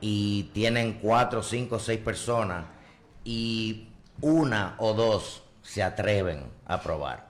y 0.00 0.44
tienen 0.54 0.94
cuatro, 1.00 1.42
cinco, 1.42 1.78
seis 1.80 1.98
personas 2.00 2.64
y 3.24 3.88
una 4.20 4.74
o 4.78 4.94
dos 4.94 5.42
se 5.62 5.82
atreven 5.82 6.44
a 6.66 6.80
probar. 6.80 7.28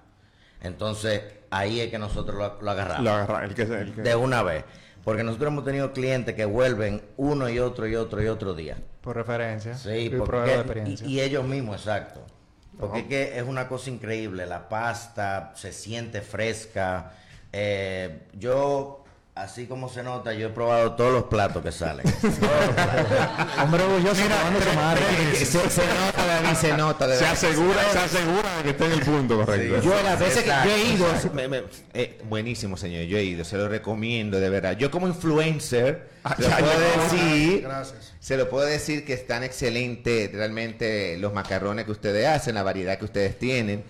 Entonces 0.61 1.23
ahí 1.51 1.81
es 1.81 1.91
que 1.91 1.99
nosotros 1.99 2.37
lo, 2.37 2.61
lo 2.63 2.71
agarramos. 2.71 3.05
Lo 3.05 3.11
agarra- 3.13 3.45
el 3.45 3.55
que, 3.55 3.63
el 3.63 3.95
que- 3.95 4.03
De 4.03 4.15
una 4.15 4.43
vez. 4.43 4.65
Porque 5.05 5.23
nosotros 5.23 5.53
hemos 5.53 5.65
tenido 5.65 5.93
clientes 5.93 6.35
que 6.35 6.45
vuelven 6.45 7.03
uno 7.17 7.49
y 7.49 7.59
otro 7.59 7.87
y 7.87 7.97
otro 7.97 8.23
y 8.23 8.27
otro 8.27 8.55
día. 8.55 8.77
Por 9.01 9.17
referencia. 9.17 9.75
Sí, 9.77 9.91
y 9.91 10.11
porque 10.11 10.85
y, 10.87 11.13
y 11.13 11.21
ellos 11.21 11.45
mismos, 11.45 11.77
exacto. 11.77 12.25
Porque 12.79 13.01
es 13.01 13.05
que 13.07 13.39
es 13.39 13.45
una 13.45 13.69
cosa 13.69 13.91
increíble. 13.91 14.47
La 14.47 14.69
pasta 14.69 15.53
se 15.55 15.73
siente 15.73 16.23
fresca. 16.23 17.13
Eh, 17.53 18.23
yo, 18.33 19.00
así 19.35 19.67
como 19.67 19.89
se 19.89 20.03
nota, 20.03 20.33
yo 20.35 20.49
he 20.49 20.51
probado 20.51 20.93
todos 20.95 21.13
los 21.13 21.25
platos 21.25 21.63
que 21.63 21.73
salen. 21.73 22.05
Hombre 23.63 23.83
orgulloso. 23.85 24.15
Se, 25.35 25.47
se 25.47 25.87
nota, 25.87 26.27
David, 26.27 26.55
se 26.57 26.77
nota. 26.77 27.07
de 27.07 27.17
se 27.17 27.27
asegura, 27.27 27.83
se 27.93 27.99
asegura 27.99 28.57
de 28.59 28.63
que 28.65 28.71
esté 28.71 28.85
en 28.87 28.93
el 28.93 29.01
punto 29.01 29.37
correcto. 29.45 29.81
Yo 29.83 30.03
las 30.03 30.19
veces 30.19 30.43
que 30.45 30.51
yo 30.51 30.71
he 30.75 30.85
ido, 30.95 31.07
me- 31.33 31.49
me- 31.49 31.63
eh, 31.95 32.21
buenísimo 32.29 32.77
señor, 32.77 33.05
yo 33.05 33.19
he 33.19 33.25
ido, 33.25 33.45
se 33.45 33.57
lo 33.57 33.69
recomiendo 33.69 34.39
de 34.41 34.51
verdad. 34.51 34.77
Yo 34.77 34.91
como 34.91 35.09
influencer, 35.09 36.09
se 36.37 36.43
lo 36.43 36.57
puedo 36.57 36.81
decir, 37.03 37.63
Gracias. 37.63 38.13
se 38.21 38.37
lo 38.37 38.51
puedo 38.51 38.67
decir 38.67 39.05
que 39.05 39.15
están 39.15 39.43
excelentes 39.43 40.33
realmente 40.33 41.17
los 41.19 41.33
macarrones 41.33 41.85
que 41.87 41.93
ustedes 41.93 42.27
hacen, 42.27 42.55
la 42.55 42.63
variedad 42.63 42.99
que 42.99 43.05
ustedes 43.05 43.39
tienen. 43.39 43.85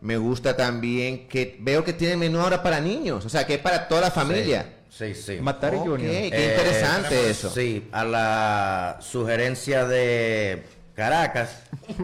Me 0.00 0.18
gusta 0.18 0.54
también 0.54 1.28
que 1.28 1.56
veo 1.60 1.82
que 1.82 1.94
tienen 1.94 2.18
menú 2.18 2.38
ahora 2.40 2.62
para 2.62 2.78
niños, 2.80 3.24
o 3.24 3.28
sea 3.30 3.46
que 3.46 3.54
es 3.54 3.60
para 3.60 3.88
toda 3.88 4.02
la 4.02 4.10
familia. 4.10 4.62
Sí, 4.62 4.68
sí. 5.14 5.38
Matari 5.40 5.76
Ok, 5.78 5.86
Junior. 5.86 6.10
qué 6.10 6.28
Eh, 6.32 6.56
interesante 6.56 7.30
eso. 7.30 7.50
Sí, 7.50 7.88
a 7.92 8.04
la 8.04 8.98
sugerencia 9.00 9.86
de 9.86 10.64
Caracas. 10.94 11.62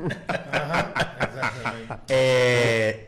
eh, 2.09 3.07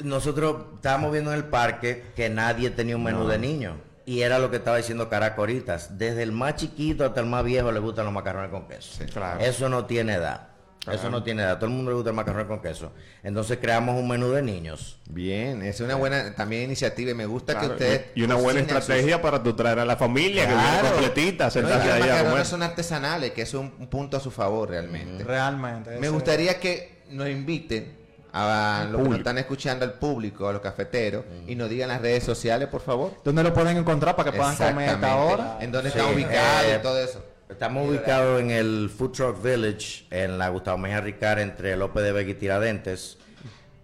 nosotros 0.00 0.56
estábamos 0.76 1.12
viendo 1.12 1.32
en 1.32 1.38
el 1.38 1.44
parque 1.44 2.04
que 2.14 2.28
nadie 2.28 2.70
tenía 2.70 2.96
un 2.96 3.04
menú 3.04 3.26
de 3.26 3.38
niños. 3.38 3.76
Y 4.04 4.22
era 4.22 4.38
lo 4.38 4.50
que 4.50 4.58
estaba 4.58 4.76
diciendo 4.76 5.08
Caracas 5.08 5.38
ahorita. 5.38 5.78
Desde 5.90 6.22
el 6.22 6.30
más 6.30 6.54
chiquito 6.56 7.04
hasta 7.04 7.20
el 7.20 7.26
más 7.26 7.44
viejo 7.44 7.72
le 7.72 7.80
gustan 7.80 8.04
los 8.04 8.14
macarrones 8.14 8.50
con 8.50 8.68
queso. 8.68 9.04
claro. 9.12 9.40
Eso 9.40 9.68
no 9.68 9.86
tiene 9.86 10.14
edad. 10.14 10.48
Eso 10.92 11.10
no 11.10 11.22
tiene 11.24 11.42
edad. 11.42 11.56
Todo 11.56 11.66
el 11.66 11.72
mundo 11.72 11.90
le 11.90 11.96
gusta 11.96 12.10
el 12.10 12.16
macarrón 12.16 12.46
con 12.46 12.60
queso. 12.62 12.92
Entonces 13.24 13.58
creamos 13.60 13.98
un 14.00 14.06
menú 14.06 14.30
de 14.30 14.40
niños. 14.42 15.00
Bien, 15.10 15.62
es 15.62 15.80
una 15.80 15.96
buena 15.96 16.32
también 16.36 16.62
iniciativa 16.62 17.10
y 17.10 17.14
me 17.14 17.26
gusta 17.26 17.54
Claro, 17.54 17.68
que 17.68 17.72
ustedes 17.74 18.02
y 18.14 18.22
una 18.22 18.36
buena 18.36 18.60
sus- 18.60 18.70
estrategia 18.70 19.20
para 19.20 19.42
tu 19.42 19.52
traer 19.54 19.80
a 19.80 19.84
la 19.84 19.96
familia 19.96 20.46
que 20.46 20.52
Claro. 20.52 20.70
viene 20.70 20.88
completita, 20.90 21.44
No, 21.46 21.50
sentarse 21.50 21.86
que 21.88 21.92
ahí 21.92 22.08
a 22.10 22.24
comer. 22.30 22.46
son 22.46 22.62
artesanales, 22.62 23.32
que 23.32 23.42
es 23.42 23.52
un, 23.54 23.74
un 23.80 23.88
punto 23.88 24.16
a 24.16 24.20
su 24.20 24.30
favor 24.30 24.70
realmente. 24.70 25.24
Realmente. 25.24 25.98
Me 25.98 26.08
gustaría 26.08 26.60
que 26.60 27.02
nos 27.10 27.28
inviten 27.28 27.96
a 28.32 28.86
los 28.90 29.02
que 29.02 29.08
nos 29.08 29.18
están 29.18 29.38
escuchando 29.38 29.84
al 29.84 29.94
público, 29.94 30.46
a 30.46 30.52
los 30.52 30.60
cafeteros, 30.62 31.24
y 31.48 31.54
nos 31.56 31.68
digan 31.68 31.88
las 31.88 32.00
redes 32.00 32.22
sociales, 32.22 32.68
por 32.68 32.82
favor. 32.82 33.12
¿Dónde 33.24 33.42
lo 33.42 33.52
pueden 33.52 33.76
encontrar 33.76 34.14
para 34.14 34.30
que 34.30 34.36
puedan 34.36 34.54
comer 34.56 34.90
a 34.90 34.92
esta 34.92 35.16
hora? 35.16 35.58
En 35.60 35.72
dónde 35.72 35.90
Sí, 35.90 35.98
está 35.98 36.10
ubicado 36.12 36.68
eh, 36.68 36.76
y 36.78 36.82
todo 36.82 36.98
eso. 37.00 37.24
Estamos 37.48 37.88
ubicados 37.88 38.40
en 38.40 38.50
el 38.50 38.90
Food 38.90 39.12
Truck 39.12 39.40
Village, 39.40 40.04
en 40.10 40.36
la 40.36 40.48
Gustavo 40.48 40.78
Mejía 40.78 41.00
Ricard, 41.00 41.38
entre 41.38 41.76
López 41.76 42.02
de 42.02 42.10
Vega 42.10 42.30
y 42.32 42.34
Tiradentes. 42.34 43.18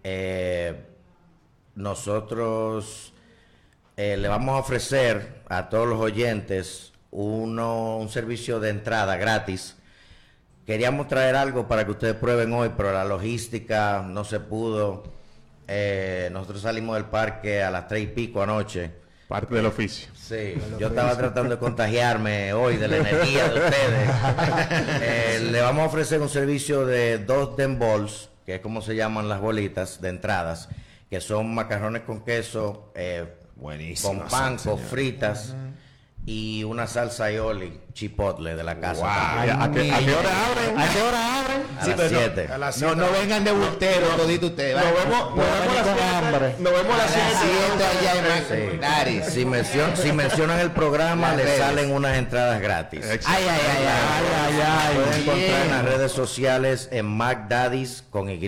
Eh, 0.02 0.84
nosotros 1.76 3.12
eh, 3.96 4.16
le 4.16 4.26
vamos 4.26 4.56
a 4.56 4.58
ofrecer 4.58 5.44
a 5.48 5.68
todos 5.68 5.86
los 5.86 6.00
oyentes 6.00 6.92
uno, 7.12 7.98
un 7.98 8.08
servicio 8.08 8.58
de 8.58 8.70
entrada 8.70 9.16
gratis. 9.16 9.76
Queríamos 10.66 11.06
traer 11.06 11.36
algo 11.36 11.68
para 11.68 11.84
que 11.84 11.92
ustedes 11.92 12.16
prueben 12.16 12.52
hoy, 12.52 12.72
pero 12.76 12.92
la 12.92 13.04
logística 13.04 14.04
no 14.04 14.24
se 14.24 14.40
pudo. 14.40 15.04
Eh, 15.68 16.30
nosotros 16.32 16.62
salimos 16.62 16.96
del 16.96 17.04
parque 17.04 17.62
a 17.62 17.70
las 17.70 17.86
tres 17.86 18.02
y 18.02 18.06
pico 18.08 18.42
anoche. 18.42 19.01
Parte 19.32 19.54
del 19.54 19.64
oficio. 19.64 20.08
Sí, 20.14 20.60
yo 20.78 20.88
estaba 20.88 21.16
tratando 21.16 21.54
de 21.54 21.58
contagiarme 21.58 22.52
hoy 22.52 22.76
de 22.76 22.86
la 22.86 22.98
energía 22.98 23.48
de 23.48 23.60
ustedes. 23.60 24.10
Eh, 25.00 25.48
le 25.50 25.60
vamos 25.62 25.84
a 25.84 25.86
ofrecer 25.86 26.20
un 26.20 26.28
servicio 26.28 26.84
de 26.84 27.16
dos 27.16 27.56
den 27.56 27.78
balls, 27.78 28.28
que 28.44 28.56
es 28.56 28.60
como 28.60 28.82
se 28.82 28.94
llaman 28.94 29.30
las 29.30 29.40
bolitas 29.40 30.02
de 30.02 30.10
entradas, 30.10 30.68
que 31.08 31.22
son 31.22 31.54
macarrones 31.54 32.02
con 32.02 32.22
queso, 32.22 32.92
eh, 32.94 33.24
Buenísimo. 33.56 34.18
con 34.18 34.28
pan, 34.28 34.58
con 34.58 34.78
fritas 34.78 35.54
y 36.24 36.62
una 36.62 36.86
salsa 36.86 37.24
aioli 37.24 37.80
chipotle 37.94 38.54
de 38.54 38.62
la 38.62 38.78
casa. 38.78 39.00
Wow. 39.00 39.62
¿A 39.62 39.70
qué, 39.72 39.92
a 39.92 39.98
qué 39.98 40.14
hora 40.14 40.46
abren? 40.46 40.78
¿A 40.80 40.88
qué 40.88 41.02
hora 41.02 41.40
abren? 41.40 41.62
A 41.80 41.86
las 41.96 42.08
siete. 42.08 42.48
A 42.52 42.58
las 42.58 42.80
No, 42.80 42.88
siete. 42.88 42.96
no 43.06 43.12
vengan 43.18 43.44
de 43.44 43.50
bultero, 43.52 44.06
todito 44.16 44.46
ustedes. 44.46 44.76
Nos 44.76 44.84
vemos, 44.84 45.36
nos 45.36 45.36
vemos 45.36 45.66
con 45.66 45.84
siete. 45.84 46.02
hambre. 46.04 46.54
Nos 46.60 46.72
vemos 46.72 46.92
a 46.92 46.94
A 46.94 46.98
las 46.98 47.16
las 47.16 47.40
siete. 47.42 47.54
siete 47.68 47.84
allá 47.98 48.18
en 48.18 48.80
Mac- 48.80 49.24
Sí. 49.24 49.30
Si, 49.32 49.44
mencion- 49.44 49.96
si 49.96 50.12
mencionan 50.12 50.60
el 50.60 50.70
programa, 50.70 51.28
Las 51.28 51.36
le 51.38 51.42
redes. 51.44 51.58
salen 51.58 51.90
unas 51.92 52.16
entradas 52.16 52.60
gratis. 52.60 53.04
Ay, 53.04 53.18
ay, 53.26 53.44
ay, 53.46 53.58
ay, 53.88 54.24
ay, 54.44 54.60
ay. 54.64 54.94
Pueden 54.94 55.20
encontrar 55.22 55.62
en 55.66 55.70
las 55.70 55.84
redes 55.84 56.12
sociales 56.12 56.88
en 56.92 57.06
MacDaddies 57.06 58.04
con 58.10 58.30
Y. 58.30 58.38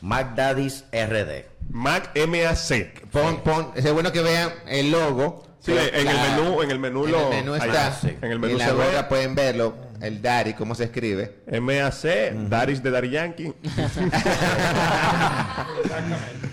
MacDaddies 0.00 0.84
RD. 0.92 1.46
Mac 1.70 2.10
MAC. 2.16 3.06
Pon, 3.10 3.38
pon, 3.42 3.72
es 3.74 3.90
bueno 3.92 4.12
que 4.12 4.22
vean 4.22 4.50
el 4.68 4.90
logo. 4.90 5.45
Sí, 5.66 5.72
en 5.72 6.06
el 6.06 6.16
menú, 6.16 6.62
en 6.62 6.70
el 6.70 6.78
menú 6.78 7.06
en 7.06 7.10
lo. 7.10 7.32
el 7.32 7.38
menú 7.38 7.56
está. 7.56 7.98
En 8.02 8.30
el 8.30 8.38
menú 8.38 8.52
en 8.52 8.58
la 8.60 8.66
se 8.66 8.72
ve. 8.72 9.02
pueden 9.08 9.34
verlo. 9.34 9.74
El 10.00 10.22
Dari, 10.22 10.54
cómo 10.54 10.76
se 10.76 10.84
escribe. 10.84 11.38
MAC, 11.60 12.32
Daris 12.48 12.80
de 12.84 12.90
Daddy 12.92 13.10
Yankee. 13.10 13.52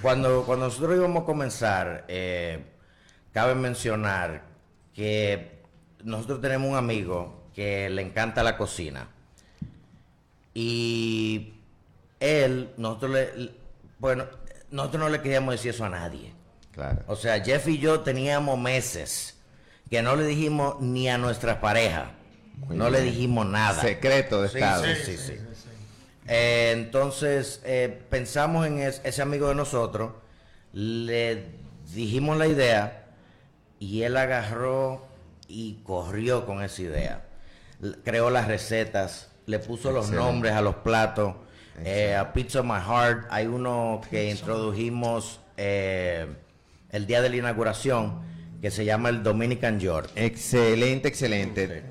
Cuando, 0.01 0.43
cuando 0.45 0.65
nosotros 0.65 0.97
íbamos 0.97 1.21
a 1.23 1.25
comenzar, 1.25 2.05
eh, 2.07 2.63
cabe 3.31 3.53
mencionar 3.53 4.41
que 4.93 5.61
nosotros 6.03 6.41
tenemos 6.41 6.71
un 6.71 6.75
amigo 6.75 7.43
que 7.53 7.89
le 7.89 8.01
encanta 8.01 8.41
la 8.43 8.57
cocina. 8.57 9.07
Y 10.55 11.53
él, 12.19 12.71
nosotros 12.77 13.11
le, 13.11 13.51
bueno, 13.99 14.25
nosotros 14.71 15.03
no 15.03 15.09
le 15.09 15.21
queríamos 15.21 15.53
decir 15.53 15.71
eso 15.71 15.85
a 15.85 15.89
nadie. 15.89 16.32
Claro. 16.73 17.03
O 17.07 17.15
sea, 17.15 17.43
Jeff 17.43 17.67
y 17.67 17.77
yo 17.77 17.99
teníamos 18.01 18.57
meses 18.59 19.37
que 19.89 20.01
no 20.01 20.15
le 20.15 20.25
dijimos 20.25 20.81
ni 20.81 21.07
a 21.09 21.17
nuestras 21.17 21.57
parejas. 21.57 22.05
Muy 22.57 22.77
no 22.77 22.89
le 22.89 23.01
dijimos 23.01 23.45
nada. 23.45 23.81
Secreto 23.81 24.41
de 24.41 24.49
Sí, 24.49 24.57
Estado. 24.57 24.83
sí, 24.85 24.95
sí, 25.05 25.17
sí. 25.17 25.33
Eh, 26.27 26.71
entonces, 26.73 27.61
eh, 27.65 28.01
pensamos 28.09 28.65
en 28.65 28.79
es- 28.79 29.01
ese 29.03 29.21
amigo 29.21 29.49
de 29.49 29.55
nosotros, 29.55 30.13
le 30.71 31.45
dijimos 31.93 32.37
la 32.37 32.47
idea 32.47 33.05
y 33.79 34.03
él 34.03 34.15
agarró 34.17 35.05
y 35.47 35.75
corrió 35.83 36.45
con 36.45 36.63
esa 36.63 36.81
idea. 36.81 37.25
Creó 38.03 38.29
las 38.29 38.47
recetas, 38.47 39.29
le 39.45 39.59
puso 39.59 39.91
los 39.91 40.09
nombres 40.09 40.53
a 40.53 40.61
los 40.61 40.75
platos. 40.75 41.35
Eh, 41.83 42.15
a 42.15 42.31
Pizza 42.33 42.63
My 42.63 42.79
Heart 42.79 43.27
hay 43.29 43.47
uno 43.47 43.99
que 44.09 44.29
introdujimos 44.31 45.39
eh, 45.57 46.27
el 46.93 47.05
día 47.05 47.21
de 47.21 47.29
la 47.29 47.35
inauguración 47.35 48.21
que 48.61 48.71
se 48.71 48.85
llama 48.85 49.09
el 49.09 49.23
Dominican 49.23 49.79
York. 49.79 50.09
Excelente, 50.15 51.09
excelente. 51.09 51.83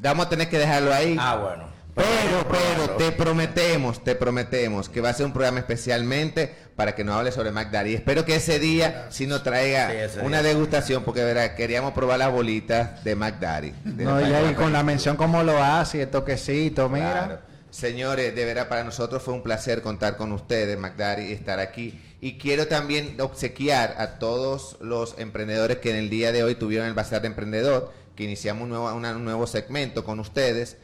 Vamos 0.00 0.26
a 0.26 0.28
tener 0.28 0.48
que 0.48 0.58
dejarlo 0.58 0.94
ahí. 0.94 1.16
Ah, 1.18 1.34
bueno. 1.36 1.72
Pero, 1.94 2.46
pero, 2.50 2.84
Claro. 2.84 2.96
te 2.96 3.12
prometemos, 3.12 4.02
te 4.02 4.14
prometemos 4.14 4.88
que 4.88 5.02
va 5.02 5.10
a 5.10 5.12
ser 5.12 5.26
un 5.26 5.32
programa 5.34 5.58
especialmente 5.58 6.54
para 6.74 6.94
que 6.94 7.04
nos 7.04 7.16
hable 7.16 7.32
sobre 7.32 7.50
McDaddy. 7.50 7.94
Espero 7.94 8.24
que 8.24 8.36
ese 8.36 8.58
día 8.58 9.08
sí 9.10 9.26
nos 9.26 9.42
traiga 9.42 9.90
Sí, 10.08 10.20
una 10.22 10.40
día. 10.40 10.54
degustación, 10.54 11.02
porque 11.04 11.22
verá, 11.22 11.54
queríamos 11.54 11.92
probar 11.92 12.18
las 12.18 12.32
bolitas 12.32 13.04
de 13.04 13.14
McDaddy. 13.14 13.72
De 13.84 14.04
No, 14.04 14.20
y 14.26 14.32
ahí 14.32 14.54
con 14.54 14.72
la 14.72 14.82
mención 14.82 15.16
cómo 15.16 15.42
lo 15.42 15.62
hace 15.62 16.02
el 16.02 16.08
toquecito, 16.08 16.88
mira. 16.88 17.12
Claro. 17.12 17.38
Señores, 17.68 18.34
de 18.34 18.44
verdad 18.46 18.68
para 18.68 18.84
nosotros 18.84 19.22
fue 19.22 19.34
un 19.34 19.42
placer 19.42 19.82
contar 19.82 20.16
con 20.16 20.32
ustedes, 20.32 20.78
McDaddy, 20.78 21.26
y 21.26 21.32
estar 21.32 21.58
aquí. 21.60 22.00
Y 22.24 22.38
quiero 22.38 22.68
también 22.68 23.20
obsequiar 23.20 23.96
a 23.98 24.20
todos 24.20 24.76
los 24.80 25.18
emprendedores 25.18 25.78
que 25.78 25.90
en 25.90 25.96
el 25.96 26.08
día 26.08 26.30
de 26.30 26.44
hoy 26.44 26.54
tuvieron 26.54 26.86
el 26.86 26.94
Bazar 26.94 27.20
de 27.20 27.26
Emprendedor, 27.26 27.92
que 28.14 28.22
iniciamos 28.22 28.62
un 28.62 28.68
nuevo, 28.68 28.94
una- 28.94 29.16
un 29.16 29.24
nuevo 29.24 29.44
segmento 29.48 30.04
con 30.04 30.20
ustedes, 30.20 30.76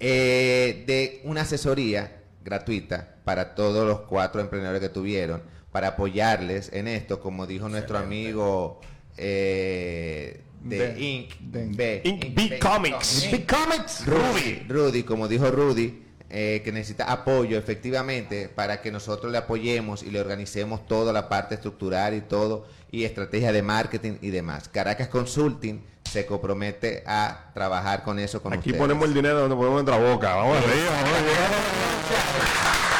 eh, 0.00 0.82
de 0.84 1.20
una 1.22 1.42
asesoría 1.42 2.22
gratuita 2.44 3.14
para 3.24 3.54
todos 3.54 3.86
los 3.86 4.00
cuatro 4.00 4.40
emprendedores 4.40 4.80
que 4.80 4.88
tuvieron, 4.88 5.42
para 5.70 5.88
apoyarles 5.88 6.70
en 6.72 6.88
esto, 6.88 7.20
como 7.20 7.46
dijo 7.46 7.68
nuestro 7.68 7.96
amigo 7.96 8.80
eh, 9.16 10.40
de, 10.60 10.78
De- 10.92 11.00
Inc. 11.00 11.34
de- 11.38 11.66
B, 11.66 12.00
Inc. 12.04 12.34
B 12.34 12.58
Comics. 12.58 13.28
Big 13.30 13.46
Comics. 13.46 14.04
Rudy. 14.06 14.66
Rudy, 14.68 15.02
como 15.04 15.28
dijo 15.28 15.48
Rudy, 15.52 16.02
eh, 16.30 16.62
que 16.64 16.72
necesita 16.72 17.04
apoyo 17.12 17.58
efectivamente 17.58 18.48
para 18.48 18.80
que 18.80 18.90
nosotros 18.90 19.30
le 19.30 19.38
apoyemos 19.38 20.02
y 20.02 20.10
le 20.10 20.20
organicemos 20.20 20.86
toda 20.86 21.12
la 21.12 21.28
parte 21.28 21.54
estructural 21.54 22.14
y 22.14 22.20
todo, 22.22 22.66
y 22.90 23.04
estrategia 23.04 23.52
de 23.52 23.62
marketing 23.62 24.14
y 24.20 24.30
demás. 24.30 24.68
Caracas 24.68 25.08
Consulting 25.08 25.84
se 26.10 26.26
compromete 26.26 27.02
a 27.06 27.50
trabajar 27.54 28.02
con 28.04 28.18
eso 28.18 28.42
con 28.42 28.52
Aquí 28.52 28.70
ustedes. 28.70 28.78
ponemos 28.78 29.06
el 29.06 29.14
dinero 29.14 29.40
donde 29.40 29.56
ponemos 29.56 29.84
nuestra 29.84 29.98
boca. 30.12 30.34
Vamos 30.34 30.56
arriba, 30.58 30.90
vamos 30.90 31.18
arriba. 31.18 32.90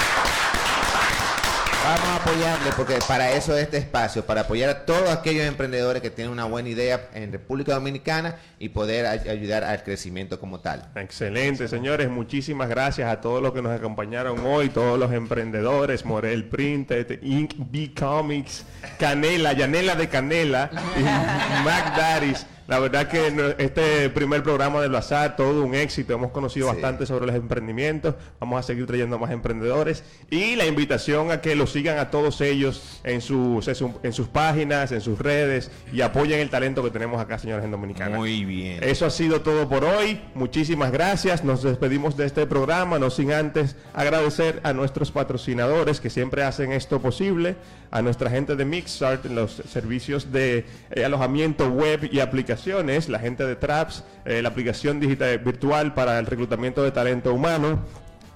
Vamos 1.85 2.09
a 2.09 2.17
apoyarle 2.17 2.71
porque 2.79 2.95
para 3.07 3.31
eso 3.33 3.55
es 3.55 3.65
este 3.65 3.77
espacio, 3.77 4.25
para 4.25 4.41
apoyar 4.43 4.71
a 4.71 4.87
todos 4.87 5.11
aquellos 5.11 5.45
emprendedores 5.47 6.01
que 6.01 6.09
tienen 6.09 6.33
una 6.33 6.47
buena 6.47 6.71
idea 6.71 7.11
en 7.13 7.31
República 7.31 7.75
Dominicana 7.75 8.37
y 8.59 8.71
poder 8.71 9.05
ay- 9.05 9.29
ayudar 9.29 9.65
al 9.65 9.83
crecimiento 9.85 10.41
como 10.41 10.61
tal. 10.61 10.89
Excelente, 10.97 11.69
señores. 11.69 12.09
Muchísimas 12.09 12.71
gracias 12.71 13.11
a 13.13 13.21
todos 13.21 13.43
los 13.43 13.53
que 13.53 13.61
nos 13.61 13.79
acompañaron 13.79 14.39
hoy, 14.47 14.71
todos 14.71 14.99
los 14.99 15.13
emprendedores, 15.13 16.07
Morel 16.07 16.45
Printed, 16.49 17.23
Inc. 17.23 17.53
B 17.59 17.93
Comics, 17.95 18.65
Canela, 18.99 19.53
Yanela 19.53 19.95
de 19.95 20.09
Canela 20.09 20.71
y 20.97 21.03
Mac 21.65 21.95
Daddies. 21.99 22.47
La 22.67 22.79
verdad 22.79 23.09
que 23.09 23.55
este 23.59 24.09
primer 24.11 24.43
programa 24.43 24.81
del 24.81 24.91
Bazar, 24.91 25.37
todo 25.37 25.63
un 25.63 25.75
éxito. 25.75 26.15
Hemos 26.15 26.31
conocido 26.31 26.67
Sí. 26.69 26.73
bastante 26.73 27.05
sobre 27.05 27.27
los 27.27 27.35
emprendimientos. 27.37 28.15
Vamos 28.41 28.59
a 28.59 28.63
seguir 28.63 28.87
trayendo 28.87 29.19
más 29.19 29.31
emprendedores. 29.33 30.03
Y 30.31 30.57
la 30.57 30.65
invitación 30.65 31.31
a 31.31 31.43
que 31.43 31.55
los 31.57 31.73
sigan 31.73 31.99
a 31.99 32.11
todos 32.11 32.41
ellos 32.41 33.01
en 33.05 33.21
sus, 33.21 33.69
en 33.69 33.75
su- 33.75 33.93
en 34.03 34.13
sus 34.15 34.29
páginas, 34.29 34.93
en 34.93 35.03
sus 35.03 35.19
redes 35.19 35.71
y 35.93 36.01
apoyen 36.01 36.41
el 36.41 36.49
talento 36.49 36.83
que 36.83 36.91
tenemos 36.91 37.21
acá, 37.21 37.39
señores, 37.39 37.65
en 37.67 37.71
Dominicana. 37.71 38.17
Muy 38.17 38.45
bien. 38.47 38.83
Eso 38.83 39.05
ha 39.05 39.11
sido 39.11 39.43
todo 39.43 39.69
por 39.69 39.85
hoy. 39.85 40.23
Muchísimas 40.35 40.91
gracias. 40.91 41.45
Nos 41.45 41.63
despedimos 41.63 42.17
de 42.17 42.25
este 42.25 42.47
programa, 42.47 42.99
no 42.99 43.11
sin 43.11 43.33
antes 43.33 43.77
agradecer 43.93 44.61
a 44.63 44.73
nuestros 44.73 45.11
patrocinadores 45.11 46.01
que 46.01 46.09
siempre 46.09 46.43
hacen 46.45 46.73
esto 46.73 46.99
posible, 47.01 47.57
a 47.95 48.03
nuestra 48.03 48.29
gente 48.29 48.57
de 48.57 48.65
Mixart, 48.65 49.25
los 49.27 49.63
servicios 49.71 50.33
de 50.33 50.67
eh, 50.91 51.05
alojamiento 51.05 51.71
web 51.71 52.09
y 52.11 52.19
aplicaciones, 52.19 53.09
la 53.09 53.21
gente 53.21 53.47
de 53.47 53.55
Traps, 53.55 54.03
eh, 54.25 54.43
la 54.43 54.49
aplicación 54.49 54.99
digital 54.99 55.39
virtual 55.39 55.95
para 55.95 56.19
el 56.19 56.27
reclutamiento 56.27 56.83
de 56.83 56.91
talento 56.91 57.33
humano, 57.33 57.79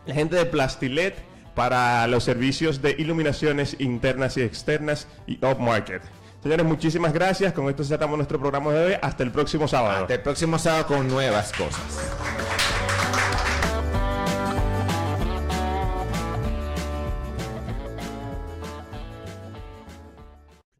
la 0.07 0.15
gente 0.15 0.37
de 0.37 0.47
Plastilet 0.47 1.17
para 1.57 2.07
los 2.07 2.23
servicios 2.23 2.81
de 2.83 2.95
iluminaciones 3.01 3.75
internas 3.81 4.37
y 4.37 4.43
externas 4.43 5.09
y 5.27 5.45
upmarket. 5.45 6.03
Señores, 6.41 6.65
muchísimas 6.65 7.13
gracias. 7.13 7.53
Con 7.53 7.69
esto 7.69 7.83
cerramos 7.83 8.17
nuestro 8.17 8.39
programa 8.39 8.73
de 8.73 8.87
hoy. 8.87 8.93
Hasta 9.03 9.25
el 9.25 9.33
próximo 9.33 9.67
sábado. 9.67 10.03
Hasta 10.03 10.15
el 10.15 10.21
próximo 10.21 10.57
sábado 10.57 10.87
con 10.87 11.09
nuevas 11.09 11.51
cosas. 11.51 12.88